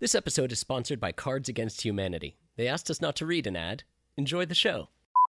This 0.00 0.14
episode 0.14 0.50
is 0.50 0.58
sponsored 0.58 0.98
by 0.98 1.12
Cards 1.12 1.50
Against 1.50 1.82
Humanity. 1.82 2.38
They 2.56 2.66
asked 2.66 2.88
us 2.88 3.02
not 3.02 3.16
to 3.16 3.26
read 3.26 3.46
an 3.46 3.54
ad. 3.54 3.82
Enjoy 4.16 4.46
the 4.46 4.54
show. 4.54 4.88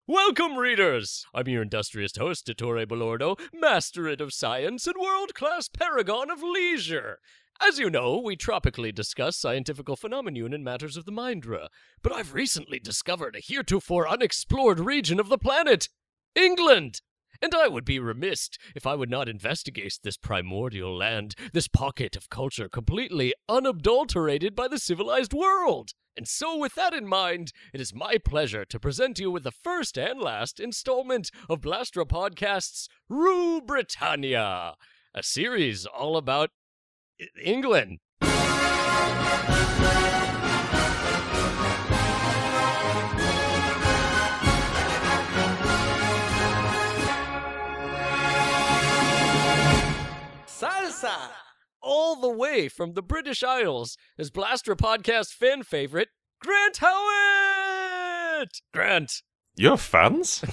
Welcome, 0.07 0.59
readers! 0.59 1.25
I'm 1.33 1.49
your 1.49 1.63
industrious 1.63 2.15
host, 2.15 2.47
Dottore 2.47 2.87
Balordo, 2.87 3.37
masterate 3.55 4.21
of 4.21 4.35
science 4.35 4.87
and 4.87 4.97
world 5.01 5.33
class 5.35 5.69
paragon 5.69 6.31
of 6.31 6.43
leisure. 6.43 7.19
As 7.67 7.79
you 7.79 7.89
know, 7.89 8.21
we 8.23 8.37
tropically 8.37 8.93
discuss 8.93 9.39
scientific 9.39 9.87
phenomenon 9.97 10.53
and 10.53 10.63
matters 10.63 10.99
of 10.99 11.07
the 11.07 11.13
mindra, 11.13 11.69
but 12.03 12.13
I've 12.13 12.35
recently 12.35 12.79
discovered 12.79 13.37
a 13.37 13.41
heretofore 13.41 14.07
unexplored 14.07 14.81
region 14.81 15.19
of 15.19 15.31
the 15.31 15.39
planet 15.39 15.89
England! 16.35 17.01
And 17.41 17.55
I 17.55 17.69
would 17.69 17.85
be 17.85 18.01
remiss 18.01 18.51
if 18.75 18.87
I 18.87 18.97
would 18.97 19.11
not 19.11 19.29
investigate 19.29 19.99
this 20.03 20.17
primordial 20.17 20.97
land, 20.97 21.37
this 21.53 21.69
pocket 21.69 22.17
of 22.17 22.29
culture 22.31 22.69
completely 22.69 23.33
unadulterated 23.49 24.57
by 24.57 24.67
the 24.67 24.79
civilized 24.79 25.33
world. 25.33 25.93
And 26.17 26.27
so, 26.27 26.57
with 26.57 26.75
that 26.75 26.93
in 26.93 27.07
mind, 27.07 27.53
it 27.73 27.81
is 27.81 27.95
my 27.95 28.17
pleasure 28.19 28.65
to 28.65 28.81
present 28.81 29.21
you 29.21 29.31
with 29.31 29.45
the 29.45 29.53
first 29.53 29.97
and 29.97 30.21
last 30.21 30.59
installment 30.59 31.31
of 31.49 31.61
Blastra 31.61 32.05
Podcast's 32.05 32.89
Rue 33.09 33.61
Britannia, 33.61 34.75
a 35.15 35.23
series 35.23 35.87
all 35.87 36.17
about 36.17 36.51
England. 37.41 38.01
All 51.81 52.21
the 52.21 52.29
way 52.29 52.69
from 52.69 52.95
the 52.95 53.03
British 53.03 53.45
Isles 53.45 53.97
is 54.17 54.31
Blaster 54.31 54.75
Podcast 54.75 55.33
fan 55.33 55.63
favorite, 55.63 56.09
Grant 56.41 56.79
Howitt! 56.79 58.61
Grant! 58.75 59.23
You're 59.57 59.77
fans? 59.77 60.45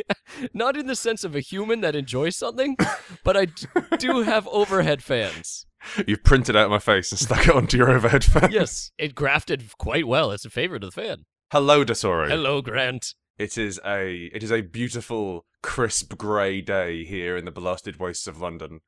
Not 0.54 0.76
in 0.76 0.86
the 0.86 0.96
sense 0.96 1.22
of 1.22 1.36
a 1.36 1.40
human 1.40 1.82
that 1.82 1.94
enjoys 1.94 2.36
something, 2.36 2.76
but 3.24 3.36
I 3.36 3.44
d- 3.44 3.66
do 3.98 4.22
have 4.22 4.48
overhead 4.48 5.02
fans. 5.04 5.66
You've 6.06 6.24
printed 6.24 6.56
out 6.56 6.70
my 6.70 6.78
face 6.80 7.12
and 7.12 7.18
stuck 7.18 7.46
it 7.46 7.54
onto 7.54 7.76
your 7.76 7.90
overhead 7.90 8.24
fan. 8.24 8.50
Yes, 8.50 8.90
it 8.98 9.14
grafted 9.14 9.64
quite 9.78 10.06
well 10.08 10.32
as 10.32 10.44
a 10.44 10.50
favorite 10.50 10.82
of 10.84 10.94
the 10.94 11.00
fan. 11.00 11.26
Hello, 11.52 11.84
Desore. 11.84 12.28
Hello, 12.28 12.60
Grant. 12.60 13.14
It 13.38 13.56
is 13.58 13.80
a 13.84 14.30
it 14.34 14.42
is 14.42 14.52
a 14.52 14.60
beautiful, 14.62 15.44
crisp 15.62 16.16
grey 16.16 16.60
day 16.60 17.04
here 17.04 17.36
in 17.36 17.44
the 17.44 17.50
blasted 17.50 17.98
wastes 17.98 18.26
of 18.26 18.40
London. 18.40 18.80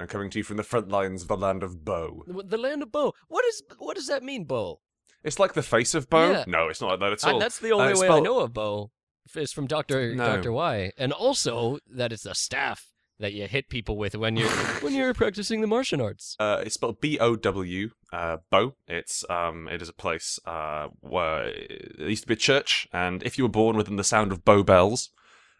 I'm 0.00 0.08
coming 0.08 0.30
to 0.30 0.38
you 0.38 0.44
from 0.44 0.56
the 0.56 0.62
front 0.62 0.88
lines 0.88 1.22
of 1.22 1.28
the 1.28 1.36
land 1.36 1.62
of 1.62 1.84
Bow. 1.84 2.24
The 2.26 2.58
land 2.58 2.82
of 2.82 2.90
Bo. 2.92 3.14
What 3.28 3.44
is 3.46 3.62
what 3.78 3.96
does 3.96 4.06
that 4.08 4.22
mean, 4.22 4.44
Bo? 4.44 4.80
It's 5.22 5.38
like 5.38 5.52
the 5.54 5.62
face 5.62 5.94
of 5.94 6.08
Bow. 6.08 6.30
Yeah. 6.30 6.44
No, 6.46 6.68
it's 6.68 6.80
not 6.80 6.90
like 6.90 7.00
that 7.00 7.12
at 7.12 7.24
Uh, 7.24 7.32
all. 7.34 7.38
that's 7.38 7.58
the 7.58 7.72
only 7.72 7.92
Uh, 7.92 7.98
way 8.00 8.08
I 8.08 8.20
know 8.20 8.40
of 8.40 8.52
Bo. 8.54 8.90
Is 9.36 9.52
from 9.52 9.66
Doctor 9.68 10.14
No. 10.14 10.26
Doctor 10.26 10.50
Y, 10.50 10.90
and 10.98 11.12
also 11.12 11.78
that 11.88 12.12
it's 12.12 12.26
a 12.26 12.34
staff 12.34 12.86
that 13.20 13.32
you 13.32 13.46
hit 13.46 13.68
people 13.68 13.96
with 13.96 14.16
when 14.16 14.34
you're 14.34 14.48
when 14.82 14.92
you're 14.94 15.14
practicing 15.14 15.60
the 15.60 15.66
martial 15.68 16.02
arts. 16.02 16.34
Uh, 16.40 16.62
it's 16.64 16.74
spelled 16.74 17.00
B 17.00 17.16
O 17.20 17.36
W. 17.36 17.90
Uh, 18.12 18.38
Bow. 18.50 18.74
It's 18.88 19.24
um, 19.30 19.68
it 19.68 19.82
is 19.82 19.88
a 19.88 19.92
place 19.92 20.40
uh, 20.46 20.88
where 21.00 21.46
it 21.48 21.96
used 22.00 22.22
to 22.24 22.28
be 22.28 22.34
a 22.34 22.36
church, 22.36 22.88
and 22.92 23.22
if 23.22 23.38
you 23.38 23.44
were 23.44 23.50
born 23.50 23.76
within 23.76 23.94
the 23.96 24.02
sound 24.04 24.32
of 24.32 24.44
Bow 24.44 24.64
bells, 24.64 25.10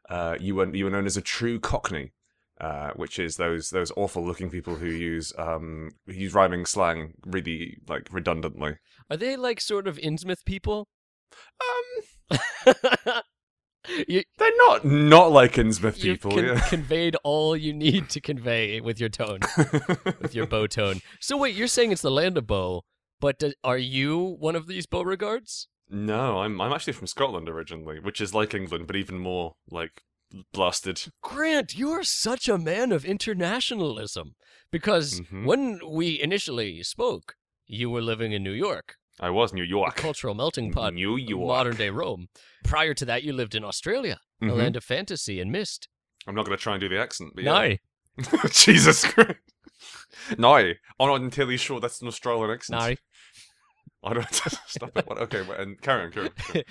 uh, 0.09 0.37
you 0.41 0.57
were 0.57 0.75
you 0.75 0.87
were 0.87 0.91
known 0.91 1.07
as 1.07 1.17
a 1.17 1.23
true 1.23 1.61
Cockney, 1.61 2.11
uh, 2.61 2.91
which 2.95 3.19
is 3.19 3.37
those 3.37 3.71
those 3.71 3.91
awful 3.97 4.25
looking 4.25 4.51
people 4.51 4.77
who 4.77 4.87
use 4.91 5.33
um 5.39 5.91
who 6.07 6.13
use 6.13 6.35
rhyming 6.35 6.67
slang 6.67 7.15
really 7.25 7.79
like 7.89 8.09
redundantly. 8.13 8.77
Are 9.11 9.17
they 9.17 9.37
like 9.37 9.61
sort 9.61 9.89
of 9.89 9.97
Innsmouth 9.99 10.45
people? 10.45 10.89
Um, 12.31 12.39
you 14.09 14.23
they're 14.39 14.57
not 14.57 14.85
not 14.85 15.33
like 15.33 15.55
Innsmouth 15.55 16.01
people. 16.01 16.33
con- 16.33 16.45
yeah. 16.45 16.61
conveyed 16.69 17.17
all 17.25 17.57
you 17.57 17.73
need 17.73 18.09
to 18.11 18.21
convey 18.21 18.81
with 18.81 19.01
your 19.01 19.09
tone, 19.09 19.41
with 20.21 20.35
your 20.35 20.47
bow 20.47 20.67
tone. 20.67 21.01
So 21.21 21.37
wait, 21.37 21.55
you're 21.55 21.67
saying 21.67 21.93
it's 21.93 22.03
the 22.03 22.11
land 22.11 22.37
of 22.39 22.47
bow, 22.47 22.83
but 23.21 23.39
do- 23.39 23.53
are 23.65 23.79
you 23.79 24.37
one 24.39 24.57
of 24.57 24.67
these 24.67 24.87
Beauregards? 24.87 25.69
no, 25.89 26.39
I'm 26.41 26.61
I'm 26.61 26.73
actually 26.73 26.93
from 26.93 27.07
Scotland 27.09 27.49
originally, 27.49 27.99
which 28.01 28.21
is 28.21 28.35
like 28.35 28.55
England, 28.55 28.87
but 28.87 28.97
even 28.97 29.19
more 29.19 29.55
like 29.71 30.03
blasted. 30.53 31.05
Grant, 31.23 31.75
you 31.75 31.91
are 31.91 32.05
such 32.05 32.49
a 32.49 32.59
man 32.59 32.93
of 32.93 33.05
internationalism. 33.05 34.35
Because 34.71 35.21
Mhm. 35.21 35.45
when 35.45 35.81
we 35.89 36.21
initially 36.21 36.83
spoke, 36.85 37.35
you 37.67 37.91
were 37.91 38.01
living 38.03 38.31
in 38.33 38.43
New 38.45 38.53
York, 38.53 38.97
I 39.19 39.31
was 39.31 39.53
New 39.53 39.65
a 39.65 39.67
York. 39.67 39.97
cultural 39.97 40.35
melting 40.35 40.73
pot, 40.73 40.95
New 40.95 41.17
York. 41.17 41.49
modern 41.49 41.77
day 41.77 41.91
Rome. 41.91 42.29
Prior 42.65 42.95
to 42.95 43.05
that, 43.05 43.23
you 43.25 43.33
lived 43.33 43.55
in 43.57 43.65
Australia, 43.65 44.21
a 44.41 44.45
Mhm. 44.45 44.57
land 44.57 44.77
of 44.77 44.85
fantasy 44.85 45.41
and 45.41 45.51
mist. 45.51 45.89
I'm 46.27 46.35
not 46.37 46.47
going 46.47 46.57
to 46.57 46.63
try 46.63 46.75
and 46.75 46.81
do 46.81 46.89
the 46.89 46.99
accent, 47.01 47.33
but 47.35 47.43
yeah. 47.45 47.77
No, 48.17 48.17
Jesus 48.53 49.05
Christ. 49.05 49.41
No, 50.39 50.55
I'm 50.55 50.75
not 51.01 51.21
entirely 51.21 51.57
sure 51.57 51.81
that's 51.81 52.01
an 52.01 52.09
Australian 52.09 52.51
accent. 52.51 52.81
no. 52.81 52.95
I 54.03 54.15
don't 54.15 54.33
stop 54.67 54.97
it. 54.97 55.07
What? 55.07 55.19
Okay, 55.19 55.45
and 55.59 55.81
carry 55.83 56.05
on, 56.05 56.13
carry 56.13 56.27
on. 56.29 56.33
carry 56.33 56.65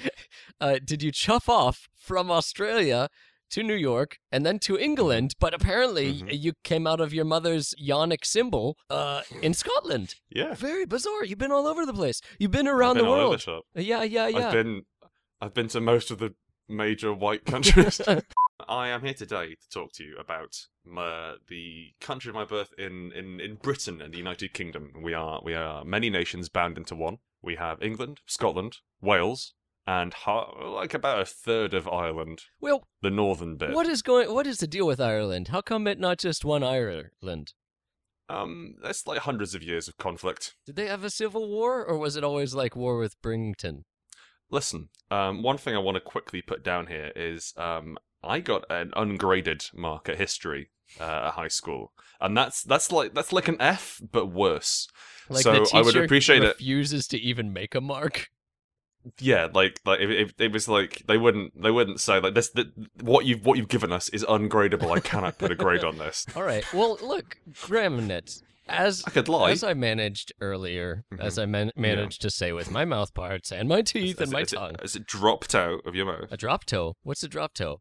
uh, 0.59 0.79
did 0.83 1.03
you 1.03 1.11
chuff 1.11 1.47
off 1.49 1.87
from 1.95 2.31
Australia 2.31 3.07
to 3.51 3.63
New 3.63 3.75
York 3.75 4.17
and 4.31 4.45
then 4.45 4.59
to 4.59 4.77
England? 4.77 5.33
But 5.39 5.53
apparently, 5.53 6.21
Mhm. 6.21 6.39
you 6.41 6.53
came 6.63 6.85
out 6.87 6.99
of 7.01 7.13
your 7.13 7.25
mother's 7.25 7.73
yonic 7.81 8.25
symbol 8.25 8.77
uh, 8.89 9.21
in 9.41 9.53
Scotland. 9.53 10.15
Yeah, 10.29 10.53
Very 10.55 10.85
bizarre. 10.85 11.23
You've 11.25 11.37
been 11.39 11.51
all 11.51 11.67
over 11.67 11.85
the 11.85 11.93
place. 11.93 12.21
You've 12.39 12.51
been 12.51 12.67
around 12.67 12.95
been 12.95 13.05
the 13.05 13.11
world. 13.11 13.41
shop. 13.41 13.63
Yeah, 13.75 14.03
yeah, 14.03 14.27
yeah. 14.27 14.47
I've 14.47 14.53
been, 14.53 14.85
I've 15.41 15.53
been 15.53 15.67
to 15.69 15.81
most 15.81 16.11
of 16.11 16.19
the 16.19 16.35
major 16.67 17.13
white 17.13 17.45
countries. 17.53 18.01
I 18.67 18.89
am 18.89 19.03
here 19.05 19.13
today 19.13 19.55
to 19.55 19.69
talk 19.69 19.93
to 19.93 20.03
you 20.03 20.17
about 20.17 20.67
my, 20.85 21.35
the 21.47 21.93
country 22.01 22.29
of 22.29 22.35
my 22.35 22.43
birth 22.45 22.73
in, 22.77 23.11
in, 23.15 23.39
in 23.39 23.55
Britain 23.55 24.01
and 24.01 24.13
the 24.13 24.17
United 24.17 24.53
Kingdom. 24.53 24.91
We 25.01 25.13
are 25.13 25.39
we 25.43 25.53
are 25.55 25.83
many 25.85 26.09
nations 26.09 26.49
bound 26.49 26.77
into 26.77 26.93
one. 26.95 27.19
We 27.41 27.55
have 27.55 27.81
England, 27.81 28.19
Scotland, 28.25 28.77
Wales, 29.01 29.53
and 29.89 30.13
like 30.63 30.93
about 30.93 31.19
a 31.19 31.25
third 31.25 31.73
of 31.73 31.87
Ireland, 31.87 32.43
well, 32.61 32.87
the 33.01 33.09
northern 33.09 33.57
bit. 33.57 33.73
what 33.73 33.87
is 33.87 34.03
going? 34.03 34.31
What 34.31 34.45
is 34.45 34.59
the 34.59 34.67
deal 34.67 34.85
with 34.85 35.01
Ireland? 35.01 35.47
How 35.47 35.61
come 35.61 35.87
it 35.87 35.99
not 35.99 36.19
just 36.19 36.45
one 36.45 36.63
Ireland? 36.63 37.53
Um, 38.29 38.75
that's 38.83 39.07
like 39.07 39.21
hundreds 39.21 39.55
of 39.55 39.63
years 39.63 39.87
of 39.87 39.97
conflict. 39.97 40.53
Did 40.67 40.75
they 40.75 40.85
have 40.85 41.03
a 41.03 41.09
civil 41.09 41.49
war, 41.49 41.83
or 41.83 41.97
was 41.97 42.15
it 42.15 42.23
always 42.23 42.53
like 42.53 42.75
war 42.75 42.99
with 42.99 43.19
Brington? 43.23 43.85
Listen, 44.51 44.89
um, 45.09 45.41
one 45.41 45.57
thing 45.57 45.75
I 45.75 45.79
want 45.79 45.95
to 45.95 46.01
quickly 46.01 46.43
put 46.43 46.63
down 46.63 46.85
here 46.85 47.11
is 47.15 47.55
um, 47.57 47.97
I 48.23 48.41
got 48.41 48.65
an 48.69 48.91
ungraded 48.95 49.65
mark 49.73 50.07
at 50.07 50.19
history 50.19 50.69
uh, 50.99 51.29
at 51.29 51.31
high 51.31 51.47
school, 51.47 51.93
and 52.21 52.37
that's 52.37 52.61
that's 52.61 52.91
like 52.91 53.15
that's 53.15 53.33
like 53.33 53.47
an 53.47 53.57
F, 53.59 53.99
but 54.11 54.27
worse. 54.27 54.87
Like 55.29 55.41
so 55.41 55.53
the 55.53 55.59
teacher 55.61 55.77
I 55.77 55.81
would 55.81 55.95
appreciate 55.95 56.43
it. 56.43 56.47
refuses 56.47 57.07
to 57.07 57.17
even 57.17 57.51
make 57.51 57.73
a 57.73 57.81
mark. 57.81 58.29
Yeah, 59.19 59.47
like 59.53 59.79
like 59.85 59.99
it, 60.01 60.09
it, 60.11 60.33
it 60.39 60.51
was 60.51 60.67
like 60.67 61.03
they 61.07 61.17
wouldn't 61.17 61.61
they 61.61 61.71
wouldn't 61.71 61.99
say 62.01 62.19
like 62.19 62.33
this. 62.35 62.49
The, 62.49 62.71
what 63.01 63.25
you've 63.25 63.45
what 63.45 63.57
you've 63.57 63.69
given 63.69 63.91
us 63.91 64.09
is 64.09 64.23
ungradable. 64.25 64.95
I 64.95 64.99
cannot 64.99 65.37
put 65.37 65.51
a 65.51 65.55
grade 65.55 65.83
on 65.83 65.97
this. 65.97 66.25
All 66.35 66.43
right. 66.43 66.65
Well, 66.73 66.97
look, 67.01 67.37
Gramenet, 67.53 68.41
as 68.67 69.03
I 69.07 69.11
could 69.11 69.29
lie. 69.29 69.51
as 69.51 69.63
I 69.63 69.73
managed 69.73 70.33
earlier, 70.41 71.05
as 71.17 71.39
I 71.39 71.45
man- 71.45 71.71
managed 71.77 72.21
to 72.23 72.29
say 72.29 72.51
with 72.51 72.71
my 72.71 72.83
mouth 72.83 73.13
parts 73.13 73.51
and 73.53 73.69
my 73.69 73.81
teeth 73.81 74.19
As- 74.19 74.27
and 74.27 74.31
my 74.33 74.41
as 74.41 74.53
it- 74.53 74.55
tongue, 74.57 74.75
as 74.83 74.95
it 74.97 75.05
dropped 75.07 75.55
out 75.55 75.79
of 75.85 75.95
your 75.95 76.05
mouth. 76.05 76.27
a 76.31 76.37
drop 76.37 76.65
toe. 76.65 76.95
What's 77.03 77.23
a 77.23 77.29
drop 77.29 77.53
toe? 77.53 77.79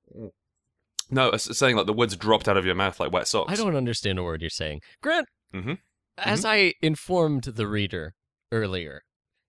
No, 1.11 1.31
it's 1.31 1.57
saying 1.59 1.75
like 1.77 1.87
the 1.87 1.93
words 1.93 2.15
dropped 2.17 2.49
out 2.49 2.57
of 2.57 2.65
your 2.67 2.75
mouth 2.75 3.01
like 3.01 3.11
wet 3.13 3.27
socks. 3.27 3.53
I 3.53 3.57
don't 3.57 3.75
understand 3.77 4.19
a 4.19 4.23
word 4.23 4.41
you're 4.41 4.51
saying, 4.51 4.83
Grant. 5.03 5.27
Mhm. 5.55 5.79
As 6.19 6.45
I 6.45 6.75
informed 6.83 7.45
the 7.45 7.67
reader 7.67 8.15
earlier, 8.53 9.03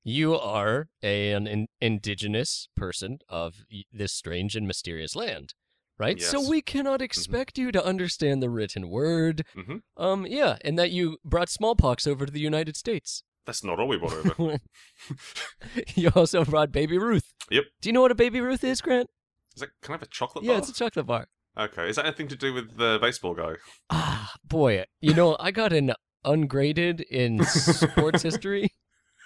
you 0.10 0.36
are 0.36 0.90
a, 1.04 1.32
an 1.32 1.48
in- 1.48 1.68
indigenous 1.80 2.68
person 2.76 3.20
of 3.30 3.56
this 3.92 4.14
strange 4.14 4.56
and 4.56 4.68
mysterious 4.68 5.16
land, 5.16 5.54
right? 5.98 6.22
So 6.22 6.38
Yes. 6.38 6.42
Mm-hmm. 6.44 6.50
we 6.52 6.62
cannot 6.62 7.02
expect 7.02 7.58
you 7.58 7.72
to 7.72 7.84
understand 7.84 8.42
the 8.42 8.50
written 8.50 8.90
word. 8.90 9.46
Mm-hmm. 9.56 9.78
Um, 10.02 10.26
yeah, 10.28 10.58
and 10.66 10.78
that 10.80 10.92
you 10.92 11.18
brought 11.24 11.50
smallpox 11.50 12.08
over 12.08 12.26
to 12.26 12.32
the 12.32 12.40
United 12.40 12.76
States. 12.76 13.24
That's 13.46 13.64
not 13.64 13.80
all 13.80 13.88
we 13.88 13.98
brought 13.98 14.40
over. 14.40 14.60
you 15.96 16.12
also 16.16 16.46
brought 16.46 16.72
Baby 16.72 16.98
Ruth. 16.98 17.34
Yep. 17.50 17.64
Do 17.82 17.90
you 17.90 17.94
know 17.94 18.02
what 18.02 18.12
a 18.12 18.16
Baby 18.16 18.42
Ruth 18.42 18.64
is, 18.64 18.82
Grant? 18.82 19.10
Is 19.56 19.62
that 19.62 19.70
can 19.82 19.94
I 19.94 19.96
have 19.96 20.04
a 20.04 20.08
chocolate 20.08 20.44
Yeah, 20.44 20.50
bar? 20.50 20.56
Yeah, 20.56 20.60
it's 20.60 20.70
a 20.70 20.74
chocolate 20.74 21.08
bar. 21.08 21.28
Okay, 21.58 21.90
is 21.90 21.96
that 21.96 22.06
anything 22.06 22.28
to 22.28 22.36
do 22.36 22.54
with 22.54 22.78
the 22.78 23.00
baseball 23.02 23.34
guy? 23.34 23.56
Ah, 23.90 24.34
boy, 24.46 24.86
you 25.02 25.14
know 25.14 25.36
I 25.40 25.52
got 25.52 25.74
an 25.74 25.94
ungraded 26.24 27.02
in 27.02 27.44
sports 27.44 28.22
history. 28.30 28.70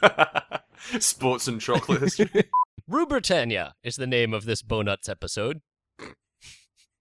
Sports 0.99 1.47
and 1.47 1.59
chocolate 1.61 2.01
history. 2.01 2.43
Rue 2.87 3.05
Britannia 3.05 3.73
is 3.83 3.95
the 3.95 4.07
name 4.07 4.33
of 4.33 4.45
this 4.45 4.61
Bonuts 4.61 5.07
episode. 5.09 5.61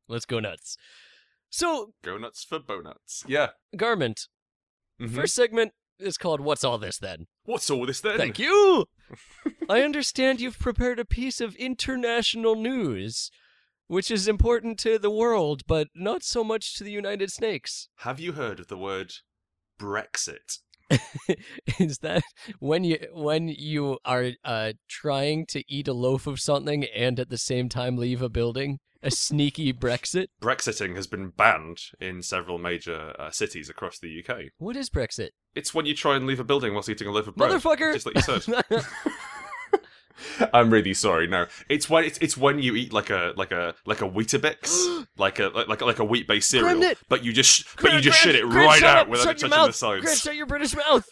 Let's 0.09 0.27
go 0.27 0.41
nuts. 0.41 0.77
So, 1.51 1.93
Go 2.03 2.17
nuts 2.19 2.45
for 2.45 2.59
bonuts. 2.59 3.25
Yeah. 3.27 3.51
Garment, 3.77 4.29
Mhm. 5.01 5.15
first 5.15 5.35
segment 5.35 5.73
is 5.99 6.17
called 6.19 6.41
What's 6.41 6.65
All 6.65 6.79
This 6.79 6.99
Then? 6.99 7.27
What's 7.45 7.69
all 7.71 7.85
this 7.87 8.01
then? 8.01 8.17
Thank 8.19 8.39
you. 8.39 8.87
I 9.69 9.83
understand 9.83 10.41
you've 10.41 10.59
prepared 10.59 10.99
a 10.99 11.05
piece 11.05 11.41
of 11.41 11.55
international 11.57 12.55
news, 12.57 13.31
which 13.87 14.11
is 14.11 14.29
important 14.29 14.79
to 14.81 14.99
the 14.99 15.11
world, 15.11 15.63
but 15.67 15.89
not 15.95 16.23
so 16.23 16.43
much 16.43 16.75
to 16.77 16.85
the 16.85 16.93
United 16.93 17.31
Snakes. 17.33 17.89
Have 17.97 18.19
you 18.21 18.33
heard 18.33 18.61
of 18.61 18.69
the 18.69 18.79
word 18.79 19.13
Brexit? 19.81 20.61
is 21.79 21.99
that 21.99 22.23
when 22.59 22.85
you 22.85 22.99
when 23.13 23.49
you 23.49 23.99
are 24.05 24.31
uh, 24.45 24.73
trying 24.89 25.47
to 25.47 25.63
eat 25.69 25.89
a 25.89 25.93
loaf 25.93 26.27
of 26.27 26.41
something 26.41 26.85
and 26.85 27.19
at 27.19 27.31
the 27.31 27.39
same 27.39 27.69
time 27.69 27.97
leave 27.97 28.23
a 28.23 28.29
building? 28.29 28.79
A 29.05 29.11
sneaky 29.11 29.73
Brexit? 29.73 30.29
Brexiting 30.41 30.95
has 30.95 31.09
been 31.09 31.31
banned 31.31 31.79
in 32.01 32.23
several 32.23 32.59
major 32.59 33.15
uh, 33.19 33.33
cities 33.33 33.69
across 33.69 33.99
the 33.99 34.23
UK. 34.23 34.43
What 34.59 34.77
is 34.77 34.91
Brexit? 34.91 35.31
It's 35.57 35.75
when 35.75 35.87
you 35.87 35.95
try 35.95 36.15
and 36.15 36.25
leave 36.25 36.39
a 36.39 36.45
building 36.45 36.73
whilst 36.73 36.89
eating 36.89 37.09
a 37.09 37.11
loaf 37.11 37.27
of 37.27 37.35
bread. 37.35 37.51
Motherfucker! 37.51 37.95
Just 37.95 38.07
like 38.07 38.15
you 38.15 38.41
said. 38.41 38.63
I'm 40.53 40.71
really 40.71 40.95
sorry. 40.95 41.27
No, 41.27 41.47
it's 41.69 41.89
when 41.89 42.05
it's, 42.05 42.19
it's 42.19 42.37
when 42.37 42.59
you 42.59 42.75
eat 42.77 42.93
like 42.93 43.11
a 43.11 43.33
like 43.37 43.53
a 43.53 43.75
like 43.87 44.01
a 44.03 44.09
Weetabix, 44.09 45.07
like 45.19 45.39
a 45.39 45.49
like 45.49 45.81
like 45.81 45.99
a 45.99 46.05
wheat 46.05 46.27
based 46.29 46.51
cereal, 46.51 46.95
but 47.09 47.25
you 47.25 47.33
just 47.33 47.65
but 47.81 47.93
you 47.93 48.01
just 48.01 48.23
Grant, 48.23 48.37
shit 48.37 48.45
it 48.45 48.47
right 48.47 48.83
out 48.83 48.99
up, 48.99 49.09
without 49.09 49.23
it 49.23 49.39
touching 49.39 49.51
the 49.51 49.73
sides. 49.73 50.05
Grant, 50.05 50.19
shut 50.19 50.37
your 50.37 50.47
British 50.47 50.75
mouth. 50.77 51.07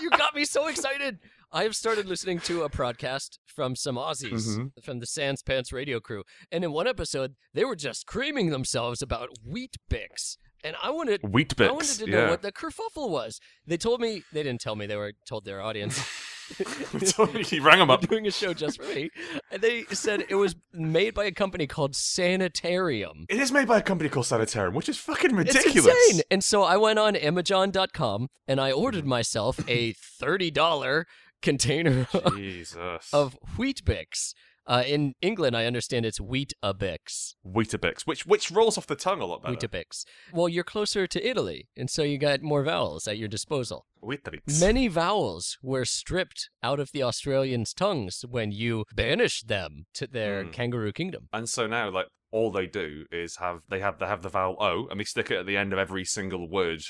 you 0.00 0.10
got 0.10 0.34
me 0.34 0.44
so 0.44 0.66
excited. 0.68 1.18
I 1.52 1.62
have 1.62 1.76
started 1.76 2.06
listening 2.06 2.40
to 2.40 2.64
a 2.64 2.68
podcast 2.68 3.38
from 3.46 3.76
some 3.76 3.94
Aussies 3.94 4.58
Mhm. 4.58 4.72
from 4.82 4.98
the 4.98 5.06
Sans 5.06 5.40
Pants 5.42 5.72
radio 5.72 6.00
crew, 6.00 6.24
and 6.50 6.64
in 6.64 6.72
one 6.72 6.88
episode 6.88 7.34
they 7.52 7.64
were 7.64 7.76
just 7.76 8.06
creaming 8.06 8.50
themselves 8.50 9.00
about 9.02 9.28
wheat 9.44 9.76
bix, 9.88 10.36
and 10.64 10.74
I 10.82 10.90
wanted. 10.90 11.20
Wheat 11.22 11.54
bix. 11.56 11.68
I 11.68 11.72
wanted 11.72 11.98
to 11.98 12.10
know 12.10 12.24
yeah. 12.24 12.30
what 12.30 12.42
the 12.42 12.50
kerfuffle 12.50 13.08
was. 13.08 13.38
They 13.66 13.76
told 13.76 14.00
me 14.00 14.24
they 14.32 14.42
didn't 14.42 14.62
tell 14.62 14.74
me. 14.74 14.86
They 14.86 14.96
were 14.96 15.12
told 15.28 15.44
their 15.44 15.60
audience. 15.62 16.00
he 17.44 17.60
rang 17.60 17.78
them 17.78 17.90
up. 17.90 18.00
doing 18.08 18.26
a 18.26 18.30
show 18.30 18.52
just 18.54 18.80
for 18.80 18.94
me, 18.94 19.10
and 19.50 19.62
they 19.62 19.84
said 19.84 20.24
it 20.28 20.34
was 20.34 20.54
made 20.72 21.14
by 21.14 21.24
a 21.24 21.32
company 21.32 21.66
called 21.66 21.94
Sanitarium. 21.96 23.26
It 23.28 23.38
is 23.40 23.52
made 23.52 23.66
by 23.66 23.78
a 23.78 23.82
company 23.82 24.10
called 24.10 24.26
Sanitarium, 24.26 24.74
which 24.74 24.88
is 24.88 24.98
fucking 24.98 25.34
ridiculous. 25.34 25.86
It's 25.86 26.10
insane. 26.10 26.22
And 26.30 26.44
so 26.44 26.62
I 26.62 26.76
went 26.76 26.98
on 26.98 27.16
Amazon.com 27.16 28.28
and 28.46 28.60
I 28.60 28.72
ordered 28.72 29.06
myself 29.06 29.60
a 29.68 29.92
thirty 29.92 30.50
dollar 30.50 31.06
container 31.42 32.06
Jesus. 32.34 33.08
of 33.12 33.38
Weet-Bix. 33.58 34.34
Uh, 34.66 34.82
in 34.86 35.12
England, 35.20 35.54
I 35.56 35.66
understand 35.66 36.06
it's 36.06 36.20
Wheat 36.20 36.54
Bix. 36.64 37.34
Weetabix, 37.46 38.02
which 38.06 38.24
which 38.24 38.50
rolls 38.50 38.78
off 38.78 38.86
the 38.86 38.96
tongue 38.96 39.20
a 39.20 39.26
lot 39.26 39.42
better. 39.42 39.52
Weet-Bix. 39.54 40.04
Well, 40.32 40.48
you're 40.48 40.64
closer 40.64 41.06
to 41.06 41.28
Italy, 41.28 41.68
and 41.76 41.90
so 41.90 42.02
you 42.02 42.16
got 42.18 42.40
more 42.42 42.62
vowels 42.62 43.06
at 43.06 43.18
your 43.18 43.28
disposal. 43.28 43.84
Weetabix. 44.02 44.60
Many 44.60 44.88
vowels 44.88 45.58
were 45.62 45.84
stripped 45.84 46.48
out 46.62 46.80
of 46.80 46.90
the 46.92 47.02
Australians' 47.02 47.74
tongues 47.74 48.24
when 48.28 48.52
you 48.52 48.84
banished 48.94 49.48
them 49.48 49.84
to 49.94 50.06
their 50.06 50.44
Hmm. 50.44 50.50
kangaroo 50.52 50.92
kingdom. 50.92 51.28
And 51.32 51.48
so 51.48 51.66
now, 51.66 51.90
like, 51.90 52.06
all 52.30 52.50
they 52.50 52.66
do 52.66 53.04
is 53.12 53.36
have 53.36 53.60
they 53.68 53.80
have 53.80 53.98
they 53.98 54.06
have 54.06 54.22
the 54.22 54.28
vowel 54.30 54.56
O, 54.60 54.86
and 54.90 54.98
they 54.98 55.04
stick 55.04 55.30
it 55.30 55.38
at 55.38 55.46
the 55.46 55.56
end 55.58 55.72
of 55.74 55.78
every 55.78 56.04
single 56.06 56.48
word 56.48 56.80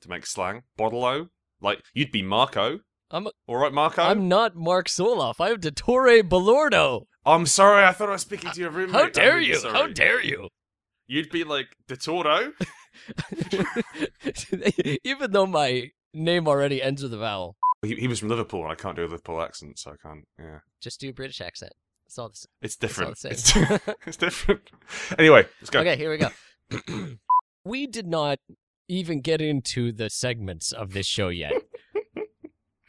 to 0.00 0.08
make 0.08 0.24
slang. 0.24 0.62
Bottle 0.78 1.04
O, 1.04 1.26
like 1.60 1.82
you'd 1.92 2.10
be 2.12 2.22
Marco. 2.22 2.80
I'm 3.10 3.26
All 3.46 3.56
right, 3.56 3.72
Marco. 3.72 4.02
I'm 4.02 4.28
not 4.28 4.54
Mark 4.54 4.86
Soloff. 4.86 5.36
I'm 5.40 5.56
Dottore 5.60 6.22
Balordo. 6.28 7.06
I'm 7.26 7.46
sorry. 7.46 7.84
I 7.84 7.92
thought 7.92 8.08
I 8.08 8.12
was 8.12 8.22
speaking 8.22 8.50
to 8.52 8.60
your 8.60 8.70
roommate. 8.70 8.94
How 8.94 9.08
dare 9.08 9.34
really 9.34 9.48
you? 9.48 9.56
sorry. 9.56 9.74
How 9.74 9.86
dare 9.88 10.22
you? 10.22 10.48
You'd 11.06 11.30
be 11.30 11.44
like 11.44 11.68
Dottoro. 11.88 12.52
Even 15.04 15.30
though 15.32 15.46
my 15.46 15.90
name 16.14 16.48
already 16.48 16.82
ends 16.82 17.02
with 17.02 17.12
a 17.14 17.18
vowel, 17.18 17.56
He, 17.82 17.94
he 17.96 18.08
was 18.08 18.18
from 18.18 18.28
Liverpool, 18.28 18.62
and 18.62 18.72
I 18.72 18.74
can't 18.74 18.96
do 18.96 19.02
a 19.02 19.04
Liverpool 19.04 19.40
accent, 19.40 19.78
so 19.78 19.92
I 19.92 19.96
can't. 20.06 20.24
Yeah, 20.38 20.58
just 20.80 21.00
do 21.00 21.08
a 21.10 21.12
British 21.12 21.40
accent. 21.40 21.72
That's 22.06 22.18
all. 22.18 22.28
This. 22.28 22.46
it's 22.62 22.76
all 22.76 22.86
different. 22.88 23.18
the 23.20 23.30
It's, 23.30 23.52
same. 23.52 23.78
it's 24.06 24.16
different. 24.16 24.70
Anyway, 25.18 25.46
let's 25.60 25.70
go. 25.70 25.80
Okay, 25.80 25.96
here 25.96 26.10
we 26.10 26.18
go. 26.18 27.16
we 27.64 27.86
did 27.86 28.06
not 28.06 28.38
even 28.88 29.20
get 29.20 29.40
into 29.40 29.92
the 29.92 30.08
segments 30.10 30.72
of 30.72 30.92
this 30.92 31.06
show 31.06 31.28
yet. 31.28 31.52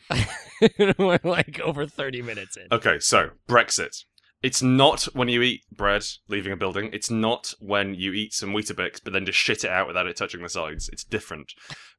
We're 0.98 1.20
like 1.24 1.60
over 1.62 1.86
30 1.86 2.22
minutes 2.22 2.58
in. 2.58 2.68
Okay, 2.72 3.00
so 3.00 3.30
Brexit. 3.48 4.04
It's 4.42 4.62
not 4.62 5.04
when 5.14 5.28
you 5.28 5.42
eat 5.42 5.64
bread 5.72 6.06
leaving 6.30 6.54
a 6.54 6.58
building. 6.58 6.90
It's 6.94 7.12
not 7.12 7.54
when 7.60 7.94
you 7.94 8.14
eat 8.14 8.34
some 8.34 8.52
Weetabix 8.52 9.02
but 9.04 9.14
then 9.14 9.26
just 9.26 9.38
shit 9.38 9.64
it 9.64 9.70
out 9.70 9.88
without 9.88 10.08
it 10.08 10.16
touching 10.16 10.42
the 10.42 10.50
sides. 10.50 10.90
It's 10.90 11.04
different. 11.04 11.54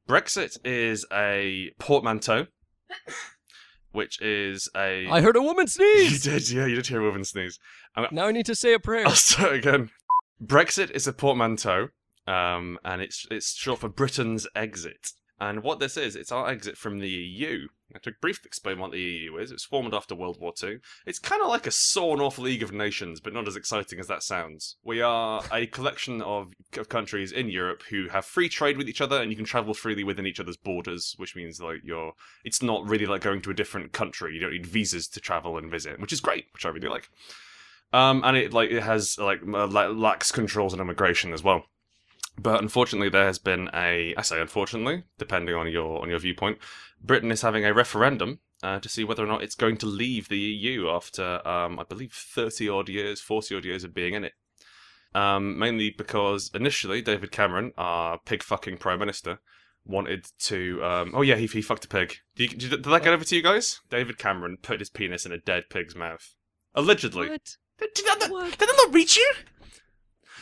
Brexit 0.08 0.58
is 0.64 1.06
a 1.12 1.70
portmanteau, 1.78 2.46
which 3.92 4.20
is 4.22 4.68
a. 4.74 5.06
I 5.08 5.20
heard 5.20 5.36
a 5.36 5.42
woman 5.42 5.66
sneeze! 5.66 6.24
you 6.24 6.32
did, 6.32 6.50
yeah, 6.50 6.66
you 6.66 6.76
did 6.76 6.86
hear 6.86 7.00
a 7.00 7.04
woman 7.04 7.24
sneeze. 7.24 7.58
Now 8.10 8.26
I 8.26 8.32
need 8.32 8.46
to 8.46 8.54
say 8.54 8.72
a 8.72 8.78
prayer. 8.78 9.06
I'll 9.06 9.14
start 9.14 9.54
again. 9.54 9.90
Brexit 10.42 10.90
is 10.92 11.06
a 11.06 11.12
portmanteau, 11.12 11.88
um, 12.26 12.78
and 12.84 13.02
it's 13.02 13.26
it's 13.30 13.54
short 13.54 13.80
for 13.80 13.88
Britain's 13.88 14.46
exit. 14.54 15.10
And 15.38 15.62
what 15.62 15.78
this 15.78 15.96
is, 15.96 16.16
it's 16.16 16.32
our 16.32 16.48
exit 16.48 16.76
from 16.76 16.98
the 16.98 17.08
EU. 17.08 17.68
To 18.02 18.12
briefly 18.20 18.46
explain 18.46 18.78
what 18.78 18.92
the 18.92 19.00
EU 19.00 19.36
is, 19.36 19.50
it 19.50 19.54
was 19.54 19.64
formed 19.64 19.94
after 19.94 20.14
World 20.14 20.38
War 20.40 20.52
II. 20.62 20.78
It's 21.06 21.18
kind 21.18 21.42
of 21.42 21.48
like 21.48 21.66
a 21.66 21.70
sawn-off 21.70 22.38
League 22.38 22.62
of 22.62 22.72
Nations, 22.72 23.20
but 23.20 23.32
not 23.32 23.48
as 23.48 23.56
exciting 23.56 23.98
as 23.98 24.06
that 24.06 24.22
sounds. 24.22 24.76
We 24.84 25.00
are 25.00 25.42
a 25.52 25.66
collection 25.66 26.22
of, 26.22 26.52
of 26.76 26.88
countries 26.88 27.32
in 27.32 27.48
Europe 27.48 27.82
who 27.90 28.08
have 28.08 28.24
free 28.24 28.48
trade 28.48 28.76
with 28.76 28.88
each 28.88 29.00
other, 29.00 29.20
and 29.20 29.30
you 29.30 29.36
can 29.36 29.44
travel 29.44 29.74
freely 29.74 30.04
within 30.04 30.26
each 30.26 30.40
other's 30.40 30.56
borders, 30.56 31.14
which 31.18 31.36
means 31.36 31.60
like 31.60 31.80
you're. 31.84 32.12
It's 32.44 32.62
not 32.62 32.88
really 32.88 33.06
like 33.06 33.22
going 33.22 33.42
to 33.42 33.50
a 33.50 33.54
different 33.54 33.92
country. 33.92 34.34
You 34.34 34.40
don't 34.40 34.52
need 34.52 34.66
visas 34.66 35.08
to 35.08 35.20
travel 35.20 35.58
and 35.58 35.70
visit, 35.70 36.00
which 36.00 36.12
is 36.12 36.20
great, 36.20 36.46
which 36.52 36.64
I 36.64 36.68
really 36.68 36.88
like. 36.88 37.10
Um, 37.92 38.22
and 38.24 38.36
it 38.36 38.52
like 38.52 38.70
it 38.70 38.82
has 38.82 39.18
like 39.18 39.40
lax 39.44 40.30
controls 40.30 40.72
on 40.72 40.80
immigration 40.80 41.32
as 41.32 41.42
well. 41.42 41.64
But 42.38 42.62
unfortunately, 42.62 43.08
there 43.08 43.26
has 43.26 43.38
been 43.38 43.68
a 43.74 44.14
I 44.16 44.22
say 44.22 44.40
unfortunately, 44.40 45.04
depending 45.18 45.54
on 45.54 45.70
your 45.70 46.02
on 46.02 46.10
your 46.10 46.18
viewpoint, 46.18 46.58
Britain 47.02 47.30
is 47.30 47.42
having 47.42 47.64
a 47.64 47.74
referendum 47.74 48.40
uh, 48.62 48.78
to 48.80 48.88
see 48.88 49.04
whether 49.04 49.24
or 49.24 49.28
not 49.28 49.42
it's 49.42 49.54
going 49.54 49.76
to 49.78 49.86
leave 49.86 50.28
the 50.28 50.38
EU 50.38 50.88
after 50.88 51.46
um, 51.46 51.78
I 51.78 51.84
believe 51.84 52.12
thirty 52.12 52.68
odd 52.68 52.88
years, 52.88 53.20
forty 53.20 53.56
odd 53.56 53.64
years 53.64 53.84
of 53.84 53.94
being 53.94 54.14
in 54.14 54.24
it. 54.24 54.32
Um, 55.12 55.58
mainly 55.58 55.90
because 55.90 56.50
initially 56.54 57.02
David 57.02 57.32
Cameron, 57.32 57.72
our 57.76 58.18
pig 58.24 58.44
fucking 58.44 58.76
prime 58.76 59.00
minister, 59.00 59.40
wanted 59.84 60.26
to. 60.38 60.82
Um, 60.84 61.12
oh 61.14 61.22
yeah, 61.22 61.36
he 61.36 61.46
he 61.46 61.62
fucked 61.62 61.84
a 61.84 61.88
pig. 61.88 62.16
Did, 62.36 62.62
you, 62.62 62.68
did, 62.68 62.84
that 62.84 63.02
get 63.02 63.12
over 63.12 63.24
to 63.24 63.36
you 63.36 63.42
guys? 63.42 63.80
David 63.90 64.18
Cameron 64.18 64.58
put 64.62 64.80
his 64.80 64.90
penis 64.90 65.26
in 65.26 65.32
a 65.32 65.38
dead 65.38 65.64
pig's 65.68 65.96
mouth, 65.96 66.34
allegedly. 66.74 67.28
What? 67.28 67.56
Did, 67.78 68.04
that, 68.04 68.30
What? 68.30 68.58
did 68.58 68.68
that 68.68 68.82
not 68.86 68.94
reach 68.94 69.16
you? 69.16 69.32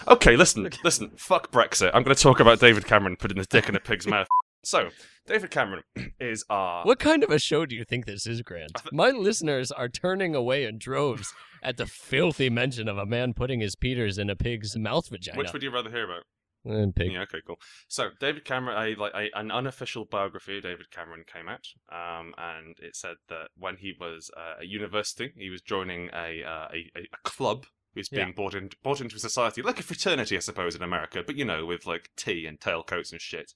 Okay, 0.06 0.36
listen, 0.36 0.68
listen. 0.84 1.10
Fuck 1.16 1.50
Brexit. 1.50 1.90
I'm 1.94 2.02
going 2.02 2.14
to 2.14 2.22
talk 2.22 2.40
about 2.40 2.60
David 2.60 2.86
Cameron 2.86 3.16
putting 3.16 3.36
his 3.36 3.46
dick 3.46 3.68
in 3.68 3.76
a 3.76 3.80
pig's 3.80 4.06
mouth. 4.06 4.28
So, 4.64 4.90
David 5.26 5.50
Cameron 5.50 5.82
is 6.20 6.44
our. 6.50 6.84
What 6.84 6.98
kind 6.98 7.22
of 7.22 7.30
a 7.30 7.38
show 7.38 7.66
do 7.66 7.74
you 7.74 7.84
think 7.84 8.06
this 8.06 8.26
is, 8.26 8.42
Grant? 8.42 8.72
My 8.92 9.10
listeners 9.10 9.70
are 9.70 9.88
turning 9.88 10.34
away 10.34 10.64
in 10.64 10.78
droves 10.78 11.32
at 11.62 11.76
the 11.76 11.86
filthy 11.86 12.50
mention 12.50 12.88
of 12.88 12.98
a 12.98 13.06
man 13.06 13.34
putting 13.34 13.60
his 13.60 13.76
peters 13.76 14.18
in 14.18 14.30
a 14.30 14.36
pig's 14.36 14.76
mouth 14.76 15.08
vagina. 15.08 15.38
Which 15.38 15.52
would 15.52 15.62
you 15.62 15.70
rather 15.70 15.90
hear 15.90 16.04
about? 16.04 16.24
Eh, 16.68 16.86
pig. 16.94 17.12
Yeah, 17.12 17.22
okay, 17.22 17.38
cool. 17.46 17.56
So, 17.86 18.10
David 18.20 18.44
Cameron, 18.44 18.76
a 18.76 19.00
like 19.00 19.12
a, 19.14 19.28
an 19.38 19.50
unofficial 19.50 20.04
biography 20.04 20.58
of 20.58 20.64
David 20.64 20.90
Cameron 20.90 21.24
came 21.32 21.48
out, 21.48 21.64
um, 21.90 22.34
and 22.36 22.76
it 22.80 22.96
said 22.96 23.16
that 23.28 23.48
when 23.56 23.76
he 23.76 23.94
was 23.98 24.30
uh, 24.36 24.60
at 24.60 24.66
university, 24.66 25.32
he 25.36 25.50
was 25.50 25.62
joining 25.62 26.08
a 26.12 26.42
uh, 26.44 26.68
a, 26.72 26.90
a, 26.96 27.02
a 27.12 27.18
club. 27.24 27.66
He 27.98 28.00
was 28.02 28.08
being 28.10 28.28
Yeah. 28.28 28.32
brought 28.34 28.54
in 28.54 28.70
brought 28.84 29.00
into 29.00 29.18
society, 29.18 29.60
like 29.60 29.80
a 29.80 29.82
fraternity, 29.82 30.36
I 30.36 30.40
suppose, 30.40 30.76
in 30.76 30.82
America, 30.82 31.24
but 31.26 31.34
you 31.36 31.44
know, 31.44 31.66
with 31.66 31.84
like 31.84 32.10
tea 32.16 32.46
and 32.46 32.60
tailcoats 32.60 33.10
and 33.10 33.20
shit. 33.20 33.52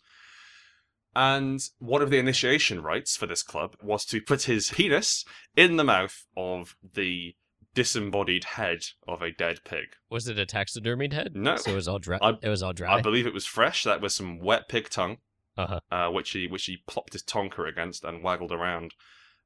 And 1.14 1.60
one 1.78 2.02
of 2.02 2.10
the 2.10 2.18
initiation 2.18 2.82
rites 2.82 3.16
for 3.16 3.26
this 3.26 3.42
club 3.42 3.76
was 3.82 4.04
to 4.06 4.20
put 4.20 4.42
his 4.44 4.70
penis 4.70 5.24
in 5.56 5.76
the 5.76 5.84
mouth 5.84 6.24
of 6.36 6.74
the 6.94 7.36
disembodied 7.74 8.44
head 8.44 8.80
of 9.06 9.22
a 9.22 9.30
dead 9.30 9.58
pig. 9.64 9.94
Was 10.10 10.26
it 10.26 10.38
a 10.38 10.46
taxidermied 10.46 11.12
head? 11.12 11.34
No. 11.36 11.56
So 11.56 11.72
it 11.72 11.74
was 11.74 11.88
all 11.88 11.98
dry. 11.98 12.18
I- 12.20 12.38
it 12.42 12.48
was 12.48 12.62
all 12.62 12.72
dry. 12.72 12.94
I 12.94 13.00
believe 13.02 13.26
it 13.26 13.34
was 13.34 13.46
fresh. 13.46 13.84
That 13.84 14.00
was 14.00 14.14
some 14.14 14.38
wet 14.40 14.68
pig 14.68 14.88
tongue. 14.90 15.18
Uh-huh. 15.54 15.80
uh, 15.90 16.10
which 16.10 16.30
he 16.30 16.46
which 16.46 16.64
he 16.64 16.78
plopped 16.86 17.12
his 17.12 17.22
tonker 17.22 17.68
against 17.68 18.04
and 18.04 18.22
waggled 18.22 18.52
around. 18.52 18.94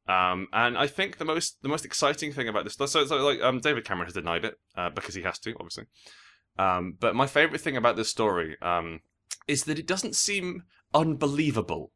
Um, 0.09 0.47
and 0.53 0.79
I 0.79 0.87
think 0.87 1.19
the 1.19 1.25
most 1.25 1.61
the 1.63 1.69
most 1.69 1.85
exciting 1.85 2.33
thing 2.33 2.49
about 2.49 2.65
this, 2.65 2.75
so, 2.75 2.87
so 2.87 3.17
like 3.25 3.41
um, 3.43 3.61
David 3.61 3.85
Cameron 3.85 4.07
has 4.07 4.15
denied 4.15 4.45
it 4.45 4.55
uh, 4.77 4.91
because 4.91 5.15
he 5.15 5.23
has 5.23 5.39
to, 5.41 5.55
obviously. 5.55 5.85
Um, 6.59 6.97
but 6.99 7.15
my 7.15 7.27
favorite 7.27 7.61
thing 7.61 7.77
about 7.77 7.97
this 7.97 8.09
story 8.09 8.57
um, 8.63 9.01
is 9.49 9.65
that 9.65 9.79
it 9.79 9.87
doesn't 9.87 10.15
seem 10.15 10.63
unbelievable 10.95 11.91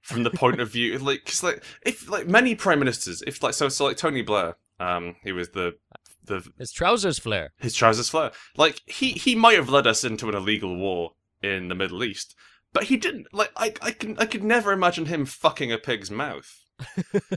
from 0.00 0.24
the 0.24 0.30
point 0.30 0.60
of 0.60 0.70
view, 0.70 0.98
like, 0.98 1.24
cause 1.24 1.42
like 1.42 1.62
if 1.86 2.08
like 2.08 2.26
many 2.26 2.54
prime 2.54 2.80
ministers, 2.80 3.22
if 3.26 3.42
like 3.42 3.54
so, 3.54 3.68
so 3.68 3.84
like 3.84 3.96
Tony 3.96 4.22
Blair, 4.22 4.56
um, 4.80 5.16
he 5.22 5.32
was 5.32 5.50
the 5.50 5.76
the 6.24 6.44
His 6.58 6.72
trousers 6.72 7.18
flare. 7.18 7.52
his 7.58 7.74
trousers 7.74 8.08
flare. 8.08 8.32
Like 8.56 8.80
he 8.86 9.12
he 9.12 9.34
might 9.34 9.56
have 9.56 9.68
led 9.68 9.86
us 9.86 10.04
into 10.04 10.28
an 10.28 10.34
illegal 10.34 10.76
war 10.76 11.12
in 11.42 11.68
the 11.68 11.74
Middle 11.74 12.02
East, 12.04 12.34
but 12.72 12.84
he 12.84 12.96
didn't. 12.96 13.32
Like 13.32 13.52
I 13.56 13.72
I 13.80 13.92
can 13.92 14.18
I 14.18 14.26
could 14.26 14.42
never 14.44 14.72
imagine 14.72 15.06
him 15.06 15.24
fucking 15.24 15.72
a 15.72 15.78
pig's 15.78 16.10
mouth. 16.10 16.61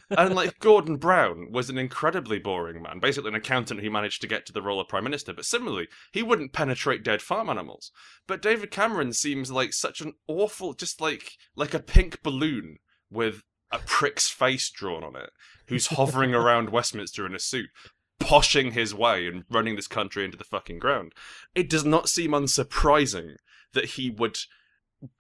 And 0.10 0.36
like 0.36 0.60
Gordon 0.60 0.98
Brown 0.98 1.52
was 1.52 1.70
an 1.70 1.78
incredibly 1.78 2.40
boring 2.40 2.82
man, 2.82 3.00
basically 3.00 3.30
an 3.30 3.36
accountant 3.36 3.82
who 3.82 3.90
managed 3.90 4.22
to 4.22 4.28
get 4.28 4.46
to 4.46 4.54
the 4.54 4.62
role 4.62 4.80
of 4.80 4.88
prime 4.88 5.04
minister. 5.04 5.34
But 5.34 5.46
similarly, 5.46 5.88
he 6.12 6.24
wouldn't 6.24 6.54
penetrate 6.54 7.04
dead 7.04 7.22
farm 7.22 7.50
animals. 7.50 7.92
But 8.28 8.42
David 8.42 8.72
Cameron 8.72 9.14
seems 9.14 9.52
like 9.52 9.74
such 9.74 10.02
an 10.02 10.14
awful, 10.28 10.74
just 10.74 11.02
like 11.02 11.34
like 11.56 11.74
a 11.74 11.80
pink 11.80 12.24
balloon 12.24 12.78
with 13.10 13.44
a 13.72 13.80
prick's 13.80 14.30
face 14.30 14.70
drawn 14.70 15.04
on 15.04 15.16
it, 15.16 15.32
who's 15.68 15.88
hovering 15.88 16.34
around 16.36 16.70
Westminster 16.70 17.26
in 17.26 17.36
a 17.36 17.40
suit, 17.40 17.70
poshing 18.20 18.72
his 18.74 18.94
way 18.94 19.28
and 19.28 19.44
running 19.50 19.76
this 19.76 19.88
country 19.88 20.24
into 20.24 20.38
the 20.38 20.44
fucking 20.44 20.80
ground. 20.80 21.14
It 21.54 21.70
does 21.70 21.86
not 21.86 22.10
seem 22.10 22.32
unsurprising 22.32 23.36
that 23.74 23.86
he 23.86 24.10
would 24.10 24.38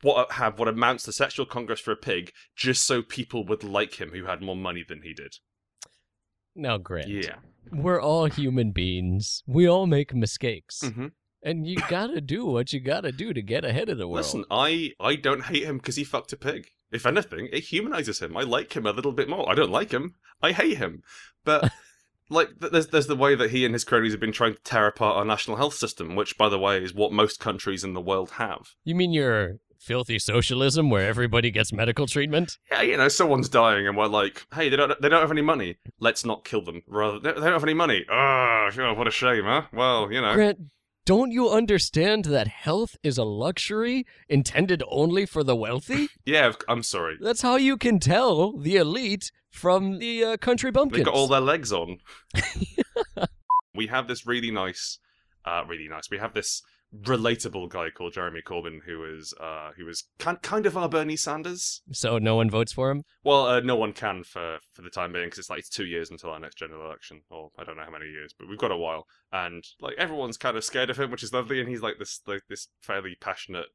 what 0.01 0.32
have 0.34 0.58
what 0.60 0.68
amounts 0.68 1.04
to 1.04 1.12
sexual 1.12 1.46
congress 1.46 1.80
for 1.80 1.92
a 1.92 1.96
pig 1.98 2.32
just 2.56 2.86
so 2.86 3.01
people 3.01 3.46
would 3.46 3.63
like 3.63 3.96
him 4.01 4.10
who 4.12 4.25
had 4.25 4.42
more 4.42 4.56
money 4.56 4.84
than 4.88 5.01
he 5.01 5.13
did. 5.13 5.36
Now, 6.56 6.77
Grant, 6.77 7.10
Yeah. 7.10 7.36
we're 7.72 8.01
all 8.01 8.25
human 8.25 8.72
beings. 8.72 9.44
We 9.46 9.68
all 9.68 9.88
make 9.88 10.13
mistakes. 10.13 10.82
hmm 10.82 11.08
And 11.44 11.68
you 11.68 11.77
gotta 11.89 12.22
do 12.22 12.46
what 12.46 12.72
you 12.74 12.80
gotta 12.80 13.12
do 13.12 13.34
to 13.34 13.42
get 13.42 13.65
ahead 13.65 13.89
of 13.89 13.98
the 13.98 14.08
world. 14.08 14.25
Listen, 14.25 14.46
I 14.50 14.92
I 15.00 15.15
don't 15.15 15.44
hate 15.46 15.63
him 15.63 15.77
because 15.77 15.96
he 15.98 16.04
fucked 16.04 16.34
a 16.34 16.38
pig. 16.38 16.68
If 16.92 17.06
anything, 17.06 17.50
it 17.51 17.65
humanizes 17.65 18.20
him. 18.20 18.38
I 18.38 18.44
like 18.44 18.75
him 18.75 18.86
a 18.86 18.92
little 18.92 19.12
bit 19.12 19.27
more. 19.27 19.50
I 19.50 19.56
don't 19.56 19.72
like 19.72 19.92
him. 19.92 20.15
I 20.42 20.54
hate 20.54 20.77
him. 20.77 21.01
But 21.44 21.72
like, 22.30 22.50
there's 22.60 22.88
there's 22.88 23.08
the 23.08 23.15
way 23.18 23.36
that 23.36 23.51
he 23.51 23.65
and 23.65 23.74
his 23.74 23.84
cronies 23.84 24.13
have 24.13 24.22
been 24.22 24.32
trying 24.32 24.54
to 24.54 24.62
tear 24.63 24.88
apart 24.88 25.18
our 25.18 25.25
national 25.25 25.58
health 25.58 25.74
system, 25.74 26.15
which, 26.15 26.38
by 26.38 26.48
the 26.48 26.60
way, 26.60 26.82
is 26.82 26.94
what 26.94 27.12
most 27.12 27.39
countries 27.39 27.84
in 27.84 27.94
the 27.94 28.01
world 28.01 28.32
have. 28.32 28.75
You 28.86 28.96
mean 28.96 29.12
your 29.12 29.58
filthy 29.79 30.20
socialism 30.20 30.89
where 30.89 31.08
everybody 31.08 31.51
gets 31.51 31.72
medical 31.72 32.08
treatment? 32.08 32.58
Yeah, 32.72 32.82
you 32.82 32.98
know, 32.98 33.08
someone's 33.08 33.50
dying, 33.50 33.88
and 33.88 33.98
we're 33.98 34.08
like, 34.08 34.46
hey, 34.53 34.70
they 34.70 34.75
don't 34.75 35.00
they 35.01 35.10
don't 35.10 35.22
have 35.22 35.32
any 35.32 35.41
money. 35.41 35.77
Let's 36.00 36.25
not 36.25 36.46
kill 36.46 36.62
them. 36.62 36.82
Rather, 36.88 37.20
they 37.20 37.34
don't 37.34 37.44
have 37.53 37.63
any 37.63 37.74
money. 37.74 38.05
Oh, 38.10 38.70
what 38.96 39.08
a 39.08 39.12
shame, 39.12 39.44
huh? 39.44 39.63
Well, 39.74 40.12
you 40.12 40.22
know. 40.22 40.34
Grant, 40.34 40.60
don't 41.05 41.32
you 41.32 41.50
understand 41.50 42.25
that 42.25 42.48
health 42.48 42.98
is 43.03 43.20
a 43.20 43.24
luxury 43.24 44.08
intended 44.27 44.82
only 44.89 45.27
for 45.27 45.44
the 45.44 45.55
wealthy? 45.55 46.10
Yeah, 46.25 46.53
I'm 46.67 46.82
sorry. 46.82 47.17
That's 47.22 47.44
how 47.44 47.55
you 47.55 47.77
can 47.77 48.00
tell 48.00 48.58
the 48.58 48.77
elite 48.77 49.32
from 49.51 50.00
the 50.00 50.24
uh, 50.24 50.38
country 50.38 50.72
bumpkins. 50.72 51.01
They 51.01 51.05
got 51.05 51.13
all 51.13 51.27
their 51.27 51.39
legs 51.39 51.72
on. 51.72 52.00
we 53.75 53.86
have 53.88 54.08
this 54.08 54.25
really 54.25 54.50
nice, 54.50 54.98
uh, 55.46 55.63
really 55.67 55.88
nice. 55.88 56.10
We 56.10 56.17
have 56.17 56.34
this 56.34 56.63
relatable 57.02 57.70
guy 57.70 57.90
called 57.90 58.14
Jeremy 58.14 58.42
Corbyn, 58.46 58.80
who 58.86 59.04
is, 59.04 59.34
uh, 59.40 59.72
who 59.78 59.88
is 59.88 60.06
kind 60.20 60.42
kind 60.42 60.66
of 60.66 60.78
our 60.78 60.90
Bernie 60.90 61.16
Sanders. 61.16 61.82
So 61.92 62.18
no 62.18 62.36
one 62.36 62.50
votes 62.50 62.74
for 62.74 62.92
him? 62.92 63.04
Well, 63.24 63.48
uh, 63.48 63.60
no 63.60 63.75
one 63.75 63.94
can 63.94 64.24
for 64.24 64.60
for 64.72 64.82
the 64.82 64.90
time 64.90 65.14
being 65.14 65.28
because 65.28 65.40
it's 65.40 65.50
like 65.50 65.60
it's 65.60 65.70
two 65.70 65.86
years 65.86 66.12
until 66.12 66.32
our 66.32 66.40
next 66.40 66.58
general 66.58 66.86
election, 66.86 67.22
or 67.30 67.52
I 67.58 67.64
don't 67.64 67.78
know 67.78 67.84
how 67.84 67.92
many 67.92 68.10
years, 68.10 68.34
but 68.38 68.48
we've 68.48 68.58
got 68.58 68.72
a 68.72 68.78
while. 68.78 69.06
And 69.32 69.64
like 69.80 69.96
everyone's 69.98 70.38
kind 70.38 70.58
of 70.58 70.64
scared 70.64 70.90
of 70.90 70.98
him, 70.98 71.12
which 71.12 71.24
is 71.24 71.34
lovely. 71.34 71.60
And 71.60 71.70
he's 71.70 71.82
like 71.82 71.96
this 72.00 72.22
like 72.25 72.44
this 72.50 72.68
fairly 72.82 73.16
passionate, 73.20 73.68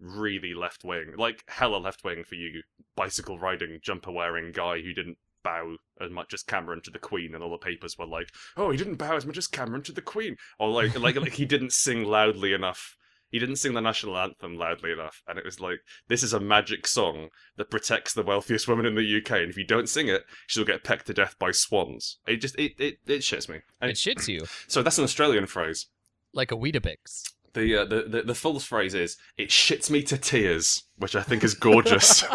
really 0.00 0.54
left 0.54 0.84
wing, 0.84 1.14
like 1.16 1.44
hella 1.48 1.78
left 1.78 2.04
wing 2.04 2.24
for 2.24 2.34
you, 2.34 2.62
bicycle 2.96 3.38
riding, 3.38 3.78
jumper 3.82 4.12
wearing 4.12 4.52
guy 4.52 4.80
who 4.80 4.92
didn't 4.92 5.18
bow 5.48 5.76
as 6.00 6.10
much 6.10 6.32
as 6.34 6.42
Cameron 6.42 6.80
to 6.82 6.90
the 6.90 6.98
Queen, 6.98 7.34
and 7.34 7.42
all 7.42 7.50
the 7.50 7.58
papers 7.70 7.96
were 7.98 8.06
like, 8.06 8.28
"Oh, 8.56 8.70
he 8.70 8.76
didn't 8.78 8.96
bow 8.96 9.16
as 9.16 9.26
much 9.26 9.38
as 9.38 9.46
Cameron 9.46 9.82
to 9.84 9.92
the 9.92 10.02
Queen," 10.02 10.36
or 10.58 10.68
like 10.70 10.98
like 10.98 11.16
like 11.16 11.32
he 11.34 11.46
didn't 11.46 11.72
sing 11.72 12.04
loudly 12.04 12.52
enough. 12.52 12.96
He 13.30 13.38
didn't 13.38 13.56
sing 13.56 13.74
the 13.74 13.82
national 13.82 14.16
anthem 14.16 14.56
loudly 14.56 14.90
enough, 14.90 15.22
and 15.28 15.38
it 15.38 15.44
was 15.44 15.60
like, 15.60 15.80
this 16.08 16.22
is 16.22 16.32
a 16.32 16.40
magic 16.40 16.86
song 16.86 17.28
that 17.58 17.70
protects 17.70 18.14
the 18.14 18.22
wealthiest 18.22 18.66
woman 18.66 18.86
in 18.86 18.94
the 18.94 19.18
UK, 19.18 19.32
and 19.42 19.50
if 19.50 19.58
you 19.58 19.66
don't 19.66 19.86
sing 19.88 20.08
it, 20.08 20.22
she'll 20.46 20.64
get 20.64 20.82
pecked 20.82 21.06
to 21.08 21.12
death 21.14 21.36
by 21.38 21.50
swans. 21.50 22.18
It 22.26 22.36
just 22.38 22.58
it 22.58 22.72
it, 22.78 22.94
it 23.06 23.20
shits 23.20 23.46
me. 23.48 23.58
And 23.80 23.90
It 23.90 23.96
shits 23.96 24.28
you 24.28 24.40
so 24.66 24.82
that's 24.82 24.98
an 24.98 25.04
Australian 25.04 25.46
phrase. 25.46 25.88
like 26.32 26.52
a 26.52 26.56
Weetabix. 26.56 27.22
The, 27.54 27.66
uh, 27.82 27.84
the 27.84 28.02
the 28.14 28.22
the 28.22 28.34
full 28.34 28.60
phrase 28.60 28.94
is 28.94 29.16
"it 29.36 29.50
shits 29.50 29.90
me 29.90 30.02
to 30.04 30.16
tears," 30.16 30.84
which 30.96 31.14
I 31.16 31.22
think 31.22 31.42
is 31.44 31.54
gorgeous. 31.54 32.24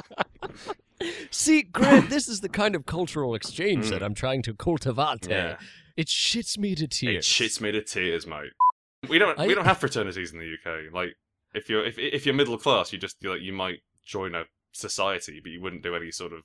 See, 1.31 1.63
Grant, 1.63 2.09
this 2.09 2.27
is 2.27 2.41
the 2.41 2.49
kind 2.61 2.75
of 2.75 2.85
cultural 2.85 3.35
exchange 3.35 3.85
Mm. 3.85 3.89
that 3.91 4.03
I'm 4.03 4.13
trying 4.13 4.41
to 4.43 4.53
cultivate. 4.53 5.27
yeah, 5.29 5.57
It 5.97 6.07
shits 6.07 6.57
me 6.57 6.75
to 6.75 6.87
tears. 6.87 7.25
it 7.27 7.29
shits 7.29 7.59
me 7.61 7.71
to 7.71 7.81
tears, 7.83 8.25
mate. 8.27 8.51
We 9.09 9.17
don't 9.19 9.37
I- 9.39 9.47
we 9.47 9.53
don't 9.55 9.65
have 9.65 9.79
fraternities 9.79 10.31
in 10.31 10.39
the 10.39 10.53
UK. 10.53 10.93
Like 10.93 11.15
if 11.53 11.69
you're 11.69 11.85
if 11.85 11.97
if 11.99 12.25
you're 12.25 12.35
middle 12.35 12.57
class, 12.57 12.93
you 12.93 12.99
just 12.99 13.23
like 13.23 13.41
you 13.41 13.53
might 13.53 13.79
join 14.05 14.33
a 14.35 14.43
society, 14.71 15.39
but 15.43 15.51
you 15.51 15.61
wouldn't 15.61 15.83
do 15.83 15.95
any 15.95 16.11
sort 16.11 16.33
of 16.33 16.41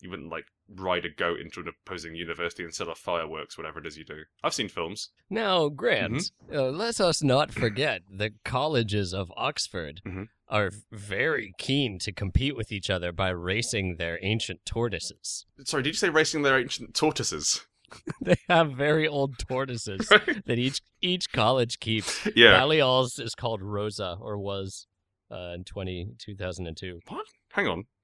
you 0.00 0.10
wouldn't 0.10 0.28
like 0.30 0.44
ride 0.68 1.06
a 1.06 1.08
goat 1.08 1.40
into 1.40 1.58
an 1.60 1.68
opposing 1.68 2.14
university 2.14 2.62
and 2.62 2.74
set 2.74 2.86
off 2.86 2.98
fireworks, 2.98 3.56
whatever 3.56 3.78
it 3.78 3.86
is 3.86 3.96
you 3.96 4.04
do. 4.04 4.24
I've 4.44 4.52
seen 4.52 4.68
films. 4.68 5.08
Now, 5.30 5.68
Grant, 5.70 6.12
Mm-hmm. 6.14 6.56
uh, 6.56 6.62
let 6.64 7.00
us 7.00 7.22
not 7.22 7.50
forget 7.50 8.02
the 8.10 8.32
colleges 8.44 9.14
of 9.14 9.32
Oxford 9.36 10.02
Mhm. 10.06 10.28
Are 10.48 10.70
very 10.92 11.52
keen 11.58 11.98
to 12.00 12.12
compete 12.12 12.56
with 12.56 12.70
each 12.70 12.90
other 12.90 13.12
by 13.12 13.30
racing 13.30 13.96
their 13.96 14.18
ancient 14.22 14.60
tortoises. 14.64 15.46
Sorry, 15.64 15.82
did 15.82 15.90
you 15.90 15.94
say 15.94 16.08
racing 16.08 16.42
their 16.42 16.58
ancient 16.58 16.94
tortoises? 16.94 17.66
they 18.20 18.36
have 18.48 18.72
very 18.72 19.06
old 19.06 19.38
tortoises 19.38 20.08
that 20.46 20.58
each 20.58 20.80
each 21.00 21.30
college 21.32 21.78
keeps. 21.78 22.28
yeah. 22.34 22.58
Balliol's 22.58 23.18
is 23.18 23.34
called 23.34 23.62
Rosa, 23.62 24.16
or 24.20 24.38
was 24.38 24.86
uh, 25.30 25.52
in 25.54 25.64
20, 25.64 26.14
2002. 26.18 27.00
What? 27.08 27.26
Hang 27.52 27.68
on. 27.68 27.84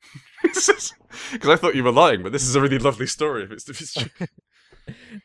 Because 0.42 1.48
I 1.48 1.56
thought 1.56 1.74
you 1.74 1.84
were 1.84 1.92
lying, 1.92 2.22
but 2.22 2.32
this 2.32 2.42
is 2.42 2.54
a 2.54 2.60
really 2.60 2.78
lovely 2.78 3.06
story. 3.06 3.44
If 3.44 3.52
it's, 3.52 3.68
if 3.68 3.80
it's 3.80 3.94
true. 3.94 4.26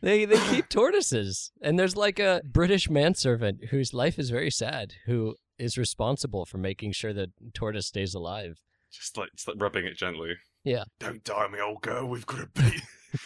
They 0.02 0.26
they 0.26 0.40
keep 0.50 0.70
tortoises, 0.70 1.52
and 1.62 1.78
there's 1.78 1.96
like 1.96 2.20
a 2.20 2.42
British 2.46 2.90
manservant 2.90 3.66
whose 3.72 3.94
life 3.94 4.20
is 4.20 4.30
very 4.30 4.52
sad, 4.52 4.94
who 5.06 5.36
is 5.60 5.78
responsible 5.78 6.46
for 6.46 6.58
making 6.58 6.92
sure 6.94 7.14
that 7.14 7.30
tortoise 7.54 7.88
stays 7.88 8.14
alive. 8.14 8.60
just 8.92 9.18
like 9.18 9.30
just 9.36 9.48
like 9.48 9.58
rubbing 9.60 9.86
it 9.86 9.96
gently. 9.98 10.36
Yeah. 10.64 10.84
Don't 11.00 11.24
die, 11.24 11.48
me 11.48 11.60
old 11.62 11.82
girl. 11.82 12.08
We've 12.08 12.26
got 12.26 12.54
to 12.54 12.62
beat. 12.62 12.82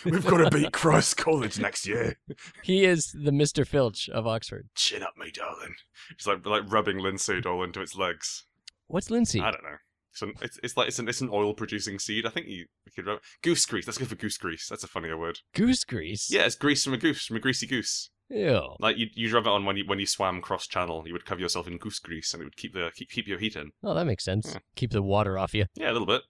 We've 0.05 0.25
got 0.25 0.38
to 0.50 0.57
beat 0.57 0.71
Christ 0.73 1.17
College 1.17 1.59
next 1.59 1.88
year. 1.88 2.17
He 2.61 2.85
is 2.85 3.11
the 3.13 3.31
Mr. 3.31 3.65
Filch 3.65 4.09
of 4.09 4.27
Oxford. 4.27 4.69
Chin 4.75 5.01
up, 5.03 5.13
me 5.17 5.31
darling. 5.31 5.73
It's 6.11 6.27
like 6.27 6.45
like 6.45 6.71
rubbing 6.71 7.00
linseed 7.00 7.45
all 7.45 7.63
into 7.63 7.81
its 7.81 7.95
legs. 7.95 8.45
What's 8.88 9.09
linseed? 9.09 9.41
I 9.41 9.51
don't 9.51 9.63
know. 9.63 9.77
It's, 10.11 10.21
an, 10.21 10.33
it's, 10.41 10.59
it's 10.61 10.77
like 10.77 10.89
it's 10.89 11.00
an 11.00 11.07
it's 11.07 11.21
an 11.21 11.29
oil 11.31 11.53
producing 11.53 11.97
seed. 11.97 12.25
I 12.25 12.29
think 12.29 12.45
you, 12.47 12.65
you 12.85 12.91
could 12.95 13.07
rub 13.07 13.19
goose 13.41 13.65
grease. 13.65 13.88
Let's 13.88 13.97
go 13.97 14.05
for 14.05 14.15
goose 14.15 14.38
grease. 14.38 14.67
That's 14.69 14.83
a 14.83 14.88
funnier 14.88 15.17
word. 15.17 15.39
Goose 15.55 15.83
grease. 15.85 16.29
Yeah, 16.29 16.43
it's 16.45 16.55
grease 16.55 16.83
from 16.83 16.93
a 16.93 16.97
goose, 16.97 17.25
from 17.25 17.38
a 17.38 17.39
greasy 17.39 17.65
goose. 17.65 18.09
Ew. 18.31 18.75
Like 18.79 18.97
you 18.97 19.07
you 19.13 19.33
rub 19.33 19.45
it 19.45 19.50
on 19.50 19.65
when 19.65 19.75
you 19.77 19.83
when 19.85 20.00
you 20.00 20.05
swam 20.05 20.41
cross 20.41 20.65
channel. 20.67 21.03
You 21.05 21.13
would 21.13 21.25
cover 21.25 21.41
yourself 21.41 21.67
in 21.67 21.77
goose 21.77 22.00
grease, 22.00 22.33
and 22.33 22.41
it 22.41 22.45
would 22.45 22.55
keep 22.55 22.73
the 22.73 22.89
keep, 22.95 23.09
keep 23.09 23.27
your 23.27 23.39
heat 23.39 23.55
in. 23.55 23.71
Oh, 23.83 23.93
that 23.93 24.05
makes 24.05 24.23
sense. 24.23 24.51
Yeah. 24.53 24.59
Keep 24.75 24.91
the 24.91 25.01
water 25.01 25.38
off 25.38 25.53
you. 25.53 25.65
Yeah, 25.75 25.91
a 25.91 25.93
little 25.93 26.07
bit. 26.07 26.21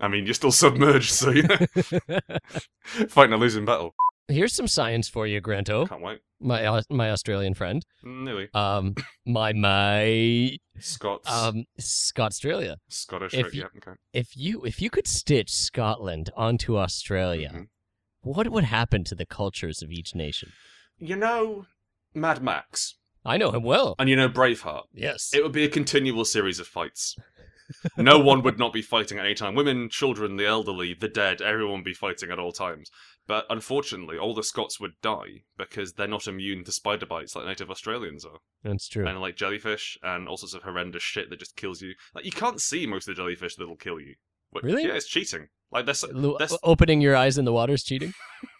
I 0.00 0.08
mean, 0.08 0.24
you're 0.26 0.34
still 0.34 0.52
submerged, 0.52 1.10
so 1.12 1.30
you 1.30 1.44
know, 1.44 1.56
fighting 3.08 3.32
a 3.32 3.36
losing 3.36 3.64
battle. 3.64 3.94
Here's 4.28 4.52
some 4.52 4.66
science 4.66 5.08
for 5.08 5.24
you, 5.26 5.40
Granto, 5.40 5.88
Can't 5.88 6.02
wait. 6.02 6.18
my 6.40 6.82
my 6.90 7.10
Australian 7.12 7.54
friend. 7.54 7.84
Nearly. 8.02 8.48
Um, 8.52 8.96
my 9.24 9.52
my 9.52 10.56
Scots. 10.80 11.30
um, 11.30 11.64
Scotstralia. 11.78 12.76
Scottish. 12.88 13.34
if 13.34 13.44
right, 13.44 13.54
you- 13.54 13.60
yeah, 13.60 13.66
okay. 13.88 13.96
If 14.12 14.36
you 14.36 14.64
if 14.64 14.82
you 14.82 14.90
could 14.90 15.06
stitch 15.06 15.50
Scotland 15.52 16.30
onto 16.36 16.76
Australia, 16.76 17.50
Mhm. 17.54 17.66
what 18.22 18.48
would 18.50 18.64
happen 18.64 19.04
to 19.04 19.14
the 19.14 19.26
cultures 19.26 19.80
of 19.80 19.90
each 19.92 20.14
nation? 20.14 20.50
You 20.98 21.16
know 21.16 21.66
Mad 22.14 22.42
Max, 22.42 22.94
I 23.24 23.36
know 23.36 23.50
him 23.50 23.62
well. 23.62 23.94
and 23.98 24.08
you 24.08 24.16
know 24.16 24.28
Braveheart. 24.28 24.84
Yes. 24.92 25.30
It 25.34 25.42
would 25.42 25.52
be 25.52 25.64
a 25.64 25.68
continual 25.68 26.24
series 26.24 26.58
of 26.58 26.66
fights. 26.66 27.16
no 27.96 28.18
one 28.18 28.42
would 28.42 28.58
not 28.58 28.72
be 28.72 28.80
fighting 28.82 29.18
at 29.18 29.24
any 29.26 29.34
time. 29.34 29.54
Women, 29.56 29.88
children, 29.90 30.36
the 30.36 30.46
elderly, 30.46 30.94
the 30.94 31.08
dead, 31.08 31.42
everyone 31.42 31.76
would 31.78 31.84
be 31.84 31.94
fighting 31.94 32.30
at 32.30 32.38
all 32.38 32.52
times. 32.52 32.90
But 33.26 33.44
unfortunately, 33.50 34.16
all 34.16 34.34
the 34.34 34.44
Scots 34.44 34.78
would 34.78 34.92
die 35.02 35.42
because 35.58 35.94
they're 35.94 36.06
not 36.06 36.28
immune 36.28 36.62
to 36.64 36.70
spider 36.72 37.06
bites 37.06 37.34
like 37.34 37.44
native 37.44 37.70
Australians 37.70 38.24
are. 38.24 38.38
That's 38.62 38.88
true. 38.88 39.04
And 39.06 39.20
like 39.20 39.34
jellyfish 39.36 39.98
and 40.02 40.28
all 40.28 40.36
sorts 40.36 40.54
of 40.54 40.62
horrendous 40.62 41.02
shit 41.02 41.28
that 41.30 41.40
just 41.40 41.56
kills 41.56 41.82
you. 41.82 41.94
Like 42.14 42.24
you 42.24 42.30
can't 42.30 42.60
see 42.60 42.86
most 42.86 43.08
of 43.08 43.16
the 43.16 43.20
jellyfish 43.20 43.56
that'll 43.56 43.76
kill 43.76 43.98
you. 43.98 44.14
But, 44.52 44.62
Really? 44.62 44.84
Yeah, 44.86 44.92
it's 44.94 45.08
cheating. 45.08 45.48
Like 45.72 45.86
they're 45.86 45.94
so, 45.94 46.08
Lu- 46.12 46.36
they're, 46.38 46.44
s- 46.46 46.56
Opening 46.62 47.00
your 47.00 47.16
eyes 47.16 47.36
in 47.36 47.44
the 47.44 47.52
water 47.52 47.72
is 47.74 47.82
cheating. 47.82 48.14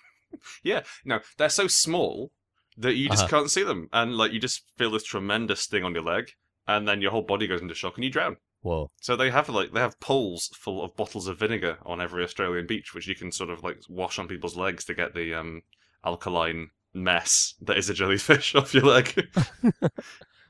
yeah, 0.62 0.82
no, 1.04 1.20
they're 1.38 1.48
so 1.48 1.66
small 1.68 2.32
that 2.78 2.94
you 2.94 3.08
just 3.08 3.24
Uh-huh. 3.24 3.38
can't 3.38 3.50
see 3.50 3.62
them, 3.62 3.88
and 3.92 4.16
like 4.16 4.32
you 4.32 4.40
just 4.40 4.62
feel 4.76 4.90
this 4.90 5.04
tremendous 5.04 5.60
sting 5.62 5.84
on 5.84 5.94
your 5.94 6.02
leg, 6.04 6.32
and 6.66 6.86
then 6.86 7.00
your 7.00 7.10
whole 7.10 7.22
body 7.22 7.46
goes 7.46 7.62
into 7.62 7.74
shock 7.74 7.96
and 7.96 8.04
you 8.04 8.10
drown. 8.10 8.36
Whoa. 8.62 8.90
So 9.00 9.14
they 9.16 9.30
have 9.30 9.48
like 9.48 9.72
they 9.72 9.80
have 9.80 9.98
poles 10.00 10.50
full 10.54 10.82
of 10.82 10.96
bottles 10.96 11.26
of 11.28 11.38
vinegar 11.38 11.78
on 11.86 12.00
every 12.00 12.24
Australian 12.24 12.66
beach, 12.66 12.94
which 12.94 13.06
you 13.06 13.14
can 13.14 13.30
sort 13.32 13.50
of 13.50 13.62
like 13.62 13.78
wash 13.88 14.18
on 14.18 14.26
people's 14.28 14.56
legs 14.56 14.84
to 14.86 14.94
get 14.94 15.14
the 15.14 15.32
um, 15.34 15.62
alkaline 16.04 16.70
mess 16.92 17.54
that 17.60 17.76
is 17.78 17.88
a 17.90 17.94
jellyfish 17.94 18.54
off 18.56 18.74
your 18.74 18.84
leg. 18.84 19.28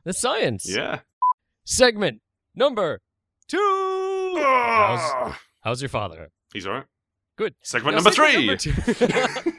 The 0.04 0.12
science. 0.12 0.66
yeah. 0.68 1.00
Segment 1.64 2.20
number 2.54 3.00
two. 3.48 4.34
How's, 4.38 5.00
Ah! 5.02 5.40
how's 5.62 5.82
your 5.82 5.88
father? 5.88 6.30
He's 6.52 6.64
alright. 6.64 6.84
Good. 7.36 7.54
Segment 7.62 7.96
Now, 7.96 8.02
number 8.04 8.10
three. 8.12 8.46
number 8.46 8.56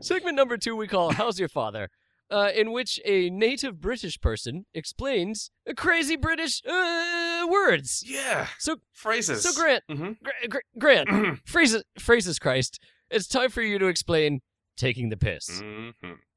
segment 0.00 0.36
number 0.36 0.56
two 0.56 0.76
we 0.76 0.86
call 0.86 1.12
How's 1.12 1.38
Your 1.38 1.48
Father? 1.48 1.88
Uh, 2.30 2.50
in 2.54 2.72
which 2.72 3.00
a 3.06 3.30
native 3.30 3.80
British 3.80 4.20
person 4.20 4.66
explains 4.74 5.50
crazy 5.78 6.14
British 6.14 6.60
uh, 6.66 7.46
words. 7.48 8.04
yeah. 8.06 8.48
So, 8.58 8.76
Phrases. 8.92 9.42
so 9.42 9.52
Grant, 9.58 9.82
hmm 9.88 10.10
Gra- 10.22 10.48
Gra- 10.48 10.60
Grant, 11.06 11.38
phrases, 11.46 11.84
phrases 11.98 12.38
Christ, 12.38 12.78
it's 13.10 13.26
time 13.26 13.48
for 13.48 13.62
you 13.62 13.78
to 13.78 13.86
explain 13.86 14.40
taking 14.76 15.08
the 15.08 15.16
piss. 15.16 15.60
hmm 15.60 15.90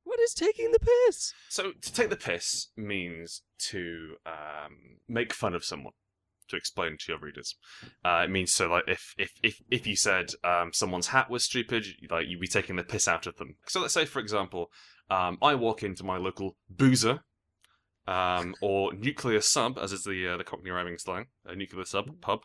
What 0.06 0.20
is 0.22 0.34
taking 0.34 0.72
the 0.72 0.80
piss? 0.80 1.34
So 1.50 1.74
to 1.74 1.94
take 1.94 2.10
the 2.10 2.16
piss 2.16 2.70
means 2.78 3.42
to 3.72 4.16
um, 4.26 5.00
make 5.10 5.34
fun 5.34 5.54
of 5.54 5.66
someone. 5.66 5.94
To 6.52 6.58
explain 6.58 6.98
to 7.00 7.12
your 7.12 7.20
readers, 7.20 7.56
uh, 8.06 8.24
it 8.26 8.30
means 8.30 8.52
so 8.54 8.68
like 8.68 8.84
if 8.88 9.14
if 9.18 9.32
if 9.42 9.62
if 9.70 9.88
you 9.88 9.96
said 9.96 10.32
um, 10.44 10.72
someone's 10.74 11.08
hat 11.08 11.30
was 11.30 11.46
stupid, 11.46 11.86
like 12.10 12.28
you'd 12.28 12.40
be 12.42 12.48
taking 12.48 12.76
the 12.76 12.84
piss 12.84 13.08
out 13.08 13.26
of 13.26 13.38
them. 13.38 13.56
So 13.68 13.80
let's 13.80 13.94
say, 13.94 14.06
for 14.06 14.20
example, 14.20 14.70
um, 15.10 15.38
I 15.42 15.56
walk 15.56 15.82
into 15.82 16.04
my 16.04 16.18
local 16.18 16.58
boozer, 16.70 17.22
um, 18.08 18.56
or 18.62 18.94
nuclear 18.94 19.42
sub, 19.42 19.78
as 19.78 19.92
is 19.94 20.04
the 20.04 20.34
uh, 20.34 20.38
the 20.38 20.44
Cockney 20.44 20.72
rhyming 20.72 20.98
slang, 20.98 21.28
a 21.46 21.56
nuclear 21.56 21.86
sub 21.86 22.22
pub. 22.22 22.42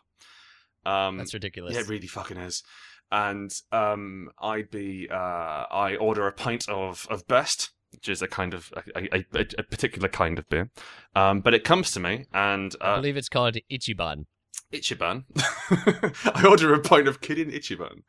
Um, 0.85 1.17
That's 1.17 1.33
ridiculous. 1.33 1.73
yeah, 1.75 1.81
it 1.81 1.89
really 1.89 2.07
fucking 2.07 2.37
is. 2.37 2.63
And 3.11 3.51
um, 3.71 4.29
I'd 4.41 4.69
be, 4.69 5.07
uh, 5.11 5.15
I 5.15 5.95
order 5.99 6.27
a 6.27 6.31
pint 6.31 6.67
of, 6.69 7.07
of 7.09 7.27
best, 7.27 7.71
which 7.91 8.09
is 8.09 8.21
a 8.21 8.27
kind 8.27 8.53
of 8.53 8.71
a, 8.95 9.19
a, 9.19 9.25
a, 9.57 9.63
particular 9.63 10.07
kind 10.07 10.37
of 10.37 10.47
beer. 10.49 10.69
Um, 11.15 11.41
but 11.41 11.53
it 11.53 11.63
comes 11.63 11.91
to 11.91 11.99
me, 11.99 12.25
and 12.33 12.75
I 12.81 12.85
uh, 12.85 12.95
believe 12.97 13.17
it's 13.17 13.29
called 13.29 13.57
Ichiban. 13.71 14.25
Ichiban. 14.73 15.23
I 16.35 16.45
order 16.47 16.73
a 16.73 16.79
pint 16.79 17.07
of 17.07 17.21
Kirin 17.21 17.53
Ichiban. 17.53 18.01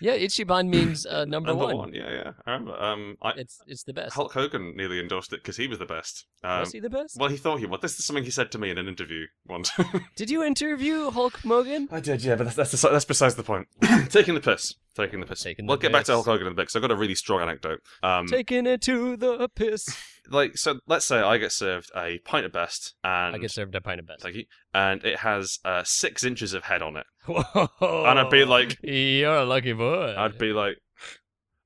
Yeah, 0.00 0.16
Ichiban 0.16 0.68
means 0.68 1.04
uh, 1.06 1.24
number, 1.26 1.48
Number 1.48 1.66
one. 1.66 1.76
one. 1.76 1.92
Yeah, 1.94 2.08
yeah. 2.10 2.30
I 2.46 2.52
remember. 2.52 2.80
Um, 2.80 3.16
I, 3.20 3.30
It's 3.30 3.60
it's 3.66 3.82
the 3.82 3.92
best. 3.92 4.14
Hulk 4.14 4.32
Hogan 4.32 4.76
nearly 4.76 5.00
endorsed 5.00 5.32
it 5.32 5.42
because 5.42 5.56
he 5.56 5.66
was 5.66 5.80
the 5.80 5.86
best. 5.86 6.24
Um, 6.44 6.60
Was 6.60 6.70
he 6.72 6.78
the 6.78 6.88
best? 6.88 7.16
well, 7.18 7.28
he 7.28 7.36
thought 7.36 7.58
he 7.58 7.66
was. 7.66 7.80
This 7.80 7.98
is 7.98 8.04
something 8.04 8.22
he 8.22 8.30
said 8.30 8.52
to 8.52 8.58
me 8.58 8.70
in 8.70 8.78
an 8.78 8.86
interview 8.86 9.26
once. 9.48 9.72
Did 10.16 10.30
you 10.30 10.44
interview 10.44 11.10
Hulk 11.10 11.40
Hogan? 11.40 11.88
I 11.90 11.98
did, 11.98 12.22
yeah, 12.22 12.36
but 12.36 12.44
that's 12.44 12.56
that's, 12.70 12.80
that's 12.82 13.04
besides 13.04 13.34
the 13.34 13.42
point. 13.42 13.66
Taking 14.10 14.34
the 14.34 14.40
piss. 14.40 14.76
Taking 14.96 15.18
the 15.18 15.26
piss. 15.26 15.42
Taking 15.42 15.66
we'll 15.66 15.76
the 15.78 15.82
get 15.82 15.92
back 15.92 16.04
to. 16.04 16.12
Hulk 16.12 16.26
Hogan 16.26 16.46
in 16.46 16.52
a 16.52 16.54
bit 16.54 16.62
because 16.62 16.76
I've 16.76 16.82
got 16.82 16.92
a 16.92 16.96
really 16.96 17.16
strong 17.16 17.40
anecdote. 17.40 17.80
Um, 18.04 18.26
Taking 18.28 18.66
it 18.66 18.80
to 18.82 19.16
the 19.16 19.48
piss. 19.56 19.88
Like, 20.30 20.56
so 20.56 20.80
let's 20.86 21.04
say 21.04 21.18
I 21.18 21.38
get 21.38 21.52
served 21.52 21.90
a 21.96 22.18
pint 22.24 22.46
of 22.46 22.52
best, 22.52 22.94
and 23.04 23.34
I 23.34 23.38
get 23.38 23.50
served 23.50 23.74
a 23.74 23.80
pint 23.80 24.00
of 24.00 24.06
best. 24.06 24.22
thank 24.22 24.36
you, 24.36 24.44
and 24.74 25.04
it 25.04 25.18
has 25.20 25.58
uh, 25.64 25.82
six 25.84 26.24
inches 26.24 26.54
of 26.54 26.64
head 26.64 26.82
on 26.82 26.96
it. 26.96 27.06
Whoa. 27.26 27.68
And 28.06 28.18
I'd 28.18 28.30
be 28.30 28.44
like- 28.44 28.76
You're 28.82 29.36
a 29.38 29.44
lucky 29.44 29.72
boy. 29.72 30.14
I'd 30.16 30.38
be 30.38 30.52
like, 30.52 30.76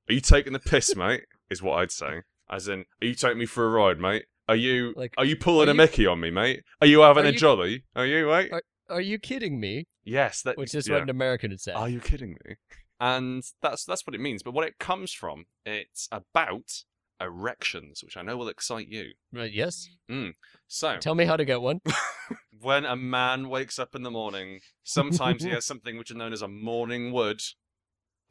"Are 0.09 0.13
you 0.13 0.21
taking 0.21 0.53
the 0.53 0.59
piss, 0.59 0.95
mate?" 0.95 1.23
Is 1.49 1.61
what 1.61 1.79
I'd 1.79 1.91
say. 1.91 2.21
As 2.49 2.67
in, 2.67 2.85
"Are 3.01 3.05
you 3.07 3.15
taking 3.15 3.37
me 3.39 3.45
for 3.45 3.65
a 3.65 3.69
ride, 3.69 3.99
mate? 3.99 4.25
Are 4.49 4.55
you 4.55 4.93
Like, 4.97 5.13
are 5.17 5.25
you 5.25 5.35
pulling 5.37 5.67
are 5.69 5.71
a 5.71 5.73
you- 5.73 5.77
Mickey 5.77 6.05
on 6.07 6.19
me, 6.19 6.29
mate? 6.31 6.63
Are 6.81 6.87
you 6.87 7.01
having 7.01 7.25
Are 7.25 7.29
a 7.29 7.31
you- 7.31 7.37
jolly? 7.37 7.83
Are 7.95 8.05
you, 8.05 8.27
mate?" 8.27 8.51
Are 8.89 9.01
you 9.01 9.17
kidding 9.17 9.59
me? 9.59 9.85
yes, 10.03 10.41
that 10.41 10.57
Which 10.57 10.75
is 10.75 10.87
yeah. 10.87 10.95
what 10.95 11.03
an 11.03 11.09
American 11.09 11.51
would 11.51 11.61
say. 11.61 11.71
Are 11.71 11.87
you 11.87 11.99
kidding 12.01 12.37
me? 12.45 12.55
And 12.99 13.43
that's 13.61 13.85
that's 13.85 14.05
what 14.05 14.13
it 14.15 14.19
means. 14.21 14.43
But 14.43 14.53
what 14.53 14.67
it 14.67 14.77
comes 14.79 15.11
from, 15.13 15.45
it's 15.65 16.07
about 16.11 16.83
erections, 17.23 18.03
which 18.03 18.17
I 18.17 18.21
know 18.21 18.37
will 18.37 18.47
excite 18.49 18.87
you. 18.87 19.11
Right, 19.31 19.51
yes. 19.51 19.87
Mm. 20.09 20.33
So, 20.67 20.97
Tell 20.97 21.15
me 21.15 21.25
how 21.25 21.37
to 21.37 21.45
get 21.45 21.61
one. 21.61 21.81
when 22.61 22.85
a 22.85 22.95
man 22.95 23.49
wakes 23.49 23.77
up 23.79 23.95
in 23.95 24.03
the 24.03 24.11
morning, 24.11 24.59
sometimes 24.83 25.43
he 25.43 25.49
has 25.57 25.65
something 25.65 25.97
which 25.97 26.11
is 26.11 26.17
known 26.17 26.33
as 26.33 26.41
a 26.41 26.47
morning 26.47 27.11
wood, 27.11 27.41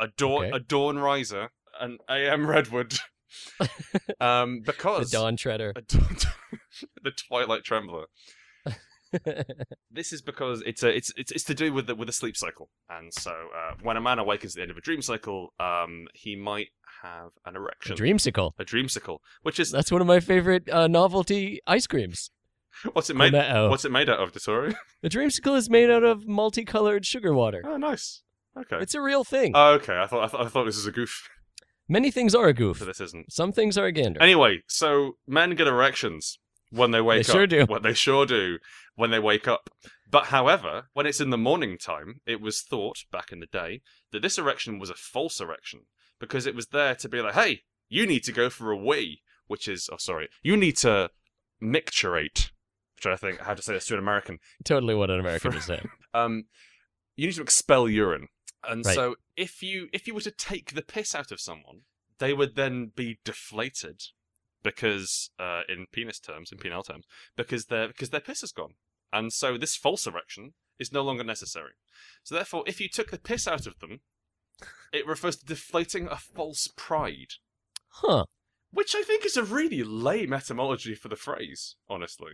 a 0.00 0.08
dawn 0.16 0.44
Okay. 0.46 0.56
a 0.56 0.58
dawn 0.60 0.98
riser, 0.98 1.50
an 1.80 1.98
AM 2.08 2.46
redwood. 2.46 2.94
um, 4.20 4.60
The 4.64 4.72
because 4.72 5.10
Dawn 5.10 5.36
Treader. 5.36 5.72
a 5.76 5.80
dawn- 5.82 6.16
the 7.02 7.10
twilight 7.12 7.62
trembler. 7.64 8.04
This 9.90 10.10
is 10.12 10.22
because 10.22 10.62
it's 10.64 10.82
a 10.82 10.88
it's 10.88 11.12
it's, 11.18 11.30
it's 11.32 11.44
to 11.44 11.54
do 11.54 11.70
with 11.74 11.86
the 11.86 11.94
with 11.94 12.08
the 12.08 12.12
sleep 12.14 12.34
cycle, 12.34 12.70
and 12.88 13.12
so 13.12 13.30
uh, 13.30 13.74
when 13.82 13.98
a 13.98 14.00
man 14.00 14.18
awakens 14.18 14.54
at 14.54 14.56
the 14.56 14.62
end 14.62 14.70
of 14.70 14.78
a 14.78 14.80
dream 14.80 15.02
cycle, 15.02 15.52
um, 15.60 16.06
he 16.14 16.34
might 16.34 16.68
have 17.02 17.30
an 17.44 17.56
erection. 17.56 17.92
a 17.92 17.96
dreamsicle. 17.96 18.52
a 18.58 18.64
dreamsicle, 18.64 19.18
which 19.42 19.58
is 19.60 19.70
That's 19.70 19.90
one 19.92 20.00
of 20.00 20.06
my 20.06 20.20
favorite 20.20 20.68
uh, 20.70 20.86
novelty 20.88 21.60
ice 21.66 21.86
creams. 21.86 22.30
what's 22.92 23.10
it 23.10 23.16
made? 23.16 23.32
Cornetto. 23.32 23.70
What's 23.70 23.84
it 23.84 23.92
made 23.92 24.08
out 24.08 24.20
of, 24.20 24.32
Dotori? 24.32 24.74
The 25.02 25.08
dreamsicle 25.08 25.56
is 25.56 25.68
made 25.68 25.90
out 25.90 26.04
of 26.04 26.26
multicolored 26.28 27.04
sugar 27.04 27.34
water. 27.34 27.62
Oh, 27.66 27.76
nice. 27.76 28.22
Okay. 28.56 28.78
It's 28.80 28.94
a 28.94 29.00
real 29.00 29.24
thing. 29.24 29.52
Oh, 29.54 29.72
okay. 29.74 29.98
I 29.98 30.06
thought 30.06 30.24
I 30.24 30.28
thought 30.28 30.46
I 30.46 30.48
thought 30.48 30.64
this 30.64 30.76
was 30.76 30.86
a 30.86 30.92
goof, 30.92 31.28
Many 31.88 32.10
things 32.10 32.34
are 32.34 32.46
a 32.46 32.54
goof. 32.54 32.78
but 32.78 32.84
this 32.86 33.00
isn't. 33.00 33.32
Some 33.32 33.50
things 33.52 33.76
are 33.76 33.86
a 33.86 33.92
gander. 33.92 34.22
Anyway, 34.22 34.62
so 34.68 35.16
men 35.26 35.54
get 35.56 35.66
erections 35.66 36.38
when 36.70 36.90
they 36.92 37.00
wake 37.00 37.26
They 37.26 37.30
up. 37.32 37.34
sure 37.36 37.46
do. 37.46 37.66
Well, 37.68 37.80
they 37.80 37.94
sure 37.94 38.26
do 38.26 38.58
when 38.94 39.10
they 39.10 39.18
wake 39.18 39.48
up. 39.48 39.68
But 40.08 40.26
however, 40.26 40.84
when 40.92 41.06
it's 41.06 41.20
in 41.20 41.30
the 41.30 41.38
morning 41.38 41.78
time, 41.78 42.20
it 42.26 42.40
was 42.40 42.60
thought 42.60 43.04
back 43.10 43.32
in 43.32 43.40
the 43.40 43.46
day 43.46 43.80
that 44.12 44.22
this 44.22 44.38
erection 44.38 44.78
was 44.78 44.90
a 44.90 44.94
false 44.94 45.40
erection 45.40 45.80
because 46.22 46.46
it 46.46 46.54
was 46.54 46.68
there 46.68 46.94
to 46.94 47.08
be 47.08 47.20
like, 47.20 47.34
hey, 47.34 47.62
you 47.88 48.06
need 48.06 48.22
to 48.22 48.32
go 48.32 48.48
for 48.48 48.70
a 48.70 48.76
wee, 48.76 49.22
which 49.48 49.66
is, 49.66 49.90
oh, 49.92 49.96
sorry, 49.98 50.28
you 50.40 50.56
need 50.56 50.76
to 50.78 51.10
micturate, 51.60 52.52
which 52.94 53.06
I 53.06 53.16
think, 53.16 53.42
I 53.42 53.44
how 53.46 53.54
to 53.54 53.62
say 53.62 53.74
this 53.74 53.86
to 53.86 53.94
an 53.94 53.98
American. 53.98 54.38
Totally 54.64 54.94
what 54.94 55.10
an 55.10 55.18
American 55.20 55.52
would 55.52 55.62
say. 55.62 55.82
Um, 56.14 56.44
you 57.16 57.26
need 57.26 57.36
to 57.36 57.42
expel 57.42 57.88
urine. 57.88 58.28
And 58.62 58.84
Right. 58.84 58.94
so 58.94 59.16
if 59.34 59.62
you 59.62 59.88
if 59.94 60.06
you 60.06 60.12
were 60.12 60.20
to 60.20 60.30
take 60.30 60.74
the 60.74 60.82
piss 60.82 61.14
out 61.14 61.32
of 61.32 61.40
someone, 61.40 61.84
they 62.18 62.34
would 62.34 62.54
then 62.54 62.92
be 62.94 63.18
deflated 63.24 64.02
because 64.62 65.30
uh, 65.40 65.62
in 65.70 65.86
penis 65.90 66.20
terms, 66.20 66.52
in 66.52 66.58
penile 66.58 66.86
terms, 66.86 67.06
because 67.34 67.66
their 67.66 67.88
because 67.88 68.10
their 68.10 68.20
piss 68.20 68.42
is 68.42 68.52
gone. 68.52 68.74
And 69.10 69.32
so 69.32 69.56
this 69.56 69.74
false 69.74 70.06
erection 70.06 70.52
is 70.78 70.92
no 70.92 71.02
longer 71.02 71.24
necessary. 71.24 71.72
So 72.22 72.34
therefore, 72.34 72.64
if 72.66 72.78
you 72.78 72.90
took 72.90 73.10
the 73.10 73.18
piss 73.18 73.48
out 73.48 73.66
of 73.66 73.78
them, 73.78 74.00
it 74.92 75.06
refers 75.06 75.36
to 75.36 75.46
deflating 75.46 76.06
a 76.08 76.16
false 76.16 76.68
pride, 76.76 77.34
Huh. 77.88 78.24
which 78.70 78.94
I 78.94 79.02
think 79.02 79.24
is 79.24 79.36
a 79.36 79.44
really 79.44 79.82
lame 79.82 80.32
etymology 80.32 80.94
for 80.94 81.08
the 81.08 81.16
phrase, 81.16 81.76
honestly. 81.88 82.32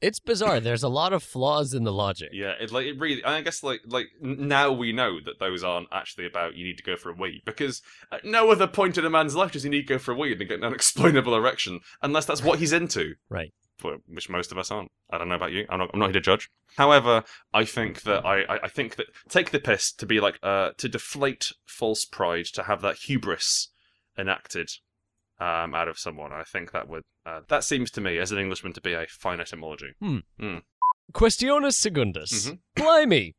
It's 0.00 0.20
bizarre. 0.20 0.60
There's 0.60 0.82
a 0.82 0.88
lot 0.88 1.14
of 1.14 1.22
flaws 1.22 1.72
in 1.72 1.84
the 1.84 1.92
logic. 1.92 2.28
Yeah, 2.32 2.52
it 2.60 2.70
like 2.70 2.84
it 2.84 2.98
really. 2.98 3.24
I 3.24 3.40
guess 3.40 3.62
like 3.62 3.80
like 3.86 4.08
now 4.20 4.70
we 4.70 4.92
know 4.92 5.18
that 5.24 5.38
those 5.40 5.64
aren't 5.64 5.88
actually 5.92 6.26
about 6.26 6.56
you 6.56 6.64
need 6.64 6.76
to 6.76 6.82
go 6.82 6.94
for 6.96 7.08
a 7.08 7.14
wee 7.14 7.42
because 7.46 7.80
at 8.12 8.22
no 8.22 8.50
other 8.50 8.66
point 8.66 8.98
in 8.98 9.06
a 9.06 9.10
man's 9.10 9.34
life 9.34 9.52
does 9.52 9.62
he 9.62 9.70
need 9.70 9.86
to 9.86 9.94
go 9.94 9.98
for 9.98 10.12
a 10.12 10.14
wee 10.14 10.32
and 10.32 10.40
get 10.46 10.58
an 10.58 10.64
unexplainable 10.64 11.34
erection 11.34 11.80
unless 12.02 12.26
that's 12.26 12.42
what 12.42 12.58
he's 12.58 12.72
into. 12.72 13.14
Right. 13.30 13.54
Which 13.82 14.28
most 14.30 14.52
of 14.52 14.58
us 14.58 14.70
aren't. 14.70 14.90
I 15.10 15.18
don't 15.18 15.28
know 15.28 15.34
about 15.34 15.52
you. 15.52 15.66
I'm 15.68 15.78
not. 15.78 15.90
I'm 15.92 15.98
not 16.00 16.06
here 16.06 16.14
to 16.14 16.20
judge. 16.20 16.48
However, 16.76 17.24
I 17.52 17.64
think 17.64 18.02
that 18.02 18.24
I, 18.24 18.42
I, 18.42 18.58
I 18.64 18.68
think 18.68 18.96
that 18.96 19.06
take 19.28 19.50
the 19.50 19.58
piss 19.58 19.92
to 19.92 20.06
be 20.06 20.20
like 20.20 20.38
uh 20.42 20.70
to 20.78 20.88
deflate 20.88 21.52
false 21.66 22.04
pride 22.04 22.46
to 22.54 22.62
have 22.64 22.80
that 22.82 22.96
hubris 23.06 23.68
enacted 24.16 24.70
um 25.40 25.74
out 25.74 25.88
of 25.88 25.98
someone. 25.98 26.32
I 26.32 26.44
think 26.44 26.72
that 26.72 26.88
would 26.88 27.02
uh, 27.26 27.40
that 27.48 27.64
seems 27.64 27.90
to 27.92 28.00
me 28.00 28.18
as 28.18 28.32
an 28.32 28.38
Englishman 28.38 28.72
to 28.74 28.80
be 28.80 28.92
a 28.94 29.06
fine 29.06 29.40
etymology. 29.40 29.92
Questiones 31.12 31.74
secundus. 31.76 32.48
Mhm. 32.48 32.58
Blimey. 32.76 33.34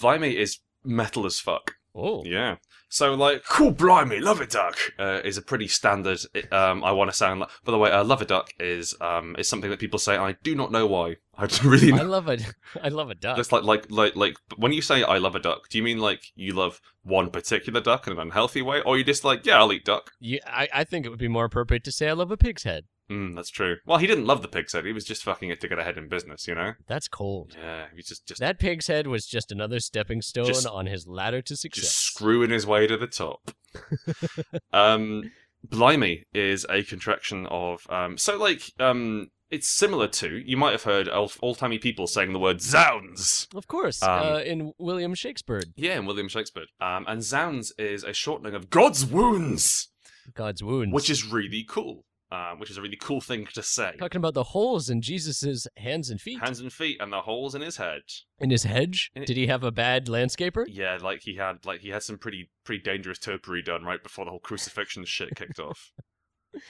Blimey 0.00 0.36
is 0.36 0.58
metal 0.84 1.26
as 1.26 1.38
fuck. 1.40 1.76
Oh. 1.94 2.22
Yeah. 2.24 2.56
So 2.88 3.14
like, 3.14 3.44
cool, 3.44 3.70
blimey, 3.70 4.20
love 4.20 4.40
it 4.40 4.50
duck 4.50 4.76
uh, 4.98 5.20
is 5.24 5.36
a 5.36 5.42
pretty 5.42 5.68
standard. 5.68 6.18
Um, 6.50 6.82
I 6.82 6.92
want 6.92 7.10
to 7.10 7.16
sound. 7.16 7.40
Like, 7.40 7.50
by 7.64 7.72
the 7.72 7.78
way, 7.78 7.90
uh, 7.90 8.02
love 8.04 8.20
a 8.20 8.24
duck 8.24 8.52
is 8.58 8.94
um 9.00 9.36
is 9.38 9.48
something 9.48 9.70
that 9.70 9.78
people 9.78 9.98
say. 9.98 10.16
I 10.16 10.32
do 10.42 10.54
not 10.54 10.72
know 10.72 10.86
why. 10.86 11.16
I 11.38 11.48
really 11.64 11.92
I 11.92 11.98
know. 11.98 12.04
love 12.04 12.28
a, 12.28 12.38
I 12.82 12.88
love 12.88 13.10
a 13.10 13.14
duck. 13.14 13.36
Just 13.36 13.52
like 13.52 13.64
like 13.64 13.90
like 13.90 14.16
like 14.16 14.36
when 14.56 14.72
you 14.72 14.82
say 14.82 15.02
I 15.02 15.18
love 15.18 15.34
a 15.34 15.40
duck, 15.40 15.68
do 15.68 15.78
you 15.78 15.84
mean 15.84 15.98
like 15.98 16.22
you 16.34 16.52
love 16.52 16.80
one 17.02 17.30
particular 17.30 17.80
duck 17.80 18.06
in 18.06 18.12
an 18.12 18.18
unhealthy 18.18 18.62
way, 18.62 18.82
or 18.82 18.98
you 18.98 19.04
just 19.04 19.24
like 19.24 19.46
yeah, 19.46 19.58
I'll 19.58 19.72
eat 19.72 19.84
duck? 19.84 20.10
You, 20.18 20.40
I, 20.46 20.68
I 20.74 20.84
think 20.84 21.06
it 21.06 21.10
would 21.10 21.18
be 21.18 21.28
more 21.28 21.44
appropriate 21.44 21.84
to 21.84 21.92
say 21.92 22.08
I 22.08 22.12
love 22.12 22.30
a 22.30 22.36
pig's 22.36 22.64
head. 22.64 22.84
Mm, 23.10 23.34
that's 23.34 23.50
true. 23.50 23.76
Well, 23.84 23.98
he 23.98 24.06
didn't 24.06 24.26
love 24.26 24.40
the 24.40 24.48
pig's 24.48 24.72
head. 24.72 24.84
He 24.86 24.92
was 24.92 25.04
just 25.04 25.24
fucking 25.24 25.50
it 25.50 25.60
to 25.60 25.68
get 25.68 25.78
ahead 25.80 25.98
in 25.98 26.08
business, 26.08 26.46
you 26.46 26.54
know. 26.54 26.74
That's 26.86 27.08
cold. 27.08 27.56
Yeah, 27.60 27.86
he 27.90 27.96
was 27.96 28.06
just 28.06 28.26
just 28.26 28.40
That 28.40 28.58
pig's 28.60 28.86
head 28.86 29.06
was 29.08 29.26
just 29.26 29.50
another 29.50 29.80
stepping 29.80 30.22
stone 30.22 30.46
Just- 30.46 30.66
on 30.66 30.86
his 30.86 31.06
ladder 31.08 31.42
to 31.42 31.56
success. 31.56 31.84
just 31.84 31.96
screwing 31.98 32.50
his 32.50 32.66
way 32.66 32.86
to 32.86 32.96
the 32.96 33.06
top. 33.08 33.50
um, 34.72 35.30
blimey 35.68 36.24
is 36.32 36.66
a 36.70 36.82
contraction 36.82 37.46
of 37.46 37.86
um, 37.90 38.16
so 38.16 38.36
like 38.38 38.62
um, 38.78 39.28
it's 39.50 39.68
similar 39.68 40.06
to 40.08 40.38
you 40.44 40.56
might 40.56 40.72
have 40.72 40.84
heard 40.84 41.08
old 41.08 41.58
timey 41.58 41.78
people 41.78 42.06
saying 42.06 42.32
the 42.32 42.38
word 42.38 42.60
zounds. 42.60 43.48
Of 43.54 43.66
course, 43.66 44.02
Um, 44.02 44.08
uh, 44.34 44.38
in 44.38 44.72
William 44.78 45.14
Shakespeare, 45.14 45.62
Yeah, 45.76 45.98
in 45.98 46.06
William 46.06 46.28
Shakespeare. 46.28 46.64
Um, 46.80 47.04
and 47.08 47.22
zounds 47.22 47.72
is 47.78 48.04
a 48.04 48.12
shortening 48.12 48.54
of 48.54 48.70
God's 48.70 49.04
wounds, 49.04 49.88
God's 50.34 50.62
wounds. 50.62 50.92
which 50.94 51.10
is 51.10 51.24
really 51.24 51.64
cool. 51.68 52.04
Um, 52.32 52.58
which 52.58 52.70
is 52.70 52.76
a 52.76 52.82
really 52.82 52.96
cool 53.00 53.20
thing 53.20 53.46
to 53.54 53.62
say. 53.62 53.92
Talking 53.98 54.18
about 54.18 54.34
the 54.34 54.44
holes 54.44 54.88
in 54.90 55.02
Jesus's 55.02 55.66
hands 55.76 56.10
and 56.10 56.20
feet. 56.20 56.40
Hands 56.40 56.60
and 56.60 56.72
feet, 56.72 56.98
and 57.00 57.12
the 57.12 57.22
holes 57.22 57.54
in 57.54 57.62
his 57.62 57.76
head. 57.76 58.02
in 58.38 58.50
his 58.50 58.62
hedge? 58.64 59.10
In 59.14 59.24
Did 59.24 59.36
he 59.36 59.46
have 59.48 59.64
a 59.64 59.70
bad 59.72 60.06
landscaper? 60.06 60.64
Yeah, 60.68 60.98
like 61.02 61.22
he 61.22 61.36
had, 61.36 61.64
like 61.66 61.80
he 61.80 61.88
had 61.90 62.02
some 62.02 62.18
pretty, 62.18 62.50
pretty 62.64 62.82
dangerous 62.82 63.18
topiary 63.18 63.62
done 63.62 63.84
right 63.84 64.02
before 64.02 64.24
the 64.24 64.30
whole 64.30 64.40
crucifixion 64.40 65.04
shit 65.04 65.34
kicked 65.34 65.58
off. 65.60 65.92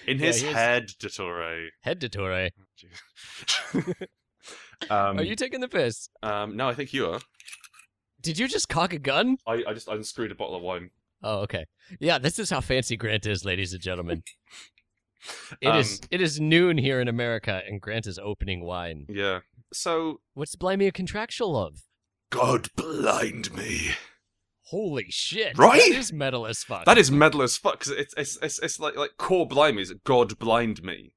In 0.07 0.19
Yeah, 0.19 0.27
his 0.27 0.43
head, 0.43 0.89
Dottore. 1.01 1.69
Head 1.83 2.01
to 2.03 2.09
Torre. 2.09 2.51
um, 4.91 5.19
Are 5.19 5.23
you 5.23 5.37
taking 5.37 5.61
the 5.61 5.69
piss? 5.69 6.09
um, 6.23 6.57
no, 6.57 6.69
I 6.69 6.75
think 6.75 6.93
you 6.93 7.07
are. 7.11 7.21
Did 8.21 8.39
you 8.39 8.49
just 8.49 8.69
cock 8.69 8.93
a 8.93 8.99
gun? 8.99 9.39
I, 9.47 9.63
I 9.67 9.73
just 9.75 9.89
unscrewed 9.89 10.31
a 10.33 10.35
bottle 10.35 10.57
of 10.57 10.63
wine. 10.63 10.91
Oh, 11.23 11.41
okay. 11.41 11.67
Yeah, 11.99 12.19
this 12.19 12.39
is 12.39 12.51
how 12.51 12.61
fancy 12.61 12.97
Grant 12.97 13.27
is, 13.27 13.45
ladies 13.45 13.73
and 13.73 13.83
gentlemen. 13.83 14.23
It 15.61 15.75
is 15.77 16.01
Um, 16.03 16.09
it 16.11 16.21
is 16.21 16.41
noon 16.41 16.79
here 16.79 17.01
in 17.01 17.09
America, 17.09 17.63
and 17.67 17.81
Grant 17.81 18.07
is 18.07 18.19
opening 18.19 18.65
wine. 18.65 19.07
Yeah. 19.09 19.41
So 19.73 20.21
What's 20.35 20.57
Blimey 20.57 20.87
a 20.87 20.93
contractual 20.93 21.57
of? 21.57 21.83
God 22.31 22.69
blind 22.77 23.53
me. 23.55 23.91
Holy 24.67 25.07
shit! 25.11 25.59
Right? 25.59 25.81
That 25.91 25.99
is 25.99 26.13
metal 26.13 26.47
as 26.47 26.63
fuck. 26.63 26.85
That 26.85 26.97
is 26.99 27.11
metal 27.11 27.43
as 27.43 27.57
fuck. 27.57 27.81
Cause 27.81 27.93
it's 27.93 28.15
it's 28.17 28.39
it's 28.41 28.59
it's 28.61 28.79
like 28.79 28.97
like 28.97 29.17
core 29.19 29.47
blimey 29.47 29.83
is 29.83 29.93
God 30.05 30.39
blind 30.39 30.85
me, 30.85 31.13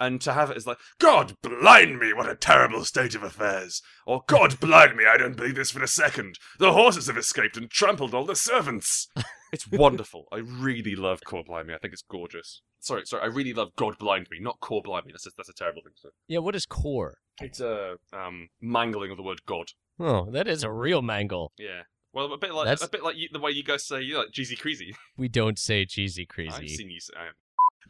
and 0.00 0.22
to 0.22 0.32
have 0.32 0.50
it 0.50 0.56
is 0.56 0.66
like 0.66 0.78
God 0.98 1.34
blind 1.42 1.98
me. 1.98 2.14
What 2.14 2.30
a 2.30 2.34
terrible 2.34 2.82
state 2.86 3.14
of 3.14 3.22
affairs. 3.22 3.82
Or 4.06 4.24
God 4.26 4.58
blind 4.58 4.96
me. 4.96 5.04
I 5.06 5.18
don't 5.18 5.36
believe 5.36 5.56
this 5.56 5.70
for 5.70 5.82
a 5.82 5.88
second. 5.88 6.38
The 6.58 6.72
horses 6.72 7.06
have 7.08 7.18
escaped 7.18 7.58
and 7.58 7.70
trampled 7.70 8.14
all 8.14 8.24
the 8.24 8.34
servants. 8.36 9.08
it's 9.54 9.66
wonderful. 9.70 10.26
I 10.32 10.38
really 10.38 10.94
love 10.96 11.20
core 11.24 11.44
blind 11.44 11.68
me. 11.68 11.74
I 11.74 11.78
think 11.78 11.92
it's 11.94 12.02
gorgeous. 12.02 12.60
Sorry, 12.80 13.02
sorry. 13.06 13.22
I 13.22 13.26
really 13.26 13.54
love 13.54 13.70
God 13.76 13.96
blind 13.98 14.26
me, 14.30 14.38
not 14.40 14.60
core 14.60 14.82
blind 14.82 15.06
me. 15.06 15.12
That's 15.12 15.26
a, 15.26 15.30
that's 15.36 15.48
a 15.48 15.54
terrible 15.54 15.80
thing 15.82 15.92
to 15.96 16.00
say. 16.02 16.08
yeah. 16.28 16.38
What 16.40 16.54
is 16.54 16.66
core? 16.66 17.18
It's 17.40 17.60
a 17.60 17.96
um 18.12 18.48
mangling 18.60 19.10
of 19.10 19.16
the 19.16 19.22
word 19.22 19.40
God. 19.46 19.68
Oh, 19.98 20.30
that 20.32 20.46
is 20.48 20.62
a 20.62 20.70
real 20.70 21.00
mangle. 21.02 21.52
Yeah. 21.58 21.82
Well, 22.12 22.32
a 22.32 22.38
bit 22.38 22.52
like 22.54 22.66
That's- 22.66 22.86
a 22.86 22.90
bit 22.90 23.02
like 23.02 23.16
you, 23.16 23.28
the 23.32 23.40
way 23.40 23.50
you 23.50 23.64
guys 23.64 23.84
say 23.86 24.00
you're 24.02 24.18
like 24.20 24.32
Jeezy 24.32 24.58
Creasy. 24.58 24.94
We 25.16 25.28
don't 25.28 25.58
say 25.58 25.84
cheesy 25.86 26.22
I've 26.22 26.28
crazy. 26.28 26.68
seen 26.68 26.90
you 26.90 27.00
say. 27.00 27.14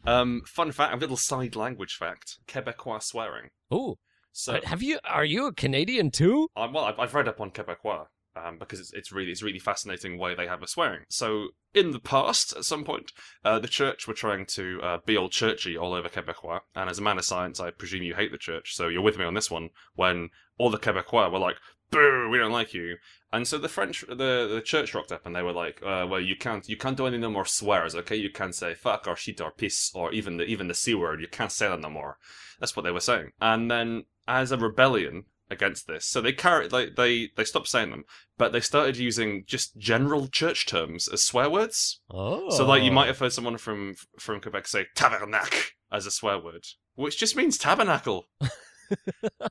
Um, 0.05 0.41
fun 0.45 0.71
fact, 0.71 0.93
a 0.93 0.97
little 0.97 1.17
side 1.17 1.55
language 1.55 1.95
fact: 1.95 2.37
Quebecois 2.47 3.03
swearing. 3.03 3.49
Ooh, 3.73 3.95
So, 4.31 4.59
have 4.63 4.83
you? 4.83 4.99
Are 5.03 5.25
you 5.25 5.47
a 5.47 5.53
Canadian 5.53 6.11
too? 6.11 6.47
um, 6.55 6.73
well, 6.73 6.85
I've, 6.85 6.99
I've 6.99 7.13
read 7.13 7.27
up 7.27 7.41
on 7.41 7.51
Quebecois 7.51 8.05
um, 8.35 8.57
because 8.57 8.79
it's, 8.79 8.93
it's 8.93 9.11
really 9.11 9.31
it's 9.31 9.43
really 9.43 9.59
fascinating 9.59 10.17
way 10.17 10.35
they 10.35 10.47
have 10.47 10.63
a 10.63 10.67
swearing. 10.67 11.03
So, 11.09 11.49
in 11.73 11.91
the 11.91 11.99
past, 11.99 12.53
at 12.55 12.65
some 12.65 12.83
point, 12.83 13.11
uh, 13.43 13.59
the 13.59 13.67
church 13.67 14.07
were 14.07 14.13
trying 14.13 14.45
to 14.47 14.79
uh, 14.81 14.97
be 15.05 15.17
all 15.17 15.29
churchy 15.29 15.77
all 15.77 15.93
over 15.93 16.09
Quebecois, 16.09 16.61
and 16.75 16.89
as 16.89 16.99
a 16.99 17.01
man 17.01 17.17
of 17.17 17.25
science, 17.25 17.59
I 17.59 17.71
presume 17.71 18.03
you 18.03 18.15
hate 18.15 18.31
the 18.31 18.37
church, 18.37 18.75
so 18.75 18.87
you're 18.87 19.01
with 19.01 19.17
me 19.17 19.25
on 19.25 19.33
this 19.33 19.51
one. 19.51 19.69
When 19.95 20.29
all 20.57 20.69
the 20.69 20.77
Quebecois 20.77 21.31
were 21.31 21.39
like, 21.39 21.57
"Boo, 21.91 22.29
we 22.29 22.37
don't 22.37 22.51
like 22.51 22.73
you," 22.73 22.97
and 23.31 23.47
so 23.47 23.57
the 23.57 23.69
French, 23.69 24.05
the 24.07 24.49
the 24.53 24.61
church 24.63 24.93
rocked 24.93 25.11
up, 25.11 25.25
and 25.25 25.35
they 25.35 25.43
were 25.43 25.53
like, 25.53 25.81
uh, 25.83 26.05
"Well, 26.09 26.21
you 26.21 26.35
can't 26.35 26.67
you 26.67 26.77
can't 26.77 26.97
do 26.97 27.07
any 27.07 27.17
no 27.17 27.29
more 27.29 27.45
swears, 27.45 27.95
okay? 27.95 28.15
You 28.15 28.29
can't 28.29 28.55
say 28.55 28.73
fuck 28.73 29.07
or 29.07 29.15
shit 29.15 29.41
or 29.41 29.51
piss 29.51 29.91
or 29.95 30.11
even 30.13 30.37
the 30.37 30.45
even 30.45 30.67
the 30.67 30.73
c 30.73 30.93
word. 30.93 31.21
You 31.21 31.27
can't 31.27 31.51
say 31.51 31.67
that 31.67 31.79
no 31.79 31.89
more." 31.89 32.17
That's 32.59 32.75
what 32.75 32.83
they 32.83 32.91
were 32.91 33.01
saying. 33.01 33.31
And 33.41 33.69
then, 33.69 34.05
as 34.27 34.51
a 34.51 34.57
rebellion 34.57 35.25
against 35.49 35.87
this, 35.87 36.05
so 36.05 36.21
they 36.21 36.33
carry 36.33 36.67
they 36.67 36.89
they 36.89 37.29
they 37.35 37.43
stopped 37.43 37.67
saying 37.67 37.91
them, 37.91 38.05
but 38.37 38.51
they 38.51 38.59
started 38.59 38.97
using 38.97 39.43
just 39.47 39.77
general 39.77 40.27
church 40.27 40.65
terms 40.65 41.07
as 41.07 41.23
swear 41.23 41.49
words. 41.49 42.01
Oh, 42.09 42.49
So, 42.49 42.65
like, 42.65 42.83
you 42.83 42.91
might 42.91 43.05
oh. 43.05 43.07
have 43.07 43.19
heard 43.19 43.33
someone 43.33 43.57
from 43.57 43.95
from 44.19 44.41
Quebec 44.41 44.67
say 44.67 44.85
"tabernacle" 44.95 45.59
as 45.91 46.05
a 46.05 46.11
swear 46.11 46.39
word, 46.39 46.65
which 46.95 47.17
just 47.17 47.35
means 47.35 47.57
tabernacle. 47.57 48.27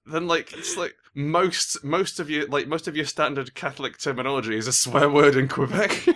then, 0.06 0.26
like, 0.26 0.52
it's 0.52 0.76
like 0.76 0.94
most 1.14 1.84
most 1.84 2.18
of 2.18 2.28
your 2.28 2.46
like 2.48 2.66
most 2.66 2.88
of 2.88 2.96
your 2.96 3.04
standard 3.06 3.54
Catholic 3.54 3.98
terminology 3.98 4.56
is 4.56 4.66
a 4.66 4.72
swear 4.72 5.08
word 5.08 5.36
in 5.36 5.48
Quebec. 5.48 6.06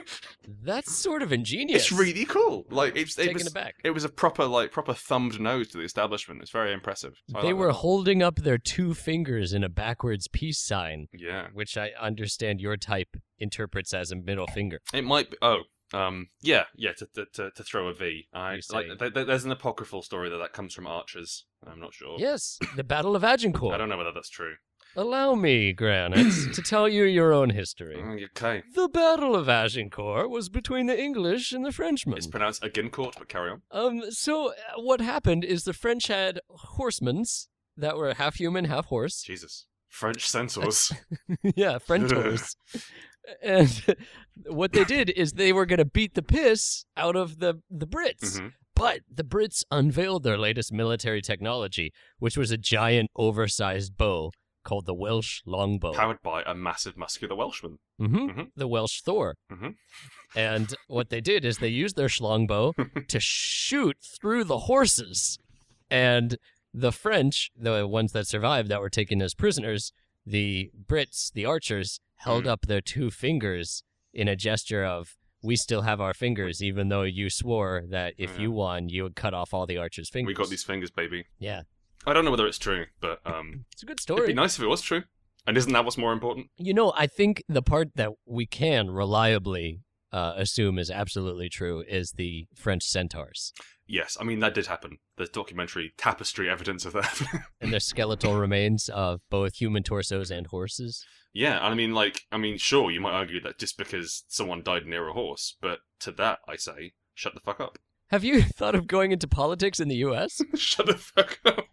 That's 0.62 0.94
sort 0.96 1.22
of 1.22 1.32
ingenious. 1.32 1.82
It's 1.82 1.92
really 1.92 2.24
cool. 2.24 2.66
Like, 2.70 2.96
it's, 2.96 3.18
it 3.18 3.32
was 3.34 3.46
aback. 3.46 3.74
it 3.84 3.90
was 3.90 4.04
a 4.04 4.08
proper 4.08 4.46
like 4.46 4.72
proper 4.72 4.94
thumbed 4.94 5.38
nose 5.40 5.68
to 5.68 5.78
the 5.78 5.84
establishment. 5.84 6.42
It's 6.42 6.50
very 6.50 6.72
impressive. 6.72 7.14
So 7.30 7.40
They 7.40 7.48
like 7.48 7.56
were 7.56 7.66
that. 7.68 7.74
holding 7.74 8.22
up 8.22 8.36
their 8.36 8.58
two 8.58 8.94
fingers 8.94 9.52
in 9.52 9.62
a 9.62 9.68
backwards 9.68 10.26
peace 10.28 10.58
sign, 10.58 11.08
yeah. 11.12 11.48
which 11.52 11.76
I 11.76 11.90
understand 12.00 12.60
your 12.60 12.76
type 12.76 13.16
interprets 13.38 13.92
as 13.94 14.10
a 14.10 14.16
middle 14.16 14.46
finger. 14.46 14.80
It 14.92 15.04
might 15.04 15.30
be. 15.30 15.36
Oh, 15.42 15.62
um, 15.92 16.28
yeah, 16.40 16.64
yeah. 16.76 16.92
To 16.98 17.26
to 17.34 17.50
to, 17.50 17.64
throw 17.64 17.88
a 17.88 17.94
V. 17.94 18.28
I 18.32 18.60
like. 18.72 18.86
Th- 18.98 19.12
th- 19.14 19.26
there's 19.26 19.44
an 19.44 19.52
apocryphal 19.52 20.02
story 20.02 20.28
that 20.30 20.38
that 20.38 20.52
comes 20.52 20.74
from 20.74 20.86
archers. 20.86 21.44
I'm 21.66 21.80
not 21.80 21.94
sure. 21.94 22.16
Yes, 22.18 22.58
the 22.76 22.84
Battle 22.84 23.16
of 23.16 23.24
Agincourt. 23.24 23.74
I 23.74 23.78
don't 23.78 23.88
know 23.88 23.98
whether 23.98 24.12
that's 24.12 24.30
true. 24.30 24.54
Allow 24.96 25.34
me, 25.34 25.72
Granite, 25.72 26.32
to 26.54 26.62
tell 26.62 26.88
you 26.88 27.04
your 27.04 27.32
own 27.32 27.50
history. 27.50 28.26
Okay. 28.36 28.62
The 28.74 28.88
Battle 28.88 29.36
of 29.36 29.48
Agincourt 29.48 30.30
was 30.30 30.48
between 30.48 30.86
the 30.86 30.98
English 30.98 31.52
and 31.52 31.64
the 31.64 31.72
Frenchmen. 31.72 32.16
It's 32.16 32.26
pronounced 32.26 32.64
Agincourt, 32.64 33.14
but 33.18 33.28
carry 33.28 33.50
on. 33.50 33.62
Um, 33.70 34.10
so 34.10 34.50
uh, 34.50 34.52
what 34.76 35.00
happened 35.00 35.44
is 35.44 35.64
the 35.64 35.72
French 35.72 36.06
had 36.06 36.40
horsemans 36.78 37.48
that 37.76 37.96
were 37.96 38.14
half 38.14 38.36
human, 38.36 38.64
half 38.64 38.86
horse. 38.86 39.22
Jesus. 39.22 39.66
French 39.88 40.28
centaurs. 40.28 40.92
yeah, 41.42 41.78
Frentours. 41.78 42.56
and 43.42 43.96
what 44.46 44.72
they 44.72 44.84
did 44.84 45.10
is 45.10 45.32
they 45.32 45.52
were 45.52 45.66
going 45.66 45.78
to 45.78 45.84
beat 45.84 46.14
the 46.14 46.22
piss 46.22 46.84
out 46.96 47.16
of 47.16 47.38
the 47.38 47.60
the 47.70 47.86
Brits. 47.86 48.38
Mhm. 48.40 48.52
But 48.74 49.00
the 49.12 49.24
Brits 49.24 49.64
unveiled 49.72 50.22
their 50.22 50.38
latest 50.38 50.72
military 50.72 51.20
technology, 51.20 51.92
which 52.20 52.36
was 52.36 52.50
a 52.52 52.56
giant 52.56 53.10
oversized 53.16 53.96
bow 53.96 54.30
called 54.64 54.86
the 54.86 54.94
Welsh 54.94 55.40
longbow. 55.46 55.94
Powered 55.94 56.22
by 56.22 56.42
a 56.46 56.54
massive 56.54 56.96
muscular 56.96 57.34
Welshman. 57.34 57.78
hmm 57.98 58.28
Mhm. 58.28 58.46
The 58.54 58.68
Welsh 58.68 59.00
Thor. 59.02 59.34
Mhm. 59.50 59.74
And 60.36 60.74
what 60.86 61.08
they 61.08 61.20
did 61.20 61.44
is 61.44 61.58
they 61.58 61.68
used 61.68 61.96
their 61.96 62.08
schlongbow 62.08 62.74
to 63.08 63.18
shoot 63.20 63.96
through 64.20 64.44
the 64.44 64.58
horses. 64.60 65.38
And 65.90 66.36
the 66.74 66.92
French, 66.92 67.50
the 67.56 67.86
ones 67.86 68.12
that 68.12 68.26
survived 68.26 68.68
that 68.68 68.80
were 68.80 68.90
taken 68.90 69.22
as 69.22 69.34
prisoners, 69.34 69.92
the 70.26 70.70
Brits, 70.86 71.32
the 71.32 71.46
archers, 71.46 71.98
held 72.18 72.44
Mm. 72.44 72.48
up 72.48 72.62
their 72.66 72.80
two 72.80 73.10
fingers 73.10 73.82
in 74.12 74.28
a 74.28 74.36
gesture 74.36 74.84
of, 74.84 75.16
we 75.42 75.54
still 75.56 75.82
have 75.82 76.00
our 76.00 76.14
fingers, 76.14 76.62
even 76.62 76.88
though 76.88 77.02
you 77.02 77.30
swore 77.30 77.84
that 77.90 78.14
if 78.18 78.34
Yeah. 78.36 78.42
you 78.42 78.50
won, 78.52 78.88
you 78.88 79.02
would 79.04 79.14
cut 79.16 79.34
off 79.34 79.54
all 79.54 79.66
the 79.66 79.76
archers' 79.76 80.10
fingers. 80.10 80.28
We 80.28 80.34
got 80.34 80.50
these 80.50 80.64
fingers, 80.64 80.90
baby. 80.90 81.26
Yeah. 81.38 81.62
I 82.06 82.12
don't 82.12 82.24
know 82.24 82.30
whether 82.30 82.46
it's 82.46 82.58
true, 82.58 82.86
but 83.00 83.20
um, 83.26 83.64
It's 83.72 83.82
a 83.82 83.86
good 83.86 84.00
story. 84.00 84.18
it'd 84.20 84.28
be 84.28 84.34
nice 84.34 84.56
if 84.58 84.62
it 84.64 84.68
was 84.68 84.80
true. 84.82 85.04
And 85.46 85.56
isn't 85.56 85.72
that 85.72 85.84
what's 85.84 85.96
more 85.96 86.12
important? 86.12 86.50
You 86.56 86.74
know, 86.74 86.92
I 86.96 87.06
think 87.06 87.42
the 87.48 87.62
part 87.62 87.88
that 87.94 88.10
we 88.26 88.46
can 88.46 88.90
reliably 88.90 89.80
uh, 90.12 90.32
assume 90.36 90.78
is 90.78 90.90
absolutely 90.90 91.48
true 91.48 91.84
is 91.88 92.12
the 92.12 92.46
French 92.54 92.84
centaurs 92.84 93.52
Yes, 93.88 94.18
I 94.20 94.24
mean 94.24 94.40
that 94.40 94.52
did 94.52 94.66
happen. 94.66 94.98
There's 95.16 95.30
documentary 95.30 95.94
tapestry 95.96 96.48
evidence 96.48 96.84
of 96.84 96.92
that. 96.92 97.22
and 97.60 97.72
their 97.72 97.80
skeletal 97.80 98.36
remains 98.36 98.90
of 98.90 99.20
both 99.30 99.56
human 99.56 99.82
torsos 99.82 100.30
and 100.30 100.46
horses. 100.46 101.02
yeah, 101.32 101.56
and 101.56 101.72
I 101.72 101.74
mean, 101.74 101.94
like, 101.94 102.20
I 102.30 102.36
mean, 102.36 102.58
sure, 102.58 102.90
you 102.90 103.00
might 103.00 103.14
argue 103.14 103.40
that 103.40 103.58
just 103.58 103.78
because 103.78 104.24
someone 104.28 104.62
died 104.62 104.84
near 104.84 105.08
a 105.08 105.14
horse, 105.14 105.56
but 105.62 105.78
to 106.00 106.12
that 106.12 106.40
I 106.46 106.56
say, 106.56 106.92
shut 107.14 107.32
the 107.32 107.40
fuck 107.40 107.60
up. 107.60 107.78
Have 108.10 108.24
you 108.24 108.42
thought 108.56 108.74
of 108.74 108.86
going 108.86 109.10
into 109.10 109.26
politics 109.26 109.80
in 109.80 109.88
the 109.88 109.96
U.S.? 109.96 110.42
shut 110.54 110.86
the 110.86 110.94
fuck 110.94 111.38
up. 111.46 111.64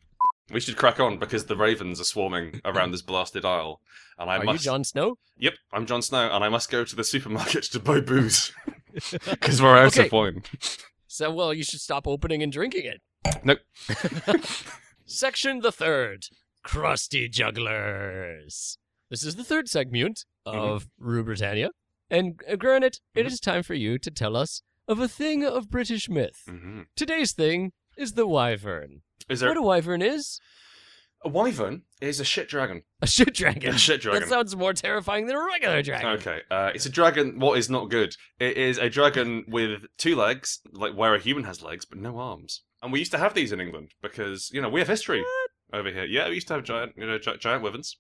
We 0.52 0.60
should 0.60 0.78
crack 0.78 1.00
on 1.00 1.18
because 1.18 1.46
the 1.46 1.56
ravens 1.58 2.00
are 2.00 2.04
swarming 2.06 2.62
around 2.64 2.92
this 2.92 3.02
blasted 3.02 3.46
isle, 3.46 3.82
and 4.20 4.30
I 4.30 4.38
Are 4.38 4.44
must. 4.44 4.64
you 4.64 4.72
Jon 4.72 4.84
Snow? 4.84 5.18
Yep, 5.38 5.54
I'm 5.74 5.86
Jon 5.88 6.02
Snow, 6.04 6.30
and 6.32 6.44
I 6.44 6.50
must 6.50 6.70
go 6.70 6.84
to 6.86 6.96
the 6.96 7.04
supermarket 7.04 7.64
to 7.66 7.80
buy 7.80 8.00
booze 8.00 8.52
because 9.12 9.60
we're 9.62 9.76
out 9.76 9.88
Okay. 9.98 10.06
of 10.06 10.12
wine. 10.12 10.44
So, 11.08 11.32
well, 11.32 11.52
you 11.54 11.64
should 11.64 11.82
stop 11.82 12.08
opening 12.08 12.44
and 12.44 12.52
drinking 12.52 12.86
it. 12.86 13.02
Nope. 13.44 13.60
Section 15.06 15.60
the 15.62 15.72
third 15.72 16.26
Crusty 16.64 17.28
Jugglers. 17.28 18.78
This 19.10 19.24
is 19.24 19.36
the 19.36 19.44
third 19.44 19.68
segment 19.68 20.26
of 20.46 20.88
Rue 21.00 21.24
Britannia. 21.24 21.70
And, 22.10 22.40
uh, 22.50 22.56
Granite, 22.56 23.00
it 23.16 23.24
Mhm. 23.24 23.28
is 23.32 23.40
time 23.40 23.64
for 23.64 23.74
you 23.74 23.98
to 23.98 24.12
tell 24.12 24.36
us 24.36 24.62
of 24.88 25.00
a 25.00 25.08
thing 25.08 25.44
of 25.44 25.70
British 25.72 26.08
myth. 26.08 26.44
hmm 26.48 26.82
Today's 26.96 27.32
thing 27.34 27.72
is 27.98 28.14
the 28.14 28.28
wyvern. 28.28 29.02
Is 29.30 29.40
there 29.40 29.50
What 29.50 29.58
a 29.58 29.62
wyvern 29.62 30.02
is? 30.02 30.40
a 31.24 31.30
wyvern? 31.30 31.82
Is 32.02 32.20
a 32.20 32.24
shit 32.24 32.48
dragon? 32.48 32.84
A 33.02 33.08
shit 33.08 33.34
dragon. 33.34 33.74
A 33.74 33.78
shit 33.80 34.02
dragon. 34.02 34.22
That 34.22 34.30
sounds 34.30 34.56
more 34.56 34.74
terrifying 34.74 35.26
than 35.26 35.36
a 35.36 35.44
regular 35.44 35.82
dragon. 35.82 36.10
Okay, 36.20 36.42
uh, 36.52 36.72
it's 36.76 36.86
a 36.86 36.90
dragon. 36.90 37.40
What 37.40 37.58
is 37.58 37.68
not 37.68 37.90
good? 37.90 38.16
It 38.40 38.58
is 38.58 38.78
a 38.78 38.90
dragon 38.92 39.44
with 39.48 39.86
two 39.98 40.16
legs, 40.16 40.60
like 40.72 40.94
where 40.94 41.16
a 41.16 41.20
human 41.20 41.44
has 41.46 41.64
legs, 41.64 41.84
but 41.84 41.98
no 41.98 42.20
arms. 42.20 42.62
And 42.84 42.92
we 42.94 43.00
used 43.00 43.12
to 43.14 43.18
have 43.18 43.34
these 43.34 43.52
in 43.52 43.60
England 43.60 43.94
because 44.04 44.52
you 44.54 44.62
know 44.62 44.70
we 44.70 44.80
have 44.80 44.88
history 44.88 45.24
over 45.74 45.90
here. 45.90 46.06
Yeah, 46.06 46.28
we 46.30 46.36
used 46.36 46.48
to 46.50 46.54
have 46.54 46.64
giant, 46.64 46.94
you 46.96 47.08
know, 47.08 47.18
gi- 47.18 47.38
giant 47.40 47.64
wyverns, 47.64 47.98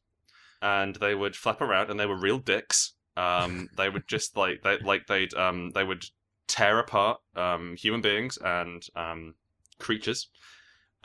and 0.61 0.95
they 0.97 1.15
would 1.15 1.35
flap 1.35 1.61
around, 1.61 1.89
and 1.89 1.99
they 1.99 2.05
were 2.05 2.19
real 2.19 2.37
dicks. 2.37 2.93
Um, 3.17 3.69
they 3.77 3.89
would 3.89 4.07
just 4.07 4.37
like 4.37 4.61
they 4.61 4.77
like 4.77 5.07
they'd 5.07 5.33
um 5.33 5.71
they 5.73 5.83
would 5.83 6.03
tear 6.47 6.77
apart 6.77 7.17
um 7.35 7.75
human 7.75 8.01
beings 8.01 8.37
and 8.43 8.83
um 8.95 9.33
creatures, 9.79 10.29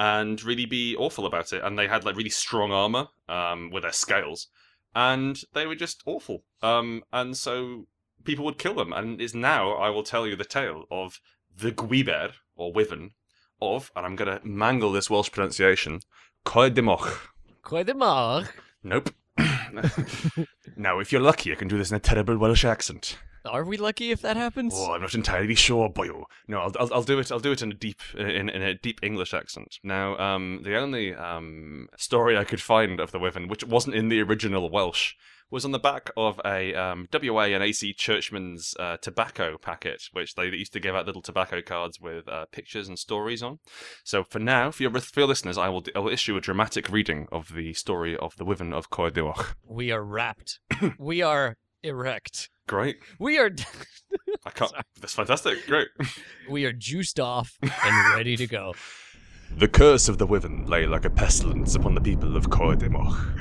and 0.00 0.42
really 0.42 0.64
be 0.64 0.96
awful 0.96 1.26
about 1.26 1.52
it. 1.52 1.62
And 1.62 1.78
they 1.78 1.86
had 1.86 2.06
like 2.06 2.16
really 2.16 2.30
strong 2.30 2.72
armor 2.72 3.08
um, 3.28 3.70
with 3.70 3.82
their 3.82 3.92
scales, 3.92 4.46
and 4.94 5.38
they 5.52 5.66
were 5.66 5.74
just 5.74 6.02
awful. 6.06 6.42
Um, 6.62 7.04
and 7.12 7.36
so 7.36 7.86
people 8.24 8.46
would 8.46 8.56
kill 8.56 8.72
them. 8.72 8.94
And 8.94 9.20
it's 9.20 9.34
now 9.34 9.72
I 9.72 9.90
will 9.90 10.02
tell 10.02 10.26
you 10.26 10.36
the 10.36 10.44
tale 10.44 10.86
of 10.90 11.20
the 11.54 11.70
Gwiber 11.70 12.32
or 12.56 12.72
Wyvern 12.72 13.10
of, 13.60 13.92
and 13.94 14.06
I'm 14.06 14.16
gonna 14.16 14.40
mangle 14.42 14.90
this 14.90 15.10
Welsh 15.10 15.30
pronunciation, 15.30 16.00
Coedimoch. 16.46 17.28
Coedemar. 17.62 18.48
Nope. 18.82 19.10
now, 20.76 20.98
if 20.98 21.12
you're 21.12 21.20
lucky, 21.20 21.52
I 21.52 21.56
can 21.56 21.68
do 21.68 21.76
this 21.76 21.90
in 21.90 21.96
a 21.98 22.00
terrible 22.00 22.38
Welsh 22.38 22.64
accent. 22.64 23.18
Are 23.44 23.64
we 23.64 23.76
lucky 23.76 24.10
if 24.10 24.20
that 24.22 24.36
happens? 24.36 24.74
Oh, 24.76 24.92
I'm 24.92 25.00
not 25.00 25.14
entirely 25.14 25.54
sure, 25.54 25.88
boyo. 25.88 26.24
No, 26.46 26.60
I'll, 26.60 26.72
I'll, 26.78 26.94
I'll 26.94 27.02
do 27.02 27.18
it. 27.18 27.32
I'll 27.32 27.40
do 27.40 27.52
it 27.52 27.62
in 27.62 27.72
a 27.72 27.74
deep, 27.74 28.00
in, 28.16 28.48
in 28.48 28.62
a 28.62 28.74
deep 28.74 29.00
English 29.02 29.32
accent. 29.32 29.78
Now, 29.82 30.16
um, 30.18 30.60
the 30.64 30.76
only 30.76 31.14
um 31.14 31.88
story 31.96 32.36
I 32.36 32.44
could 32.44 32.60
find 32.60 33.00
of 33.00 33.12
the 33.12 33.18
Wyvern, 33.18 33.48
which 33.48 33.64
wasn't 33.64 33.96
in 33.96 34.08
the 34.08 34.20
original 34.20 34.70
Welsh, 34.70 35.14
was 35.50 35.64
on 35.64 35.72
the 35.72 35.78
back 35.78 36.10
of 36.16 36.40
a 36.44 36.74
um, 36.74 37.08
WA 37.12 37.44
and 37.44 37.62
AC 37.62 37.92
Churchman's 37.94 38.74
uh, 38.78 38.96
tobacco 38.98 39.58
packet, 39.58 40.04
which 40.12 40.34
they 40.34 40.44
used 40.44 40.72
to 40.72 40.80
give 40.80 40.94
out 40.94 41.06
little 41.06 41.22
tobacco 41.22 41.60
cards 41.60 42.00
with 42.00 42.28
uh, 42.28 42.46
pictures 42.52 42.88
and 42.88 42.98
stories 42.98 43.42
on. 43.42 43.58
So 44.04 44.22
for 44.22 44.38
now, 44.38 44.70
for 44.70 44.84
your, 44.84 44.92
for 45.00 45.20
your 45.20 45.28
listeners, 45.28 45.58
I 45.58 45.68
will, 45.68 45.84
I 45.94 45.98
will 45.98 46.12
issue 46.12 46.36
a 46.36 46.40
dramatic 46.40 46.88
reading 46.88 47.26
of 47.32 47.54
the 47.54 47.72
story 47.74 48.16
of 48.16 48.36
the 48.36 48.44
Wyvern 48.44 48.72
of 48.72 48.90
Coedioch. 48.90 49.54
We 49.66 49.90
are 49.90 50.04
wrapped. 50.04 50.60
we 50.98 51.22
are 51.22 51.56
erect. 51.82 52.50
Great. 52.70 53.00
We 53.18 53.36
are 53.36 53.50
I 54.46 54.50
can't. 54.50 54.70
That's 55.00 55.14
fantastic. 55.14 55.66
Great. 55.66 55.88
we 56.48 56.66
are 56.66 56.72
juiced 56.72 57.18
off 57.18 57.58
and 57.60 58.14
ready 58.14 58.36
to 58.36 58.46
go. 58.46 58.74
The 59.56 59.66
curse 59.66 60.08
of 60.08 60.18
the 60.18 60.26
Wyvern 60.26 60.66
lay 60.66 60.86
like 60.86 61.04
a 61.04 61.10
pestilence 61.10 61.74
upon 61.74 61.96
the 61.96 62.00
people 62.00 62.36
of 62.36 62.48
Coedimoch. 62.48 63.36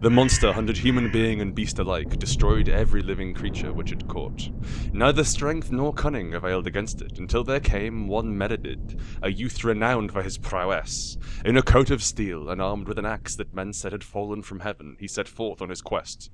The 0.00 0.10
monster 0.10 0.52
hunted 0.52 0.76
human 0.76 1.10
being 1.10 1.40
and 1.40 1.54
beast 1.54 1.78
alike, 1.78 2.18
destroyed 2.18 2.68
every 2.68 3.00
living 3.00 3.32
creature 3.32 3.72
which 3.72 3.90
it 3.90 4.06
caught. 4.06 4.50
Neither 4.92 5.24
strength 5.24 5.72
nor 5.72 5.94
cunning 5.94 6.34
availed 6.34 6.66
against 6.66 7.00
it, 7.00 7.18
until 7.18 7.42
there 7.42 7.58
came 7.58 8.06
one 8.06 8.36
Medadid, 8.36 9.00
a 9.22 9.32
youth 9.32 9.64
renowned 9.64 10.12
for 10.12 10.22
his 10.22 10.36
prowess. 10.36 11.16
In 11.46 11.56
a 11.56 11.62
coat 11.62 11.90
of 11.90 12.02
steel, 12.02 12.50
and 12.50 12.60
armed 12.60 12.86
with 12.86 12.98
an 12.98 13.06
axe 13.06 13.34
that 13.36 13.54
men 13.54 13.72
said 13.72 13.92
had 13.92 14.04
fallen 14.04 14.42
from 14.42 14.60
heaven, 14.60 14.98
he 15.00 15.08
set 15.08 15.26
forth 15.26 15.62
on 15.62 15.70
his 15.70 15.80
quest. 15.80 16.30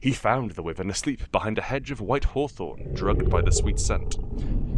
He 0.00 0.12
found 0.12 0.52
the 0.52 0.62
wyvern 0.62 0.90
asleep 0.90 1.30
behind 1.30 1.58
a 1.58 1.62
hedge 1.62 1.90
of 1.90 2.00
white 2.00 2.24
hawthorn, 2.24 2.94
drugged 2.94 3.28
by 3.30 3.42
the 3.42 3.52
sweet 3.52 3.78
scent. 3.78 4.16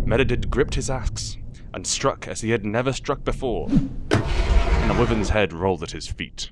Medadid 0.07 0.51
gripped 0.51 0.75
his 0.75 0.91
axe, 0.91 1.37
and 1.73 1.87
struck 1.87 2.27
as 2.27 2.41
he 2.41 2.51
had 2.51 2.65
never 2.65 2.93
struck 2.93 3.23
before, 3.25 3.69
and 3.71 4.91
the 4.91 4.97
wyvern's 4.99 5.29
head 5.31 5.53
rolled 5.53 5.83
at 5.83 5.93
his 5.93 6.09
feet. 6.09 6.51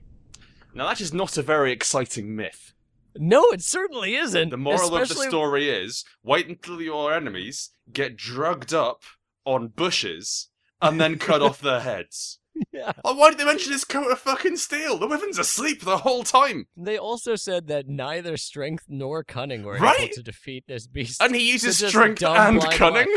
Now 0.72 0.86
that 0.88 1.00
is 1.00 1.12
not 1.12 1.36
a 1.36 1.42
very 1.42 1.72
exciting 1.72 2.34
myth. 2.36 2.72
No, 3.16 3.50
it 3.50 3.60
certainly 3.60 4.14
isn't. 4.14 4.50
The 4.50 4.56
moral 4.56 4.86
of 4.86 4.90
the 4.92 5.00
especially- 5.02 5.28
story 5.28 5.68
is 5.68 6.04
wait 6.22 6.46
until 6.48 6.80
your 6.80 7.12
enemies 7.12 7.70
get 7.92 8.16
drugged 8.16 8.72
up 8.72 9.02
on 9.44 9.68
bushes 9.68 10.48
and 10.80 11.00
then 11.00 11.18
cut 11.18 11.42
off 11.42 11.60
their 11.60 11.80
heads. 11.80 12.38
Yeah. 12.72 12.92
Oh, 13.04 13.14
why 13.14 13.30
did 13.30 13.38
they 13.38 13.44
mention 13.44 13.72
his 13.72 13.84
coat 13.84 14.10
of 14.12 14.18
fucking 14.18 14.56
steel? 14.56 14.96
The 14.98 15.06
wyvern's 15.06 15.38
asleep 15.38 15.82
the 15.82 15.98
whole 15.98 16.22
time. 16.22 16.66
They 16.76 16.96
also 16.98 17.34
said 17.34 17.66
that 17.68 17.88
neither 17.88 18.36
strength 18.36 18.84
nor 18.88 19.24
cunning 19.24 19.62
were 19.64 19.76
Right? 19.78 20.00
able 20.00 20.14
to 20.14 20.22
defeat 20.22 20.64
this 20.68 20.86
beast. 20.86 21.20
And 21.22 21.34
he 21.34 21.50
uses 21.50 21.78
strength 21.84 22.22
and 22.22 22.60
cunning. 22.70 23.12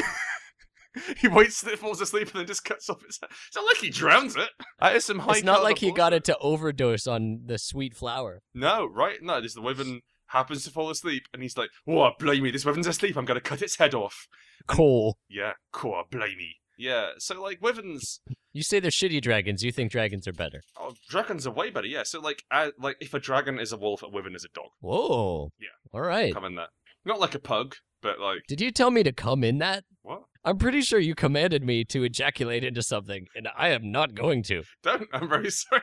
he 1.17 1.27
waits 1.27 1.61
till 1.61 1.71
it 1.73 1.79
falls 1.79 2.01
asleep 2.01 2.29
and 2.31 2.39
then 2.39 2.47
just 2.47 2.63
cuts 2.63 2.89
off 2.89 3.03
its 3.03 3.19
head. 3.21 3.29
It's 3.47 3.55
not 3.55 3.65
like 3.65 3.77
he 3.77 3.89
drowns 3.89 4.35
it. 4.35 4.49
That 4.79 4.95
is 4.95 5.05
some 5.05 5.19
high 5.19 5.33
it's 5.37 5.43
not 5.43 5.63
like 5.63 5.79
he 5.79 5.91
got 5.91 6.13
it 6.13 6.23
to 6.25 6.37
overdose 6.39 7.05
on 7.07 7.41
the 7.45 7.57
sweet 7.57 7.95
flower. 7.95 8.41
No, 8.53 8.85
right? 8.85 9.17
No, 9.21 9.41
this 9.41 9.53
the 9.55 9.61
wyvern 9.61 10.01
happens 10.27 10.63
to 10.63 10.71
fall 10.71 10.89
asleep 10.89 11.23
and 11.33 11.41
he's 11.43 11.57
like, 11.57 11.69
Oh, 11.87 12.11
blame 12.19 12.43
me, 12.43 12.51
this 12.51 12.65
wyvern's 12.65 12.87
asleep, 12.87 13.17
I'm 13.17 13.25
gonna 13.25 13.41
cut 13.41 13.61
its 13.61 13.77
head 13.77 13.93
off. 13.93 14.27
Cool. 14.67 15.17
Yeah, 15.29 15.53
cool, 15.71 16.03
blame 16.09 16.37
me. 16.37 16.55
Yeah, 16.77 17.11
so 17.17 17.41
like 17.41 17.61
wyverns 17.61 18.19
You 18.53 18.61
say 18.63 18.79
they're 18.79 18.91
shitty 18.91 19.21
dragons. 19.21 19.63
You 19.63 19.71
think 19.71 19.91
dragons 19.91 20.27
are 20.27 20.33
better. 20.33 20.61
Oh, 20.79 20.93
dragons 21.09 21.47
are 21.47 21.51
way 21.51 21.71
better. 21.71 21.87
Yeah. 21.87 22.03
So 22.03 22.21
like, 22.21 22.43
uh, 22.51 22.69
like 22.79 22.97
if 23.01 23.13
a 23.13 23.19
dragon 23.19 23.59
is 23.59 23.71
a 23.71 23.77
wolf, 23.77 24.03
a 24.03 24.07
wyvern 24.07 24.35
is 24.35 24.45
a 24.45 24.49
dog. 24.53 24.69
Whoa. 24.79 25.49
Yeah. 25.59 25.67
All 25.91 26.01
right. 26.01 26.33
Come 26.33 26.45
in 26.45 26.55
that. 26.55 26.69
Not 27.03 27.19
like 27.19 27.33
a 27.35 27.39
pug, 27.39 27.75
but 28.01 28.19
like 28.19 28.41
Did 28.47 28.61
you 28.61 28.71
tell 28.71 28.91
me 28.91 29.01
to 29.03 29.11
come 29.11 29.43
in 29.43 29.57
that? 29.57 29.83
what? 30.03 30.21
I'm 30.45 30.57
pretty 30.57 30.81
sure 30.81 30.99
you 30.99 31.15
commanded 31.15 31.63
me 31.63 31.83
to 31.85 32.03
ejaculate 32.03 32.63
into 32.63 32.83
something, 32.83 33.27
and 33.35 33.47
I 33.57 33.69
am 33.69 33.91
not 33.91 34.13
going 34.13 34.43
to. 34.43 34.63
Don't. 34.83 35.07
I'm 35.13 35.27
very 35.29 35.49
sorry. 35.49 35.81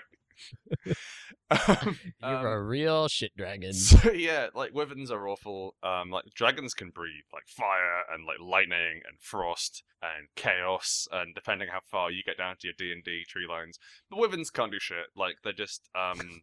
um, 1.68 1.98
You're 2.22 2.38
um, 2.38 2.46
a 2.46 2.62
real 2.62 3.08
shit 3.08 3.36
dragon. 3.36 3.72
So 3.72 4.10
yeah, 4.12 4.48
like 4.54 4.74
wyverns 4.74 5.10
are 5.10 5.28
awful. 5.28 5.74
Um, 5.82 6.10
like 6.10 6.24
dragons 6.34 6.74
can 6.74 6.90
breathe 6.90 7.24
like 7.32 7.48
fire 7.48 8.02
and 8.12 8.24
like 8.24 8.38
lightning 8.40 9.00
and 9.08 9.18
frost 9.20 9.82
and 10.02 10.28
chaos, 10.36 11.08
and 11.10 11.34
depending 11.34 11.68
how 11.68 11.80
far 11.90 12.10
you 12.10 12.22
get 12.24 12.38
down 12.38 12.56
to 12.60 12.66
your 12.66 12.74
D 12.78 12.92
and 12.92 13.02
D 13.02 13.24
tree 13.28 13.46
lines, 13.48 13.78
but 14.08 14.18
wyverns 14.18 14.50
can't 14.50 14.72
do 14.72 14.78
shit. 14.80 15.06
Like 15.16 15.36
they're 15.42 15.52
just 15.52 15.88
um, 15.94 16.42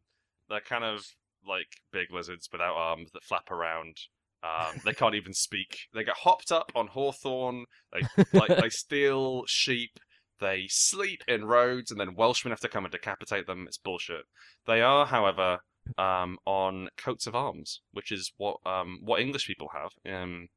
they're 0.50 0.60
kind 0.60 0.84
of 0.84 1.06
like 1.48 1.82
big 1.92 2.12
lizards 2.12 2.50
without 2.52 2.76
arms 2.76 3.12
that 3.14 3.24
flap 3.24 3.50
around. 3.52 3.98
Um, 4.44 4.80
they 4.86 4.94
can't 4.94 5.16
even 5.16 5.34
speak. 5.34 5.80
They 5.94 6.04
get 6.04 6.16
hopped 6.18 6.52
up 6.52 6.72
on 6.76 6.88
hawthorn. 6.88 7.66
They 7.92 8.24
like 8.34 8.56
they 8.56 8.70
steal 8.70 9.44
sheep. 9.48 10.00
They 10.40 10.66
sleep 10.70 11.22
in 11.28 11.46
roads, 11.46 11.92
and 11.92 12.00
then 12.00 12.16
Welshmen 12.16 12.52
have 12.52 12.60
to 12.62 12.70
come 12.70 12.86
and 12.86 12.92
decapitate 12.92 13.48
them. 13.48 13.66
It's 13.68 13.78
bullshit. 13.78 14.24
They 14.66 14.82
are, 14.82 15.06
however, 15.08 15.60
um, 15.98 16.38
on 16.46 16.90
coats 16.98 17.28
of 17.28 17.36
arms, 17.36 17.82
which 17.92 18.12
is 18.12 18.32
what 18.38 18.58
um, 18.66 19.00
what 19.02 19.20
English 19.22 19.48
people 19.48 19.70
have. 19.74 19.92
Um, 20.12 20.50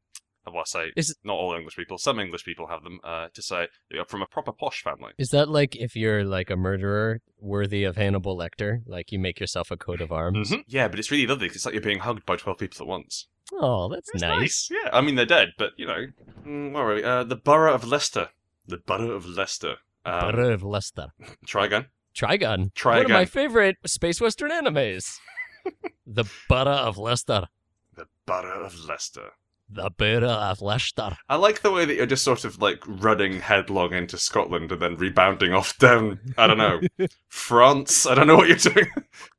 well, 0.46 0.58
I 0.60 0.64
say 0.66 0.92
Is- 0.96 1.16
not 1.22 1.34
all 1.34 1.54
English 1.54 1.76
people. 1.76 1.98
Some 1.98 2.18
English 2.18 2.44
people 2.44 2.66
have 2.66 2.82
them 2.82 2.98
uh, 3.04 3.28
to 3.34 3.42
say 3.42 3.68
you're 3.90 4.04
from 4.06 4.22
a 4.22 4.26
proper 4.26 4.52
posh 4.52 4.82
family. 4.82 5.12
Is 5.18 5.28
that 5.30 5.48
like 5.48 5.76
if 5.76 5.94
you're 5.94 6.24
like 6.24 6.50
a 6.50 6.56
murderer 6.56 7.20
worthy 7.38 7.84
of 7.84 7.96
Hannibal 7.96 8.36
Lecter? 8.36 8.80
Like 8.86 9.12
you 9.12 9.18
make 9.18 9.38
yourself 9.38 9.70
a 9.70 9.76
coat 9.76 10.00
of 10.00 10.10
arms? 10.10 10.50
Mhm. 10.50 10.64
Yeah, 10.66 10.88
but 10.88 10.98
it's 10.98 11.10
really 11.10 11.26
lovely. 11.26 11.46
It's 11.46 11.64
like 11.64 11.74
you're 11.74 11.82
being 11.82 12.00
hugged 12.00 12.26
by 12.26 12.36
twelve 12.36 12.58
people 12.58 12.82
at 12.84 12.88
once. 12.88 13.28
Oh, 13.52 13.88
that's 13.88 14.10
It's 14.14 14.22
nice. 14.22 14.68
Yeah, 14.70 14.90
I 14.92 15.00
mean 15.00 15.14
they're 15.16 15.26
dead, 15.26 15.52
but 15.58 15.72
you 15.76 15.86
know, 15.86 16.06
mm, 16.44 16.94
we? 16.94 17.04
Uh, 17.04 17.24
the 17.24 17.36
borough 17.36 17.74
of 17.74 17.84
Leicester. 17.86 18.30
The 18.70 18.78
borough 18.78 19.11
of 19.11 19.26
Leicester. 19.26 19.76
Um, 20.04 20.30
Borough 20.33 20.54
of 20.54 20.62
Leicester. 20.62 21.09
Try 21.44 21.66
again. 21.66 21.87
Trigun. 22.14 22.72
Try 22.74 22.98
One 22.98 23.06
of 23.06 23.11
my 23.11 23.24
favorite 23.24 23.76
space 23.85 24.20
western 24.20 24.50
animes. 24.52 25.18
the 26.06 26.24
Borough 26.48 26.70
of 26.70 26.96
Leicester. 26.96 27.48
The 27.96 28.06
borough 28.26 28.64
of 28.64 28.85
Leicester. 28.85 29.30
The 29.68 29.90
Borough 29.90 30.28
of 30.28 30.62
Leicester. 30.62 31.16
I 31.28 31.35
like 31.35 31.62
the 31.62 31.72
way 31.72 31.85
that 31.85 31.94
you're 31.96 32.06
just 32.06 32.22
sort 32.22 32.44
of 32.44 32.62
like 32.62 32.83
running 32.87 33.40
headlong 33.40 33.92
into 33.92 34.16
Scotland 34.18 34.70
and 34.70 34.80
then 34.80 34.96
rebounding 34.96 35.52
off 35.52 35.76
down. 35.78 36.20
I 36.38 36.46
don't 36.46 36.59
know 36.59 36.80
France. 37.28 38.06
I 38.06 38.14
don't 38.14 38.28
know 38.28 38.37
what 38.37 38.48
you're 38.48 38.56
doing. 38.56 38.87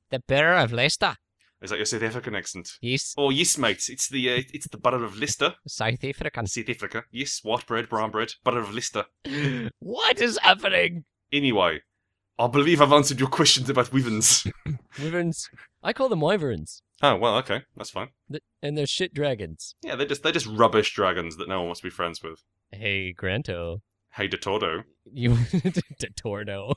The 0.09 0.19
Borough 0.27 0.61
of 0.63 0.73
Leicester. 0.73 1.15
Is 1.61 1.69
that 1.69 1.77
your 1.77 1.85
South 1.85 2.01
African 2.03 2.33
accent? 2.35 2.71
Yes, 2.81 3.13
Oh 3.17 3.29
yes, 3.29 3.57
mate. 3.57 3.83
It's 3.87 4.09
the 4.09 4.31
uh, 4.31 4.41
it's 4.53 4.67
the 4.67 4.77
butter 4.79 5.03
of 5.03 5.17
Leicester, 5.19 5.55
South 5.67 6.03
African. 6.03 6.47
South 6.47 6.69
Africa. 6.69 7.03
Yes, 7.11 7.39
white 7.43 7.67
bread, 7.67 7.87
brown 7.89 8.09
bread, 8.11 8.33
butter 8.43 8.59
of 8.59 8.73
Leicester. 8.73 9.05
what 9.79 10.19
is 10.19 10.39
happening? 10.39 11.03
Anyway, 11.31 11.81
I 12.39 12.47
believe 12.47 12.81
I've 12.81 12.91
answered 12.93 13.19
your 13.19 13.29
questions 13.29 13.69
about 13.69 13.93
wyverns. 13.93 14.47
Wyverns. 14.99 15.49
I 15.83 15.93
call 15.93 16.09
them 16.09 16.21
wyverns. 16.21 16.81
oh 17.03 17.15
well, 17.15 17.37
okay, 17.37 17.61
that's 17.77 17.91
fine. 17.91 18.09
Th- 18.31 18.43
And 18.63 18.75
they're 18.77 18.87
shit 18.87 19.13
dragons. 19.13 19.75
Yeah, 19.83 19.95
they're 19.95 20.07
just 20.07 20.23
they're 20.23 20.31
just 20.31 20.47
rubbish 20.47 20.93
dragons 20.95 21.37
that 21.37 21.47
no 21.47 21.59
one 21.59 21.67
wants 21.67 21.81
to 21.81 21.87
be 21.87 21.91
friends 21.91 22.21
with. 22.23 22.43
Hey, 22.71 23.13
Granto. 23.13 23.81
Hey, 24.13 24.27
Detordo. 24.27 24.83
You. 25.13 25.37
to 25.99 26.09
Torno. 26.17 26.73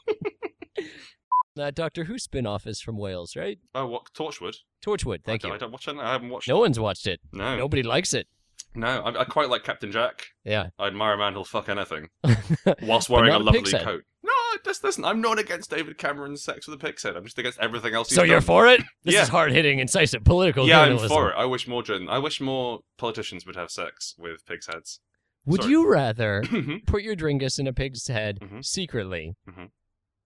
That 1.57 1.75
Doctor 1.75 2.05
Who 2.05 2.19
spin 2.19 2.47
off 2.47 2.67
is 2.67 2.81
from 2.81 2.99
Wales, 2.99 3.37
right? 3.37 3.59
Oh, 3.75 3.87
what 3.87 4.03
Torchwood? 4.15 4.57
Torchwood, 4.85 5.25
thank 5.25 5.45
I, 5.45 5.49
you. 5.49 5.55
I 5.55 5.59
don't 5.59 5.73
watch 5.73 5.89
it. 5.89 5.97
I 5.97 6.13
haven't 6.13 6.31
watched. 6.31 6.49
No 6.49 6.59
one's 6.59 6.79
watched 6.81 7.07
it. 7.07 7.21
it. 7.33 7.37
No, 7.37 7.57
Nobody 7.57 7.83
likes 7.83 8.13
it. 8.15 8.27
no. 8.75 8.87
I, 8.89 9.21
I 9.21 9.25
quite 9.25 9.49
like 9.49 9.65
Captain 9.65 9.91
Jack. 9.93 10.27
Yeah. 10.45 10.69
I 10.79 10.87
admire 10.89 11.15
a 11.15 11.19
man 11.19 11.33
who'll 11.35 11.45
fuck 11.45 11.69
anything 11.69 12.09
whilst 12.83 13.09
wearing 13.09 13.33
a 13.33 13.39
lovely 13.39 13.63
coat. 13.73 14.03
No, 14.23 14.33
just 14.65 14.83
listen. 14.85 15.05
I'm 15.05 15.21
not 15.21 15.39
against 15.39 15.71
David 15.71 15.99
Cameron's 15.99 16.43
sex 16.43 16.67
with 16.67 16.81
a 16.81 16.85
pig's 16.85 17.03
head. 17.03 17.17
I'm 17.17 17.25
just 17.25 17.39
against 17.39 17.59
everything 17.61 17.95
else. 17.95 18.09
He's 18.09 18.17
So 18.17 18.23
you're 18.23 18.41
for 18.41 18.67
it? 18.67 18.81
This 19.05 19.15
Yeah. 19.15 19.23
is 19.23 19.29
hard 19.29 19.53
hitting, 19.53 19.79
incisive 19.79 20.25
political 20.25 20.67
Yeah, 20.67 20.81
I'm 20.81 20.99
for 21.09 21.31
it. 21.31 21.35
I 21.37 21.45
wish 21.45 21.69
more 21.69 21.83
I 22.09 22.19
wish 22.19 22.41
more 22.41 22.81
politicians 22.99 23.45
would 23.47 23.57
have 23.57 23.71
sex 23.71 24.15
with 24.19 24.45
pigs' 24.47 24.67
heads. 24.67 25.01
Would 25.47 25.61
Sorry. 25.63 25.73
you 25.73 25.87
rather 25.91 26.43
Mhm. 26.47 26.87
put 26.87 27.03
your 27.03 27.15
dringus 27.15 27.59
in 27.59 27.67
a 27.67 27.73
pig's 27.75 28.09
head 28.09 28.39
Mhm. 28.41 28.65
secretly, 28.65 29.37
Mhm. 29.49 29.69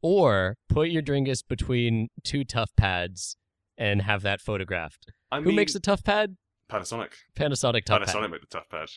Or 0.02 0.56
put 0.68 0.90
your 0.90 1.02
dringus 1.02 1.42
between 1.46 2.08
two 2.24 2.44
Toughpads 2.44 3.34
and 3.76 4.02
have 4.02 4.22
that 4.22 4.40
photographed? 4.40 5.06
I 5.30 5.38
Who 5.40 5.46
mean, 5.46 5.56
makes 5.56 5.72
the 5.72 5.80
Toughpad? 5.80 6.36
Panasonic? 6.70 7.12
Panasonic 7.34 7.84
tough 7.84 8.02
Panasonic 8.02 8.20
pad. 8.22 8.30
make 8.30 8.40
the 8.48 8.58
Toughpad. 8.60 8.90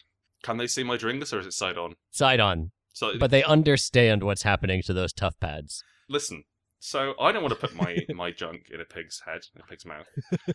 Can 0.43 0.57
they 0.57 0.67
see 0.67 0.83
my 0.83 0.97
dringus 0.97 1.33
or 1.33 1.39
is 1.39 1.45
it 1.47 1.53
side 1.53 1.77
on? 1.77 1.95
Side 2.11 2.39
on. 2.39 2.71
So 2.93 3.17
But 3.17 3.31
they 3.31 3.43
understand 3.43 4.23
what's 4.23 4.43
happening 4.43 4.81
to 4.83 4.93
those 4.93 5.13
Toughpads. 5.13 5.79
listen. 6.09 6.43
So 6.83 7.13
I 7.19 7.31
don't 7.31 7.43
want 7.43 7.53
to 7.53 7.59
put 7.67 7.75
my 7.75 7.97
my 8.09 8.31
junk 8.31 8.63
in 8.73 8.81
a 8.81 8.85
pig's 8.85 9.21
head, 9.27 9.41
in 9.55 9.61
a 9.61 9.65
pig's 9.65 9.85
mouth. 9.85 10.07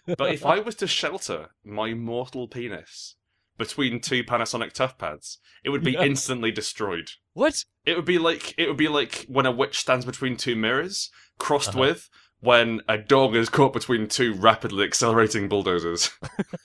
But 0.19 0.33
if 0.33 0.45
I 0.45 0.59
was 0.59 0.75
to 0.77 0.87
shelter 0.89 1.51
my 1.65 1.95
mortal 1.95 2.49
penis 2.49 3.15
between 3.59 4.01
two 4.01 4.23
Panasonic 4.25 4.73
Toughpads, 4.73 5.39
it 5.65 5.71
would 5.71 5.83
be 5.85 5.93
Yeah. 5.93 6.03
instantly 6.03 6.51
destroyed. 6.51 7.11
What? 7.33 7.65
It 7.85 7.97
would 7.97 8.05
be 8.05 8.19
like 8.19 8.55
it 8.59 8.69
would 8.69 8.77
be 8.77 8.89
like 8.89 9.25
when 9.29 9.47
a 9.47 9.51
witch 9.51 9.79
stands 9.79 10.05
between 10.05 10.37
two 10.37 10.57
mirrors, 10.57 11.11
crossed 11.39 11.71
Uh-huh. 11.71 11.81
with 11.81 12.09
when 12.41 12.81
a 12.89 12.99
dog 12.99 13.35
is 13.35 13.49
caught 13.49 13.73
between 13.73 14.09
two 14.09 14.35
rapidly 14.35 14.85
accelerating 14.85 15.49
bulldozers. 15.49 16.11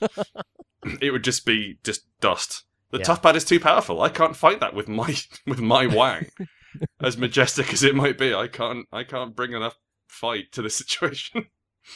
it 1.01 1.11
would 1.11 1.23
just 1.23 1.45
be 1.45 1.77
just 1.83 2.01
dust. 2.19 2.63
The 2.91 2.99
Yeah. 2.99 3.05
Toughpad 3.05 3.35
is 3.35 3.45
too 3.45 3.59
powerful. 3.59 4.01
I 4.01 4.09
can't 4.09 4.35
fight 4.35 4.59
that 4.59 4.73
with 4.73 4.87
my 4.87 5.15
with 5.45 5.59
my 5.59 5.85
wang. 5.95 6.29
as 6.99 7.17
majestic 7.17 7.71
as 7.73 7.83
it 7.83 7.95
might 7.95 8.17
be, 8.17 8.33
I 8.33 8.47
can't 8.47 8.87
I 8.91 9.03
can't 9.03 9.35
bring 9.35 9.53
enough 9.53 9.77
fight 10.07 10.51
to 10.53 10.61
the 10.61 10.69
situation. 10.69 11.47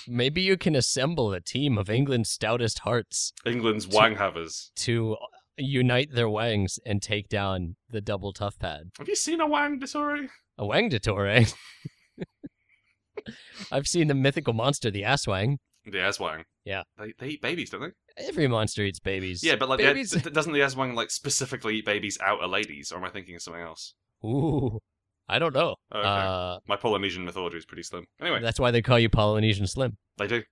Maybe 0.07 0.41
you 0.41 0.57
can 0.57 0.75
assemble 0.75 1.33
a 1.33 1.41
team 1.41 1.77
of 1.77 1.89
England's 1.89 2.29
stoutest 2.29 2.79
hearts 2.79 3.33
England's 3.45 3.87
wang 3.87 4.15
havers. 4.15 4.71
to 4.77 5.17
unite 5.57 6.09
their 6.11 6.29
wangs 6.29 6.79
and 6.85 7.01
take 7.01 7.29
down 7.29 7.75
the 7.89 8.01
double 8.01 8.33
Toughpad. 8.33 8.97
Have 8.97 9.07
you 9.07 9.15
seen 9.15 9.39
a 9.39 9.47
wang, 9.47 9.79
Disori? 9.79 10.29
A 10.57 10.63
wangdatore. 10.63 11.53
I've 13.71 13.87
seen 13.87 14.07
the 14.07 14.13
mythical 14.13 14.53
monster, 14.53 14.91
the 14.91 15.03
asswang. 15.03 15.57
The 15.85 15.99
Aswang. 15.99 16.43
Yeah. 16.63 16.83
They, 16.97 17.13
they 17.19 17.27
eat 17.27 17.41
babies, 17.41 17.69
don't 17.69 17.81
they? 17.81 18.27
Every 18.27 18.47
monster 18.47 18.83
eats 18.83 18.99
babies. 18.99 19.43
Yeah, 19.43 19.55
but 19.55 19.69
like, 19.69 19.79
babies. 19.79 20.11
doesn't 20.11 20.53
the 20.53 20.59
Aswang 20.59 20.95
like 20.95 21.11
specifically 21.11 21.77
eat 21.77 21.85
babies 21.85 22.17
out 22.23 22.43
of 22.43 22.49
ladies, 22.49 22.91
or 22.91 22.97
am 22.97 23.03
I 23.03 23.09
thinking 23.09 23.35
of 23.35 23.41
something 23.41 23.61
else? 23.61 23.93
Ooh, 24.23 24.79
I 25.27 25.39
don't 25.39 25.53
know. 25.53 25.75
Oh, 25.91 25.99
Okay. 25.99 26.07
Uh, 26.07 26.59
My 26.67 26.75
Polynesian 26.75 27.25
mythology 27.25 27.57
is 27.57 27.65
pretty 27.65 27.83
slim. 27.83 28.05
Anyway, 28.21 28.41
that's 28.41 28.59
why 28.59 28.71
they 28.71 28.81
call 28.81 28.99
you 28.99 29.09
Polynesian 29.09 29.65
Slim. 29.67 29.97
they 30.17 30.27
do. 30.27 30.43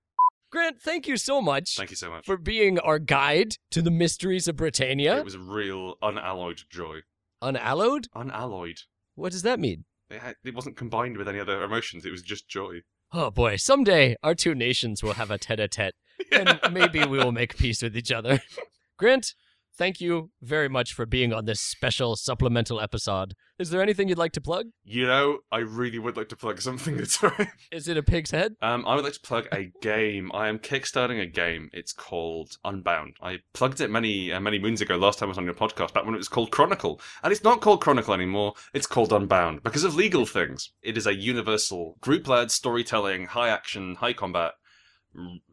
Grant, 0.51 0.79
thank 0.81 1.07
you 1.07 1.17
so 1.17 1.41
much 1.41 1.75
Thank 1.77 1.89
you 1.89 1.95
so 1.95 2.11
much. 2.11 2.25
for 2.25 2.37
being 2.37 2.77
our 2.79 2.99
guide 2.99 3.55
to 3.71 3.81
the 3.81 3.89
mysteries 3.89 4.47
of 4.47 4.55
Britannia. 4.55 5.17
It 5.17 5.25
was 5.25 5.33
a 5.35 5.39
real 5.39 5.95
unalloyed 6.03 6.61
joy. 6.69 6.99
Unalloyed? 7.41 8.07
Unalloyed. 8.15 8.77
What 9.15 9.31
does 9.31 9.41
that 9.41 9.59
mean? 9.59 9.85
It, 10.09 10.19
had, 10.21 10.35
it 10.43 10.53
wasn't 10.53 10.77
combined 10.77 11.17
with 11.17 11.27
any 11.27 11.39
other 11.39 11.63
emotions. 11.63 12.05
It 12.05 12.11
was 12.11 12.21
just 12.21 12.47
joy. 12.47 12.81
Oh 13.11 13.31
boy, 13.31 13.55
someday 13.57 14.15
our 14.23 14.35
two 14.35 14.53
nations 14.55 15.01
will 15.03 15.13
have 15.13 15.31
a 15.31 15.37
tete-a-tete, 15.37 15.95
and 16.31 16.59
maybe 16.71 16.99
we 17.05 17.17
will 17.17 17.31
make 17.31 17.57
peace 17.57 17.81
with 17.81 17.95
each 17.97 18.11
other. 18.11 18.39
Grant, 18.97 19.33
thank 19.77 19.99
you 20.01 20.31
very 20.41 20.69
much 20.69 20.93
for 20.93 21.05
being 21.05 21.33
on 21.33 21.45
this 21.45 21.59
special 21.59 22.15
supplemental 22.15 22.79
episode. 22.79 23.33
Is 23.59 23.69
there 23.69 23.81
anything 23.81 24.09
you'd 24.09 24.17
like 24.17 24.31
to 24.33 24.41
plug? 24.41 24.67
You 24.83 25.05
know, 25.05 25.39
I 25.51 25.59
really 25.59 25.99
would 25.99 26.17
like 26.17 26.29
to 26.29 26.35
plug 26.35 26.59
something 26.61 26.97
that's 26.97 27.21
right. 27.21 27.49
Is 27.71 27.87
it 27.87 27.97
a 27.97 28.03
pig's 28.03 28.31
head? 28.31 28.55
Um, 28.61 28.83
I 28.87 28.95
would 28.95 29.03
like 29.03 29.13
to 29.13 29.19
plug 29.21 29.47
a 29.51 29.71
game. 29.81 30.31
I 30.33 30.47
am 30.47 30.59
kickstarting 30.59 31.21
a 31.21 31.25
game. 31.25 31.69
It's 31.71 31.93
called 31.93 32.57
Unbound. 32.65 33.15
I 33.21 33.39
plugged 33.53 33.79
it 33.81 33.91
many 33.91 34.31
uh, 34.31 34.39
many 34.39 34.59
moons 34.59 34.81
ago. 34.81 34.97
Last 34.97 35.19
time 35.19 35.27
I 35.27 35.31
was 35.31 35.37
on 35.37 35.45
your 35.45 35.53
podcast, 35.53 35.93
back 35.93 36.05
when 36.05 36.15
it 36.15 36.17
was 36.17 36.27
called 36.29 36.51
Chronicle, 36.51 36.99
and 37.23 37.31
it's 37.31 37.43
not 37.43 37.61
called 37.61 37.81
Chronicle 37.81 38.13
anymore. 38.13 38.53
It's 38.73 38.87
called 38.87 39.13
Unbound 39.13 39.63
because 39.63 39.83
of 39.83 39.95
legal 39.95 40.25
things. 40.25 40.71
It 40.81 40.97
is 40.97 41.07
a 41.07 41.15
universal 41.15 41.97
group-led 42.01 42.51
storytelling, 42.51 43.27
high 43.27 43.49
action, 43.49 43.95
high 43.95 44.13
combat, 44.13 44.53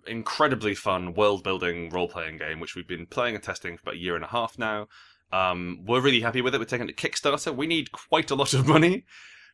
incredibly 0.07 0.75
fun 0.75 1.15
world-building 1.15 1.91
role-playing 1.91 2.39
game, 2.39 2.61
which 2.61 2.75
we've 2.75 2.89
been 2.89 3.07
playing 3.07 3.35
and 3.35 3.45
testing 3.45 3.77
for 3.77 3.83
about 3.83 3.95
a 3.95 3.99
year 3.99 4.15
and 4.15 4.25
a 4.25 4.29
half 4.29 4.59
now. 4.59 4.89
Um, 5.33 5.81
we're 5.87 6.01
really 6.01 6.21
happy 6.21 6.41
with 6.41 6.55
it. 6.55 6.59
We're 6.59 6.65
taking 6.65 6.89
it 6.89 6.97
to 6.97 7.09
Kickstarter. 7.09 7.55
We 7.55 7.67
need 7.67 7.93
quite 7.93 8.31
a 8.31 8.35
lot 8.35 8.55
of 8.55 8.67
money 8.67 9.05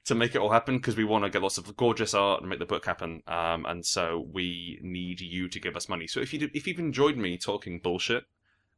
to 0.06 0.14
make 0.14 0.34
it 0.34 0.38
all 0.38 0.50
happen 0.50 0.76
because 0.76 0.96
we 0.96 1.04
want 1.04 1.24
to 1.24 1.30
get 1.30 1.42
lots 1.42 1.58
of 1.58 1.76
gorgeous 1.76 2.14
art 2.14 2.40
and 2.40 2.48
make 2.48 2.60
the 2.60 2.66
book 2.66 2.86
happen. 2.86 3.22
Um, 3.26 3.66
and 3.66 3.84
so 3.84 4.26
we 4.32 4.78
need 4.82 5.20
you 5.20 5.48
to 5.48 5.60
give 5.60 5.76
us 5.76 5.88
money. 5.88 6.06
So 6.06 6.20
if 6.20 6.32
you 6.32 6.38
do, 6.38 6.48
if 6.54 6.66
you've 6.66 6.78
enjoyed 6.78 7.16
me 7.16 7.36
talking 7.36 7.80
bullshit 7.80 8.24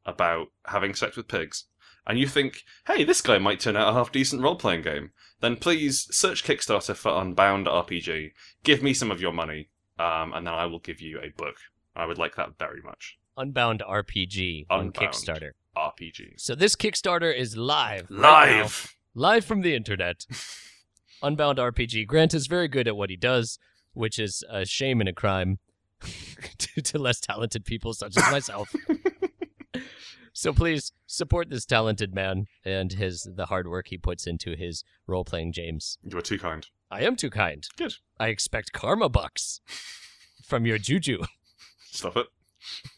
about 0.06 0.48
having 0.66 0.94
sex 0.94 1.16
with 1.16 1.28
pigs, 1.28 1.66
and 2.06 2.18
you 2.18 2.26
think, 2.26 2.64
hey, 2.86 3.04
this 3.04 3.20
guy 3.20 3.36
might 3.36 3.60
turn 3.60 3.76
out 3.76 3.90
a 3.90 3.92
half 3.92 4.10
decent 4.10 4.40
role 4.40 4.56
playing 4.56 4.80
game, 4.80 5.10
then 5.40 5.56
please 5.56 6.08
search 6.10 6.42
Kickstarter 6.42 6.96
for 6.96 7.20
Unbound 7.20 7.66
RPG. 7.66 8.32
Give 8.64 8.82
me 8.82 8.94
some 8.94 9.10
of 9.10 9.20
your 9.20 9.32
money, 9.32 9.68
um, 9.98 10.32
and 10.34 10.46
then 10.46 10.54
I 10.54 10.66
will 10.66 10.78
give 10.78 11.00
you 11.00 11.20
a 11.20 11.30
book. 11.30 11.56
I 11.96 12.06
would 12.06 12.18
like 12.18 12.36
that 12.36 12.58
very 12.58 12.80
much. 12.82 13.18
Unbound 13.36 13.82
RPG 13.88 14.66
on 14.70 14.92
Kickstarter. 14.92 15.50
RPG 15.76 16.32
So 16.38 16.54
this 16.54 16.74
Kickstarter 16.74 17.34
is 17.34 17.56
live. 17.56 18.06
right 18.10 18.60
live. 18.60 18.96
live 19.14 19.44
from 19.44 19.60
the 19.62 19.74
internet. 19.74 20.26
Unbound 21.22 21.58
RPG. 21.58 22.06
Grant 22.06 22.34
is 22.34 22.46
very 22.46 22.68
good 22.68 22.86
at 22.88 22.96
what 22.96 23.10
he 23.10 23.16
does, 23.16 23.58
which 23.92 24.18
is 24.18 24.44
a 24.50 24.64
shame 24.64 25.00
and 25.00 25.08
a 25.08 25.12
crime 25.12 25.58
to, 26.58 26.80
to 26.80 26.98
less 26.98 27.20
talented 27.20 27.64
people 27.64 27.92
such 27.92 28.16
as 28.16 28.30
myself. 28.30 28.72
so 30.32 30.52
please 30.52 30.92
support 31.06 31.50
this 31.50 31.64
talented 31.64 32.14
man 32.14 32.46
and 32.64 32.92
his 32.92 33.28
the 33.34 33.46
hard 33.46 33.68
work 33.68 33.88
he 33.88 33.98
puts 33.98 34.26
into 34.26 34.54
his 34.56 34.84
role 35.06 35.24
playing 35.24 35.52
James. 35.52 35.98
You 36.02 36.16
are 36.18 36.22
too 36.22 36.38
kind. 36.38 36.66
I 36.90 37.02
am 37.02 37.16
too 37.16 37.30
kind. 37.30 37.66
Good. 37.76 37.94
I 38.18 38.28
expect 38.28 38.72
karma 38.72 39.08
bucks 39.08 39.60
from 40.42 40.64
your 40.66 40.78
juju. 40.78 41.22
Stop 41.90 42.16
it. 42.16 42.26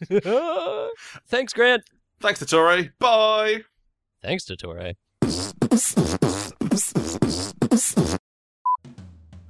Thanks, 1.28 1.52
Grant. 1.52 1.82
Thanks 2.20 2.40
Dottore. 2.42 2.90
Bye. 2.98 3.62
Thanks 4.22 4.44
Dottore. 4.44 4.94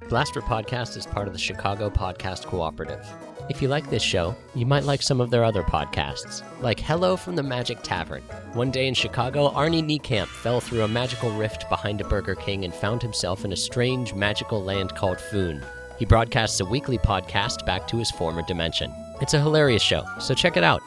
Blaster 0.09 0.41
Podcast 0.41 0.97
is 0.97 1.05
part 1.05 1.27
of 1.27 1.33
the 1.33 1.39
Chicago 1.39 1.89
Podcast 1.89 2.45
Cooperative. 2.45 3.05
If 3.51 3.61
you 3.61 3.67
like 3.67 3.89
this 3.89 4.01
show, 4.01 4.33
you 4.55 4.65
might 4.65 4.85
like 4.85 5.01
some 5.01 5.19
of 5.19 5.29
their 5.29 5.43
other 5.43 5.61
podcasts, 5.61 6.41
like 6.61 6.79
Hello 6.79 7.17
from 7.17 7.35
the 7.35 7.43
Magic 7.43 7.83
Tavern. 7.83 8.21
One 8.53 8.71
day 8.71 8.87
in 8.87 8.93
Chicago, 8.93 9.49
Arnie 9.49 9.83
Niekamp 9.83 10.27
fell 10.27 10.61
through 10.61 10.83
a 10.83 10.87
magical 10.87 11.31
rift 11.31 11.67
behind 11.67 11.99
a 11.99 12.07
Burger 12.07 12.33
King 12.33 12.63
and 12.63 12.73
found 12.73 13.01
himself 13.01 13.43
in 13.43 13.51
a 13.51 13.57
strange 13.57 14.13
magical 14.13 14.63
land 14.63 14.95
called 14.95 15.19
Foon. 15.19 15.61
He 15.99 16.05
broadcasts 16.05 16.61
a 16.61 16.65
weekly 16.65 16.97
podcast 16.97 17.65
back 17.65 17.89
to 17.89 17.97
his 17.97 18.09
former 18.09 18.41
dimension. 18.41 18.89
It's 19.19 19.33
a 19.33 19.41
hilarious 19.41 19.83
show, 19.83 20.05
so 20.21 20.33
check 20.33 20.55
it 20.55 20.63
out. 20.63 20.81